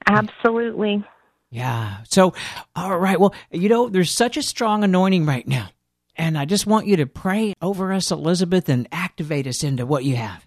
Absolutely. 0.07 1.03
Yeah. 1.49 1.97
So, 2.09 2.33
all 2.75 2.97
right. 2.97 3.19
Well, 3.19 3.33
you 3.51 3.67
know, 3.67 3.89
there's 3.89 4.11
such 4.11 4.37
a 4.37 4.41
strong 4.41 4.83
anointing 4.83 5.25
right 5.25 5.47
now. 5.47 5.69
And 6.15 6.37
I 6.37 6.45
just 6.45 6.65
want 6.65 6.87
you 6.87 6.97
to 6.97 7.05
pray 7.05 7.53
over 7.61 7.91
us, 7.91 8.11
Elizabeth, 8.11 8.69
and 8.69 8.87
activate 8.91 9.47
us 9.47 9.63
into 9.63 9.85
what 9.85 10.03
you 10.05 10.15
have. 10.15 10.45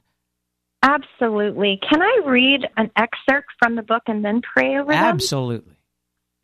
Absolutely. 0.82 1.80
Can 1.88 2.02
I 2.02 2.20
read 2.26 2.68
an 2.76 2.90
excerpt 2.96 3.48
from 3.58 3.74
the 3.74 3.82
book 3.82 4.02
and 4.06 4.24
then 4.24 4.42
pray 4.42 4.76
over 4.76 4.92
them? 4.92 5.02
Absolutely 5.02 5.73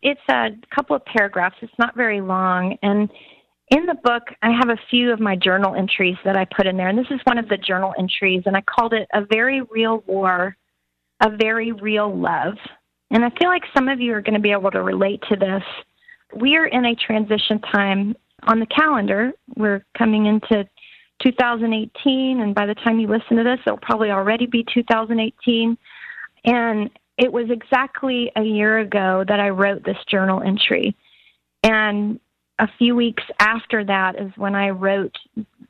it's 0.02 0.20
a 0.28 0.50
couple 0.74 0.96
of 0.96 1.04
paragraphs. 1.04 1.56
It's 1.60 1.72
not 1.78 1.96
very 1.96 2.20
long. 2.20 2.76
And 2.82 3.10
in 3.70 3.86
the 3.86 3.96
book, 4.02 4.22
I 4.42 4.50
have 4.50 4.68
a 4.68 4.80
few 4.90 5.12
of 5.12 5.20
my 5.20 5.36
journal 5.36 5.74
entries 5.74 6.16
that 6.24 6.36
I 6.36 6.44
put 6.44 6.66
in 6.66 6.76
there. 6.76 6.88
And 6.88 6.98
this 6.98 7.10
is 7.10 7.20
one 7.24 7.38
of 7.38 7.48
the 7.48 7.56
journal 7.56 7.94
entries. 7.98 8.42
And 8.46 8.56
I 8.56 8.62
called 8.62 8.92
it 8.92 9.08
A 9.12 9.24
Very 9.24 9.62
Real 9.62 10.02
War, 10.06 10.56
A 11.20 11.30
Very 11.36 11.72
Real 11.72 12.14
Love. 12.14 12.54
And 13.10 13.24
I 13.24 13.30
feel 13.38 13.48
like 13.48 13.62
some 13.74 13.88
of 13.88 14.00
you 14.00 14.14
are 14.14 14.22
going 14.22 14.34
to 14.34 14.40
be 14.40 14.52
able 14.52 14.70
to 14.70 14.82
relate 14.82 15.22
to 15.30 15.36
this. 15.36 15.62
We 16.34 16.56
are 16.56 16.66
in 16.66 16.84
a 16.84 16.94
transition 16.94 17.60
time 17.60 18.16
on 18.44 18.60
the 18.60 18.66
calendar. 18.66 19.32
We're 19.56 19.84
coming 19.96 20.26
into 20.26 20.68
2018. 21.22 22.40
And 22.40 22.54
by 22.54 22.66
the 22.66 22.74
time 22.74 22.98
you 22.98 23.08
listen 23.08 23.36
to 23.36 23.44
this, 23.44 23.58
it'll 23.66 23.78
probably 23.78 24.10
already 24.10 24.46
be 24.46 24.64
2018. 24.72 25.76
And 26.44 26.90
it 27.18 27.32
was 27.32 27.50
exactly 27.50 28.32
a 28.36 28.42
year 28.42 28.78
ago 28.78 29.24
that 29.26 29.40
I 29.40 29.50
wrote 29.50 29.84
this 29.84 29.98
journal 30.08 30.42
entry. 30.42 30.96
And 31.62 32.18
a 32.58 32.68
few 32.78 32.94
weeks 32.94 33.22
after 33.38 33.84
that 33.84 34.20
is 34.20 34.32
when 34.36 34.54
I 34.54 34.70
wrote 34.70 35.16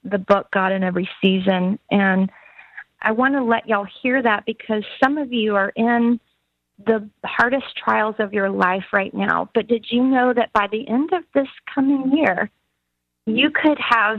the 0.05 0.18
book 0.18 0.49
God 0.53 0.72
in 0.72 0.82
Every 0.82 1.09
Season. 1.20 1.78
And 1.91 2.30
I 3.03 3.12
want 3.12 3.34
to 3.34 3.43
let 3.43 3.68
y'all 3.68 3.86
hear 4.03 4.22
that 4.22 4.45
because 4.47 4.84
some 5.03 5.18
of 5.18 5.32
you 5.32 5.57
are 5.57 5.72
in 5.76 6.20
the 6.86 7.09
hardest 7.24 7.76
trials 7.76 8.16
of 8.18 8.32
your 8.32 8.51
life 8.51 8.84
right 8.93 9.12
now. 9.12 9.51
But 9.55 9.68
did 9.68 9.86
you 9.91 10.03
know 10.03 10.32
that 10.34 10.53
by 10.53 10.66
the 10.70 10.86
end 10.88 11.11
of 11.12 11.24
this 11.34 11.49
coming 11.72 12.16
year, 12.16 12.51
you 13.26 13.51
could 13.51 13.78
have 13.78 14.18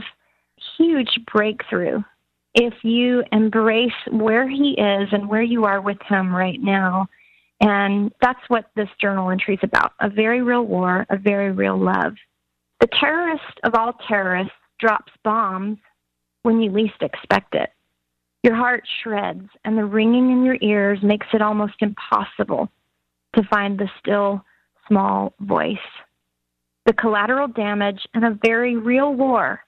huge 0.76 1.18
breakthrough 1.32 2.02
if 2.54 2.74
you 2.82 3.22
embrace 3.32 3.90
where 4.10 4.48
he 4.48 4.72
is 4.72 5.08
and 5.12 5.28
where 5.28 5.42
you 5.42 5.64
are 5.64 5.80
with 5.80 5.98
him 6.08 6.34
right 6.34 6.60
now 6.60 7.08
and 7.62 8.12
that's 8.20 8.40
what 8.48 8.70
this 8.74 8.88
journal 9.00 9.30
entry 9.30 9.54
is 9.54 9.60
about 9.62 9.92
a 10.00 10.10
very 10.10 10.42
real 10.42 10.64
war, 10.64 11.06
a 11.10 11.16
very 11.16 11.52
real 11.52 11.78
love. 11.78 12.14
The 12.80 12.88
terrorist 12.98 13.60
of 13.62 13.76
all 13.76 13.92
terrorists 14.08 14.52
drops 14.80 15.12
bombs 15.22 15.78
when 16.42 16.60
you 16.60 16.72
least 16.72 17.00
expect 17.00 17.54
it. 17.54 17.70
Your 18.42 18.56
heart 18.56 18.82
shreds, 19.02 19.48
and 19.64 19.78
the 19.78 19.84
ringing 19.84 20.32
in 20.32 20.44
your 20.44 20.58
ears 20.60 20.98
makes 21.04 21.28
it 21.32 21.40
almost 21.40 21.74
impossible 21.78 22.68
to 23.36 23.44
find 23.44 23.78
the 23.78 23.88
still, 24.00 24.44
small 24.88 25.32
voice. 25.38 25.76
The 26.86 26.92
collateral 26.94 27.46
damage 27.46 28.00
in 28.12 28.24
a 28.24 28.36
very 28.44 28.74
real 28.74 29.14
war 29.14 29.60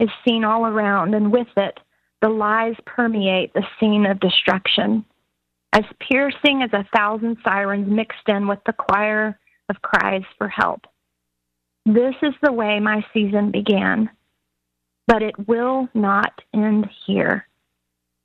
is 0.00 0.08
seen 0.26 0.42
all 0.42 0.66
around, 0.66 1.14
and 1.14 1.30
with 1.30 1.46
it, 1.56 1.78
the 2.26 2.32
lies 2.32 2.74
permeate 2.86 3.54
the 3.54 3.62
scene 3.78 4.04
of 4.04 4.18
destruction 4.18 5.04
as 5.72 5.84
piercing 6.00 6.60
as 6.60 6.70
a 6.72 6.84
thousand 6.92 7.36
sirens 7.44 7.88
mixed 7.88 8.26
in 8.26 8.48
with 8.48 8.58
the 8.66 8.72
choir 8.72 9.38
of 9.68 9.80
cries 9.80 10.24
for 10.36 10.48
help. 10.48 10.80
This 11.84 12.16
is 12.22 12.34
the 12.42 12.52
way 12.52 12.80
my 12.80 13.06
season 13.14 13.52
began, 13.52 14.10
but 15.06 15.22
it 15.22 15.46
will 15.46 15.88
not 15.94 16.32
end 16.52 16.88
here. 17.06 17.46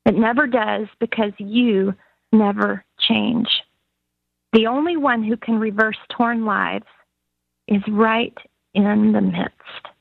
It 0.07 0.15
never 0.15 0.47
does 0.47 0.87
because 0.99 1.33
you 1.37 1.93
never 2.31 2.83
change. 3.07 3.49
The 4.53 4.65
only 4.65 4.97
one 4.97 5.23
who 5.23 5.37
can 5.37 5.59
reverse 5.59 5.99
torn 6.09 6.43
lives 6.43 6.87
is 7.67 7.83
right 7.87 8.35
in 8.73 9.11
the 9.11 9.21
midst. 9.21 9.93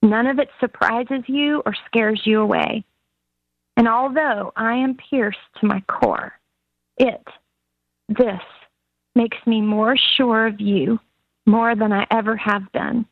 None 0.00 0.28
of 0.28 0.38
it 0.38 0.48
surprises 0.60 1.24
you 1.26 1.60
or 1.66 1.74
scares 1.88 2.20
you 2.24 2.40
away. 2.40 2.84
And 3.76 3.88
although 3.88 4.52
I 4.56 4.74
am 4.74 4.96
pierced 5.10 5.38
to 5.60 5.66
my 5.66 5.80
core, 5.82 6.32
it, 6.98 7.22
this, 8.08 8.40
makes 9.16 9.38
me 9.46 9.60
more 9.60 9.96
sure 10.16 10.46
of 10.46 10.60
you 10.60 11.00
more 11.46 11.74
than 11.74 11.92
I 11.92 12.06
ever 12.10 12.36
have 12.36 12.70
been. 12.72 13.06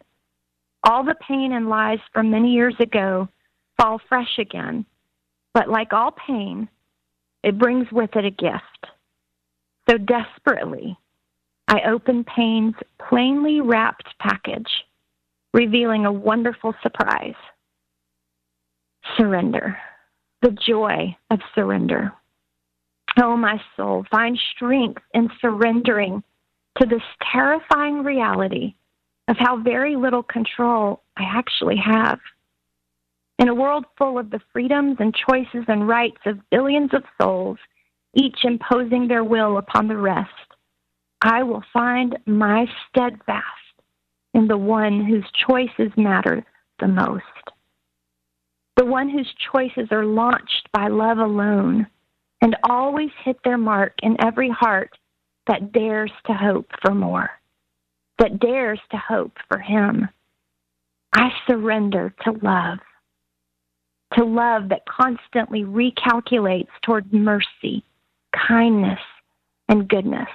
All 0.85 1.03
the 1.03 1.17
pain 1.27 1.53
and 1.53 1.69
lies 1.69 1.99
from 2.13 2.31
many 2.31 2.53
years 2.53 2.75
ago 2.79 3.29
fall 3.81 4.01
fresh 4.09 4.39
again, 4.39 4.85
but 5.55 5.69
like 5.69 5.93
all 5.93 6.13
pain, 6.27 6.69
it 7.43 7.59
brings 7.59 7.91
with 7.91 8.15
it 8.17 8.25
a 8.25 8.31
gift. 8.31 8.87
So 9.89 9.97
desperately, 9.99 10.97
I 11.69 11.81
open 11.89 12.25
pain's 12.25 12.75
plainly 13.09 13.61
wrapped 13.61 14.07
package, 14.19 14.71
revealing 15.53 16.05
a 16.05 16.13
wonderful 16.13 16.75
surprise 16.83 17.35
surrender, 19.17 19.79
the 20.45 20.51
joy 20.51 21.17
of 21.31 21.41
surrender. 21.55 22.13
Oh, 23.19 23.35
my 23.35 23.59
soul, 23.77 24.05
find 24.11 24.39
strength 24.55 25.03
in 25.15 25.31
surrendering 25.41 26.23
to 26.79 26.87
this 26.87 27.03
terrifying 27.33 28.05
reality 28.05 28.75
of 29.29 29.37
how 29.39 29.63
very 29.63 29.97
little 29.97 30.23
control 30.23 31.03
I 31.17 31.23
actually 31.23 31.79
have. 31.79 32.19
In 33.39 33.49
a 33.49 33.55
world 33.55 33.87
full 33.97 34.19
of 34.19 34.29
the 34.29 34.41
freedoms 34.53 34.99
and 35.01 35.15
choices 35.15 35.65
and 35.67 35.89
rights 35.89 36.21
of 36.27 36.51
billions 36.51 36.91
of 36.93 37.05
souls, 37.19 37.57
each 38.13 38.45
imposing 38.45 39.09
their 39.09 39.25
will 39.25 39.57
upon 39.57 39.89
the 39.89 39.97
rest, 39.97 40.29
I 41.23 41.43
will 41.43 41.65
find 41.73 42.19
my 42.27 42.67
steadfast 42.91 43.45
in 44.35 44.47
the 44.47 44.59
one 44.59 45.07
whose 45.07 45.25
choices 45.49 45.91
matter 45.97 46.45
the 46.81 46.89
most. 46.89 47.54
The 48.77 48.85
one 48.85 49.09
whose 49.09 49.33
choices 49.53 49.89
are 49.93 50.05
launched 50.05 50.69
by 50.73 50.89
love 50.89 51.19
alone 51.19 51.87
and 52.41 52.57
always 52.65 53.11
hit 53.25 53.39
their 53.45 53.59
mark 53.59 53.95
in 54.03 54.17
every 54.23 54.51
heart 54.51 54.91
that 55.47 55.73
dares 55.73 56.11
to 56.27 56.33
hope 56.33 56.71
for 56.83 56.95
more, 56.95 57.31
that 58.19 58.41
dares 58.41 58.81
to 58.91 58.97
hope 58.97 59.37
for 59.49 59.59
Him. 59.59 60.09
I 61.15 61.31
surrender 61.47 62.13
to 62.25 62.33
love, 62.43 62.79
to 64.15 64.25
love 64.25 64.69
that 64.71 64.87
constantly 64.87 65.63
recalculates 65.63 66.69
toward 66.83 67.13
mercy, 67.13 67.85
kindness, 68.49 69.01
and 69.69 69.89
goodness, 69.89 70.29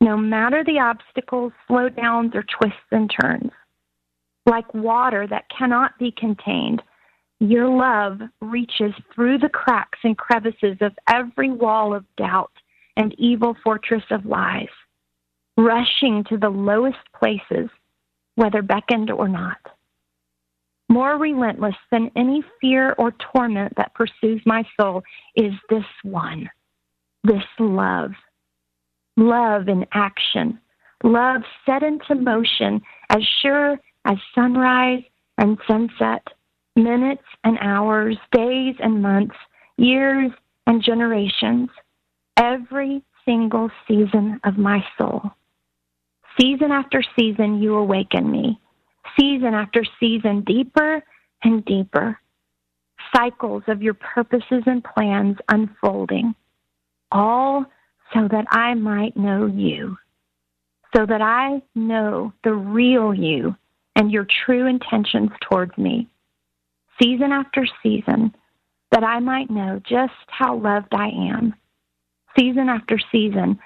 no 0.00 0.16
matter 0.16 0.62
the 0.62 0.78
obstacles, 0.78 1.52
slowdowns, 1.68 2.34
or 2.34 2.42
twists 2.42 2.78
and 2.90 3.10
turns. 3.10 3.50
Like 4.46 4.72
water 4.74 5.26
that 5.26 5.48
cannot 5.48 5.98
be 5.98 6.12
contained, 6.12 6.82
your 7.50 7.68
love 7.68 8.20
reaches 8.40 8.92
through 9.14 9.38
the 9.38 9.48
cracks 9.48 9.98
and 10.04 10.16
crevices 10.16 10.76
of 10.80 10.92
every 11.08 11.50
wall 11.50 11.94
of 11.94 12.04
doubt 12.16 12.52
and 12.96 13.14
evil 13.18 13.56
fortress 13.64 14.04
of 14.10 14.24
lies, 14.24 14.68
rushing 15.56 16.24
to 16.28 16.36
the 16.36 16.48
lowest 16.48 16.98
places, 17.18 17.68
whether 18.36 18.62
beckoned 18.62 19.10
or 19.10 19.28
not. 19.28 19.58
More 20.88 21.18
relentless 21.18 21.74
than 21.90 22.10
any 22.14 22.44
fear 22.60 22.94
or 22.98 23.12
torment 23.32 23.72
that 23.76 23.94
pursues 23.94 24.42
my 24.44 24.64
soul 24.78 25.02
is 25.34 25.52
this 25.70 25.84
one, 26.02 26.48
this 27.24 27.42
love. 27.58 28.12
Love 29.16 29.68
in 29.68 29.86
action, 29.92 30.58
love 31.02 31.42
set 31.64 31.82
into 31.82 32.14
motion 32.14 32.82
as 33.10 33.22
sure 33.42 33.78
as 34.04 34.16
sunrise 34.34 35.02
and 35.38 35.58
sunset, 35.66 36.22
minutes 36.76 37.22
and 37.44 37.58
hours, 37.60 38.16
days 38.32 38.74
and 38.80 39.00
months, 39.02 39.36
years 39.76 40.30
and 40.66 40.82
generations 40.82 41.68
every 42.36 43.02
single 43.24 43.70
season 43.86 44.40
of 44.44 44.58
my 44.58 44.84
soul. 44.98 45.22
Season 46.40 46.72
after 46.72 47.02
season, 47.18 47.62
you 47.62 47.76
awaken 47.76 48.30
me. 48.30 48.60
Season 49.18 49.54
after 49.54 49.84
season, 50.00 50.42
deeper 50.42 51.02
and 51.44 51.64
deeper. 51.64 52.18
Cycles 53.14 53.62
of 53.68 53.82
your 53.82 53.94
purposes 53.94 54.64
and 54.66 54.82
plans 54.82 55.36
unfolding, 55.48 56.34
all 57.12 57.64
so 58.12 58.26
that 58.28 58.46
I 58.50 58.74
might 58.74 59.16
know 59.16 59.46
you, 59.46 59.96
so 60.96 61.06
that 61.06 61.20
I 61.20 61.62
know 61.76 62.32
the 62.42 62.54
real 62.54 63.14
you 63.14 63.54
and 63.94 64.10
your 64.10 64.26
true 64.44 64.66
intentions 64.66 65.30
towards 65.48 65.76
me. 65.78 66.08
Season 67.02 67.32
after 67.32 67.66
season, 67.82 68.34
that 68.90 69.02
I 69.02 69.18
might 69.18 69.50
know 69.50 69.80
just 69.88 70.12
how 70.28 70.56
loved 70.56 70.94
I 70.94 71.08
am 71.08 71.54
season 72.38 72.68
after 72.68 72.98
season 73.12 73.58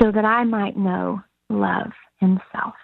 so 0.00 0.12
that 0.12 0.24
I 0.24 0.44
might 0.44 0.76
know 0.76 1.20
love 1.48 1.92
himself. 2.20 2.74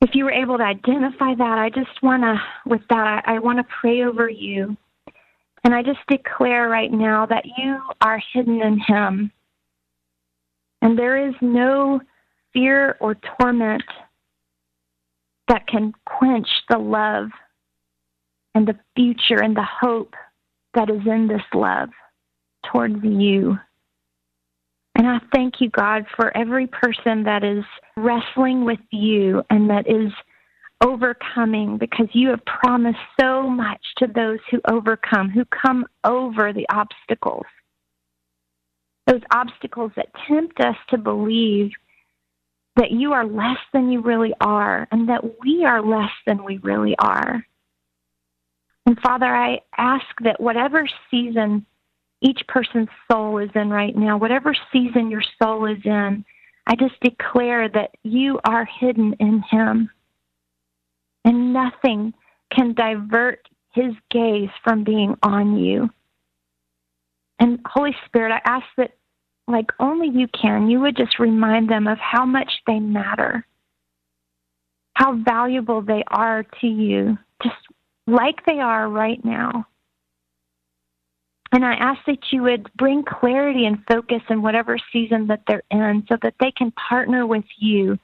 If 0.00 0.14
you 0.14 0.24
were 0.24 0.32
able 0.32 0.58
to 0.58 0.64
identify 0.64 1.34
that, 1.34 1.58
I 1.58 1.70
just 1.70 2.02
want 2.02 2.22
to, 2.22 2.40
with 2.66 2.82
that, 2.90 3.24
I, 3.26 3.36
I 3.36 3.38
want 3.38 3.58
to 3.58 3.74
pray 3.80 4.02
over 4.02 4.28
you. 4.28 4.76
And 5.64 5.74
I 5.74 5.82
just 5.82 5.98
declare 6.08 6.68
right 6.68 6.92
now 6.92 7.26
that 7.26 7.44
you 7.58 7.80
are 8.00 8.22
hidden 8.32 8.60
in 8.60 8.78
him. 8.78 9.32
And 10.82 10.96
there 10.96 11.28
is 11.28 11.34
no 11.40 12.00
fear 12.52 12.96
or 13.00 13.16
torment 13.40 13.82
that 15.48 15.66
can 15.66 15.92
quench 16.04 16.48
the 16.68 16.78
love 16.78 17.28
and 18.54 18.66
the 18.66 18.78
future 18.94 19.42
and 19.42 19.56
the 19.56 19.66
hope 19.80 20.14
that 20.74 20.90
is 20.90 21.02
in 21.06 21.28
this 21.28 21.42
love 21.54 21.90
towards 22.72 23.02
you. 23.02 23.58
And 24.96 25.06
I 25.06 25.18
thank 25.34 25.60
you, 25.60 25.68
God, 25.70 26.06
for 26.16 26.34
every 26.36 26.66
person 26.66 27.24
that 27.24 27.44
is 27.44 27.64
wrestling 27.96 28.64
with 28.64 28.80
you 28.90 29.42
and 29.50 29.68
that 29.68 29.86
is 29.88 30.10
overcoming 30.82 31.78
because 31.78 32.08
you 32.12 32.30
have 32.30 32.44
promised 32.44 32.98
so 33.20 33.48
much 33.48 33.80
to 33.98 34.06
those 34.06 34.38
who 34.50 34.60
overcome, 34.70 35.30
who 35.30 35.44
come 35.46 35.86
over 36.04 36.52
the 36.52 36.66
obstacles. 36.70 37.44
Those 39.06 39.22
obstacles 39.32 39.92
that 39.96 40.08
tempt 40.26 40.60
us 40.60 40.76
to 40.90 40.98
believe 40.98 41.70
that 42.76 42.90
you 42.90 43.12
are 43.12 43.26
less 43.26 43.58
than 43.72 43.90
you 43.90 44.02
really 44.02 44.34
are 44.40 44.86
and 44.92 45.08
that 45.08 45.22
we 45.40 45.64
are 45.64 45.82
less 45.82 46.10
than 46.26 46.44
we 46.44 46.58
really 46.58 46.94
are. 46.98 47.44
And 48.84 48.98
Father, 49.00 49.26
I 49.26 49.60
ask 49.76 50.04
that 50.22 50.40
whatever 50.40 50.86
season 51.10 51.66
each 52.22 52.40
person's 52.48 52.88
soul 53.10 53.38
is 53.38 53.50
in 53.54 53.70
right 53.70 53.96
now, 53.96 54.16
whatever 54.16 54.54
season 54.72 55.10
your 55.10 55.24
soul 55.42 55.66
is 55.66 55.78
in, 55.84 56.24
I 56.66 56.74
just 56.76 56.98
declare 57.00 57.68
that 57.68 57.90
you 58.02 58.40
are 58.44 58.64
hidden 58.64 59.14
in 59.20 59.42
Him. 59.50 59.90
And 61.24 61.52
nothing 61.52 62.14
can 62.54 62.74
divert 62.74 63.48
His 63.72 63.92
gaze 64.10 64.50
from 64.62 64.84
being 64.84 65.16
on 65.22 65.56
you. 65.58 65.90
And 67.38 67.58
Holy 67.66 67.94
Spirit, 68.06 68.32
I 68.32 68.40
ask 68.44 68.66
that, 68.76 68.92
like 69.48 69.70
only 69.78 70.08
you 70.08 70.26
can, 70.28 70.68
you 70.68 70.80
would 70.80 70.96
just 70.96 71.18
remind 71.18 71.68
them 71.68 71.86
of 71.86 71.98
how 71.98 72.24
much 72.24 72.50
they 72.66 72.80
matter, 72.80 73.46
how 74.94 75.16
valuable 75.16 75.82
they 75.82 76.02
are 76.08 76.44
to 76.60 76.66
you, 76.66 77.16
just 77.42 77.54
like 78.06 78.44
they 78.44 78.58
are 78.58 78.88
right 78.88 79.24
now. 79.24 79.66
And 81.52 81.64
I 81.64 81.74
ask 81.74 82.00
that 82.06 82.32
you 82.32 82.42
would 82.42 82.68
bring 82.76 83.04
clarity 83.04 83.66
and 83.66 83.78
focus 83.88 84.20
in 84.28 84.42
whatever 84.42 84.76
season 84.92 85.28
that 85.28 85.42
they're 85.46 85.62
in 85.70 86.04
so 86.08 86.16
that 86.22 86.34
they 86.40 86.50
can 86.50 86.72
partner 86.72 87.26
with 87.26 87.44
you 87.58 87.98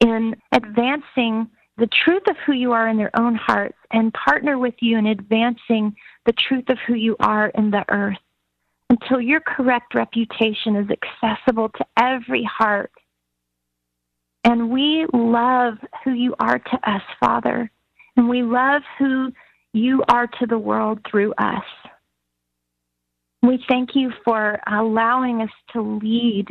in 0.00 0.36
advancing 0.52 1.48
the 1.78 1.88
truth 2.04 2.22
of 2.28 2.36
who 2.46 2.52
you 2.52 2.72
are 2.72 2.88
in 2.88 2.98
their 2.98 3.10
own 3.18 3.34
hearts 3.34 3.78
and 3.90 4.12
partner 4.12 4.58
with 4.58 4.74
you 4.80 4.98
in 4.98 5.06
advancing 5.06 5.96
the 6.26 6.32
truth 6.32 6.68
of 6.68 6.78
who 6.86 6.94
you 6.94 7.16
are 7.20 7.48
in 7.48 7.70
the 7.70 7.84
earth 7.88 8.18
until 8.90 9.20
your 9.20 9.40
correct 9.40 9.94
reputation 9.94 10.76
is 10.76 10.88
accessible 10.90 11.68
to 11.70 11.84
every 11.98 12.44
heart. 12.44 12.92
And 14.44 14.70
we 14.70 15.06
love 15.12 15.74
who 16.04 16.12
you 16.12 16.34
are 16.38 16.58
to 16.58 16.90
us, 16.90 17.02
Father, 17.18 17.70
and 18.16 18.28
we 18.28 18.42
love 18.42 18.82
who 18.98 19.32
you 19.72 20.02
are 20.08 20.26
to 20.26 20.46
the 20.46 20.58
world 20.58 21.00
through 21.10 21.32
us. 21.38 21.64
We 23.42 23.62
thank 23.68 23.90
you 23.94 24.10
for 24.24 24.58
allowing 24.66 25.42
us 25.42 25.50
to 25.72 25.80
lead 25.80 26.46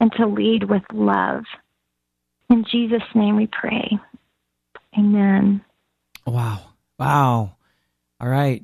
and 0.00 0.12
to 0.12 0.26
lead 0.26 0.68
with 0.68 0.82
love. 0.92 1.44
In 2.50 2.64
Jesus' 2.70 3.02
name 3.14 3.36
we 3.36 3.48
pray. 3.48 3.98
Amen. 4.98 5.64
Wow. 6.26 6.60
Wow. 6.98 7.56
All 8.20 8.28
right. 8.28 8.62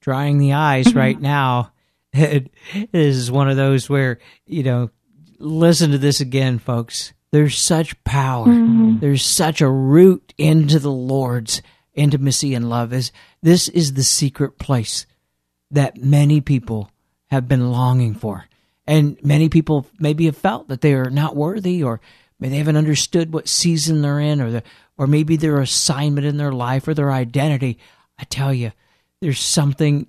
Drying 0.00 0.38
the 0.38 0.54
eyes 0.54 0.88
mm-hmm. 0.88 0.98
right 0.98 1.20
now. 1.20 1.72
It 2.12 2.52
is 2.92 3.30
one 3.30 3.48
of 3.48 3.56
those 3.56 3.88
where, 3.88 4.18
you 4.46 4.62
know, 4.62 4.90
listen 5.38 5.90
to 5.92 5.98
this 5.98 6.20
again, 6.20 6.58
folks. 6.58 7.12
There's 7.30 7.58
such 7.58 8.02
power. 8.04 8.46
Mm-hmm. 8.46 8.98
There's 8.98 9.24
such 9.24 9.60
a 9.60 9.70
root 9.70 10.34
into 10.36 10.78
the 10.78 10.92
Lord's 10.92 11.62
intimacy 11.94 12.54
and 12.54 12.68
love. 12.68 12.92
Is 12.92 13.10
this 13.42 13.68
is 13.68 13.94
the 13.94 14.04
secret 14.04 14.58
place 14.58 15.06
that 15.70 15.96
many 15.96 16.40
people 16.40 16.90
have 17.30 17.48
been 17.48 17.72
longing 17.72 18.14
for. 18.14 18.44
And 18.86 19.16
many 19.24 19.48
people 19.48 19.86
maybe 19.98 20.26
have 20.26 20.36
felt 20.36 20.68
that 20.68 20.82
they 20.82 20.92
are 20.92 21.08
not 21.08 21.34
worthy 21.34 21.82
or 21.82 22.00
they 22.38 22.58
haven't 22.58 22.76
understood 22.76 23.32
what 23.32 23.48
season 23.48 24.02
they're 24.02 24.20
in 24.20 24.40
or 24.40 24.50
the, 24.50 24.62
or 24.98 25.06
maybe 25.06 25.36
their 25.36 25.60
assignment 25.60 26.26
in 26.26 26.36
their 26.36 26.52
life 26.52 26.86
or 26.86 26.92
their 26.92 27.12
identity. 27.12 27.78
I 28.18 28.24
tell 28.24 28.52
you, 28.52 28.72
there's 29.20 29.40
something 29.40 30.08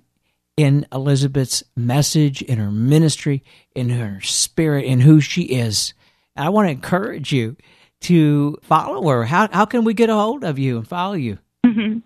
in 0.56 0.86
Elizabeth's 0.92 1.64
message, 1.76 2.42
in 2.42 2.58
her 2.58 2.70
ministry, 2.70 3.42
in 3.74 3.90
her 3.90 4.20
spirit, 4.20 4.84
in 4.84 5.00
who 5.00 5.20
she 5.20 5.42
is. 5.42 5.94
I 6.36 6.48
want 6.50 6.66
to 6.66 6.72
encourage 6.72 7.32
you 7.32 7.56
to 8.02 8.58
follow 8.62 9.08
her. 9.08 9.24
How 9.24 9.48
how 9.52 9.64
can 9.64 9.84
we 9.84 9.94
get 9.94 10.10
a 10.10 10.14
hold 10.14 10.44
of 10.44 10.58
you 10.58 10.78
and 10.78 10.86
follow 10.86 11.14
you? 11.14 11.38
Mm-hmm. 11.64 11.98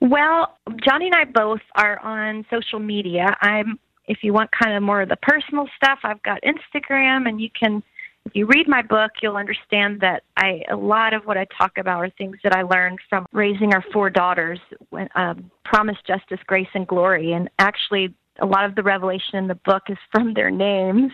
Well, 0.00 0.56
Johnny 0.82 1.06
and 1.06 1.14
I 1.14 1.24
both 1.24 1.60
are 1.74 1.98
on 1.98 2.46
social 2.50 2.78
media. 2.78 3.36
I'm 3.40 3.78
if 4.06 4.18
you 4.22 4.32
want 4.32 4.50
kind 4.50 4.76
of 4.76 4.82
more 4.82 5.02
of 5.02 5.08
the 5.08 5.16
personal 5.16 5.66
stuff, 5.76 6.00
I've 6.04 6.22
got 6.22 6.40
Instagram, 6.42 7.28
and 7.28 7.40
you 7.40 7.48
can. 7.58 7.82
If 8.26 8.36
you 8.36 8.46
read 8.46 8.68
my 8.68 8.82
book, 8.82 9.12
you'll 9.22 9.36
understand 9.36 10.00
that 10.00 10.22
I 10.36 10.62
a 10.70 10.76
lot 10.76 11.14
of 11.14 11.24
what 11.24 11.38
I 11.38 11.46
talk 11.58 11.78
about 11.78 12.00
are 12.00 12.10
things 12.10 12.36
that 12.44 12.54
I 12.54 12.62
learned 12.62 12.98
from 13.08 13.26
raising 13.32 13.72
our 13.74 13.84
four 13.92 14.10
daughters, 14.10 14.60
when, 14.90 15.08
um, 15.14 15.50
Promise, 15.64 15.98
Justice, 16.06 16.40
Grace, 16.46 16.68
and 16.74 16.86
Glory. 16.86 17.32
And 17.32 17.48
actually, 17.58 18.14
a 18.40 18.46
lot 18.46 18.64
of 18.64 18.74
the 18.74 18.82
revelation 18.82 19.36
in 19.36 19.48
the 19.48 19.54
book 19.54 19.84
is 19.88 19.98
from 20.12 20.34
their 20.34 20.50
names. 20.50 21.12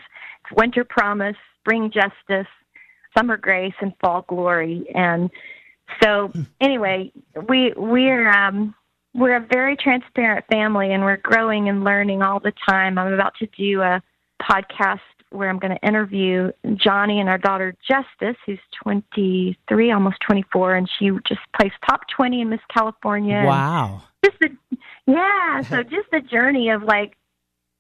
Winter 0.57 0.85
Promise, 0.85 1.37
Spring 1.61 1.91
Justice, 1.91 2.51
Summer 3.17 3.37
Grace, 3.37 3.75
and 3.81 3.93
Fall 4.01 4.25
Glory. 4.29 4.87
And 4.95 5.31
so, 6.03 6.33
anyway, 6.61 7.13
we 7.49 7.73
we're 7.77 8.29
um, 8.29 8.75
we're 9.15 9.37
a 9.37 9.47
very 9.51 9.77
transparent 9.77 10.45
family, 10.51 10.93
and 10.93 11.03
we're 11.03 11.17
growing 11.17 11.69
and 11.69 11.85
learning 11.85 12.23
all 12.23 12.41
the 12.41 12.53
time. 12.69 12.99
I'm 12.99 13.13
about 13.13 13.35
to 13.39 13.47
do 13.57 13.81
a 13.81 14.03
podcast 14.43 15.01
where 15.31 15.49
I'm 15.49 15.59
going 15.59 15.77
to 15.77 15.87
interview 15.87 16.53
Johnny 16.75 17.21
and 17.21 17.29
our 17.29 17.39
daughter 17.39 17.75
Justice, 17.87 18.37
who's 18.47 18.59
23, 18.83 19.91
almost 19.91 20.17
24, 20.27 20.77
and 20.77 20.91
she 20.99 21.11
just 21.27 21.41
placed 21.59 21.75
top 21.89 22.03
20 22.15 22.43
in 22.43 22.49
Miss 22.49 22.61
California. 22.73 23.43
Wow. 23.45 24.03
Just 24.25 24.39
the, 24.41 24.49
yeah, 25.07 25.63
so 25.63 25.83
just 25.83 26.11
the 26.13 26.21
journey 26.21 26.71
of 26.71 26.83
like 26.83 27.17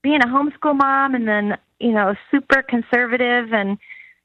being 0.03 0.21
a 0.23 0.27
homeschool 0.27 0.77
mom 0.77 1.15
and 1.15 1.27
then, 1.27 1.57
you 1.81 1.93
know, 1.93 2.15
super 2.31 2.63
conservative 2.63 3.53
and, 3.53 3.79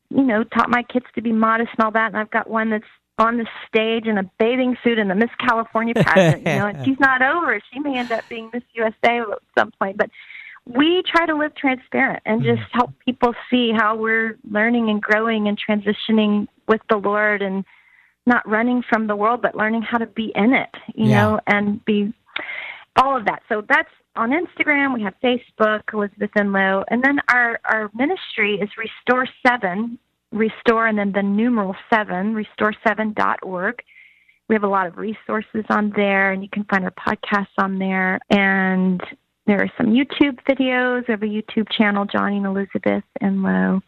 you 0.09 0.23
know, 0.23 0.43
taught 0.43 0.69
my 0.69 0.83
kids 0.83 1.05
to 1.15 1.21
be 1.21 1.31
modest 1.31 1.71
and 1.77 1.85
all 1.85 1.91
that. 1.91 2.07
And 2.07 2.17
I've 2.17 2.31
got 2.31 2.49
one 2.49 2.69
that's 2.69 2.85
on 3.17 3.37
the 3.37 3.47
stage 3.67 4.07
in 4.07 4.17
a 4.17 4.23
bathing 4.39 4.75
suit 4.83 4.97
in 4.97 5.07
the 5.07 5.15
Miss 5.15 5.29
California 5.39 5.93
pageant, 5.97 6.39
you 6.39 6.55
know, 6.55 6.67
and 6.67 6.85
she's 6.85 6.99
not 6.99 7.21
over. 7.21 7.59
She 7.71 7.79
may 7.79 7.97
end 7.97 8.11
up 8.11 8.23
being 8.29 8.49
Miss 8.53 8.63
USA 8.73 9.19
at 9.19 9.27
some 9.57 9.71
point, 9.79 9.97
but 9.97 10.09
we 10.65 11.03
try 11.07 11.25
to 11.25 11.35
live 11.35 11.55
transparent 11.55 12.21
and 12.25 12.43
just 12.43 12.61
mm-hmm. 12.61 12.77
help 12.77 12.91
people 13.03 13.33
see 13.49 13.71
how 13.75 13.95
we're 13.95 14.37
learning 14.49 14.89
and 14.89 15.01
growing 15.01 15.47
and 15.47 15.59
transitioning 15.59 16.47
with 16.67 16.81
the 16.89 16.97
Lord 16.97 17.41
and 17.41 17.65
not 18.25 18.47
running 18.47 18.83
from 18.87 19.07
the 19.07 19.15
world, 19.15 19.41
but 19.41 19.55
learning 19.55 19.81
how 19.81 19.97
to 19.97 20.05
be 20.05 20.31
in 20.35 20.53
it, 20.53 20.69
you 20.93 21.09
yeah. 21.09 21.21
know, 21.21 21.39
and 21.47 21.83
be 21.85 22.13
all 22.95 23.17
of 23.17 23.25
that. 23.25 23.41
So 23.49 23.63
that's 23.67 23.89
on 24.15 24.31
Instagram. 24.31 24.93
We 24.93 25.01
have 25.03 25.15
Facebook, 25.23 25.81
Elizabeth 25.93 26.31
and 26.35 26.49
Enlow, 26.49 26.83
and 26.89 27.03
then 27.03 27.19
our 27.29 27.59
our 27.65 27.89
ministry 27.95 28.59
is 28.61 28.69
Restore 28.77 29.27
Seven, 29.45 29.97
Restore, 30.31 30.87
and 30.87 30.97
then 30.97 31.11
the 31.13 31.23
numeral 31.23 31.75
seven, 31.91 32.35
restore7.org. 32.35 33.81
We 34.47 34.55
have 34.55 34.63
a 34.63 34.67
lot 34.67 34.87
of 34.87 34.97
resources 34.97 35.65
on 35.69 35.93
there, 35.95 36.31
and 36.31 36.43
you 36.43 36.49
can 36.49 36.65
find 36.65 36.83
our 36.83 36.91
podcasts 36.91 37.57
on 37.57 37.79
there. 37.79 38.19
And 38.29 39.01
there 39.51 39.61
are 39.61 39.71
some 39.77 39.87
YouTube 39.87 40.39
videos. 40.49 41.09
Have 41.09 41.23
a 41.23 41.25
YouTube 41.25 41.69
channel, 41.77 42.05
Johnny 42.05 42.37
and 42.37 42.45
Elizabeth 42.45 43.03
Enlow. 43.21 43.81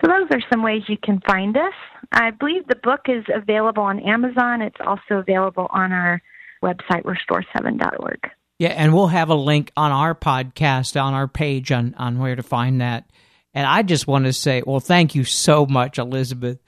So 0.00 0.08
those 0.08 0.28
are 0.32 0.40
some 0.50 0.62
ways 0.62 0.80
you 0.88 0.96
can 0.96 1.20
find 1.26 1.54
us. 1.54 1.74
I 2.12 2.30
believe 2.30 2.66
the 2.66 2.76
book 2.76 3.00
is 3.06 3.22
available 3.34 3.82
on 3.82 4.00
Amazon. 4.00 4.62
It's 4.62 4.80
also 4.80 5.16
available 5.16 5.66
on 5.68 5.92
our 5.92 6.22
website, 6.64 7.02
restore7.org. 7.02 8.20
Yeah, 8.58 8.70
and 8.70 8.94
we'll 8.94 9.08
have 9.08 9.28
a 9.28 9.34
link 9.34 9.70
on 9.76 9.92
our 9.92 10.14
podcast 10.14 10.98
on 10.98 11.12
our 11.12 11.28
page 11.28 11.70
on, 11.70 11.94
on 11.98 12.18
where 12.18 12.34
to 12.34 12.42
find 12.42 12.80
that. 12.80 13.04
And 13.52 13.66
I 13.66 13.82
just 13.82 14.06
want 14.06 14.24
to 14.24 14.32
say, 14.32 14.62
well, 14.66 14.80
thank 14.80 15.14
you 15.14 15.24
so 15.24 15.66
much, 15.66 15.98
Elizabeth. 15.98 16.58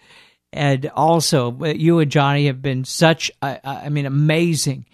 And 0.53 0.91
also, 0.95 1.65
you 1.65 2.01
and 2.01 2.11
Johnny 2.11 2.45
have 2.49 2.61
been 2.61 2.85
such, 2.85 3.31
I 3.41 3.89
mean, 3.89 4.05
amazing 4.05 4.85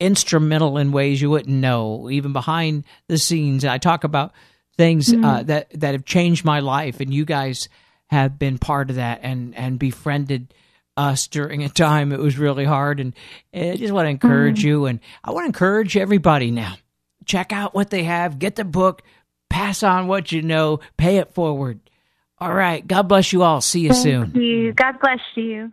instrumental 0.00 0.78
in 0.78 0.92
ways 0.92 1.20
you 1.20 1.30
wouldn't 1.30 1.54
know, 1.54 2.10
even 2.10 2.32
behind 2.32 2.84
the 3.08 3.18
scenes. 3.18 3.64
I 3.64 3.78
talk 3.78 4.04
about 4.04 4.32
things 4.76 5.12
uh, 5.12 5.16
mm-hmm. 5.16 5.24
uh, 5.24 5.42
that 5.44 5.70
that 5.80 5.92
have 5.92 6.04
changed 6.04 6.44
my 6.44 6.60
life, 6.60 7.00
and 7.00 7.12
you 7.12 7.24
guys 7.24 7.68
have 8.08 8.38
been 8.38 8.58
part 8.58 8.90
of 8.90 8.96
that 8.96 9.20
and 9.22 9.54
and 9.54 9.78
befriended 9.78 10.54
us 10.96 11.28
during 11.28 11.62
a 11.62 11.68
time 11.68 12.12
it 12.12 12.18
was 12.18 12.38
really 12.38 12.64
hard. 12.64 13.00
And, 13.00 13.14
and 13.52 13.72
I 13.72 13.76
just 13.76 13.92
want 13.92 14.06
to 14.06 14.10
encourage 14.10 14.60
mm-hmm. 14.60 14.68
you, 14.68 14.86
and 14.86 15.00
I 15.22 15.32
want 15.32 15.44
to 15.44 15.48
encourage 15.48 15.96
everybody 15.96 16.50
now. 16.50 16.76
Check 17.24 17.52
out 17.52 17.74
what 17.74 17.90
they 17.90 18.04
have, 18.04 18.38
get 18.38 18.56
the 18.56 18.64
book, 18.64 19.02
pass 19.50 19.82
on 19.82 20.06
what 20.06 20.32
you 20.32 20.42
know, 20.42 20.80
pay 20.96 21.18
it 21.18 21.34
forward. 21.34 21.80
All 22.38 22.52
right. 22.52 22.86
God 22.86 23.08
bless 23.08 23.32
you 23.32 23.42
all. 23.42 23.60
See 23.60 23.80
you 23.80 23.90
Thank 23.90 24.02
soon. 24.02 24.34
You. 24.34 24.72
God 24.72 25.00
bless 25.00 25.20
you. 25.34 25.72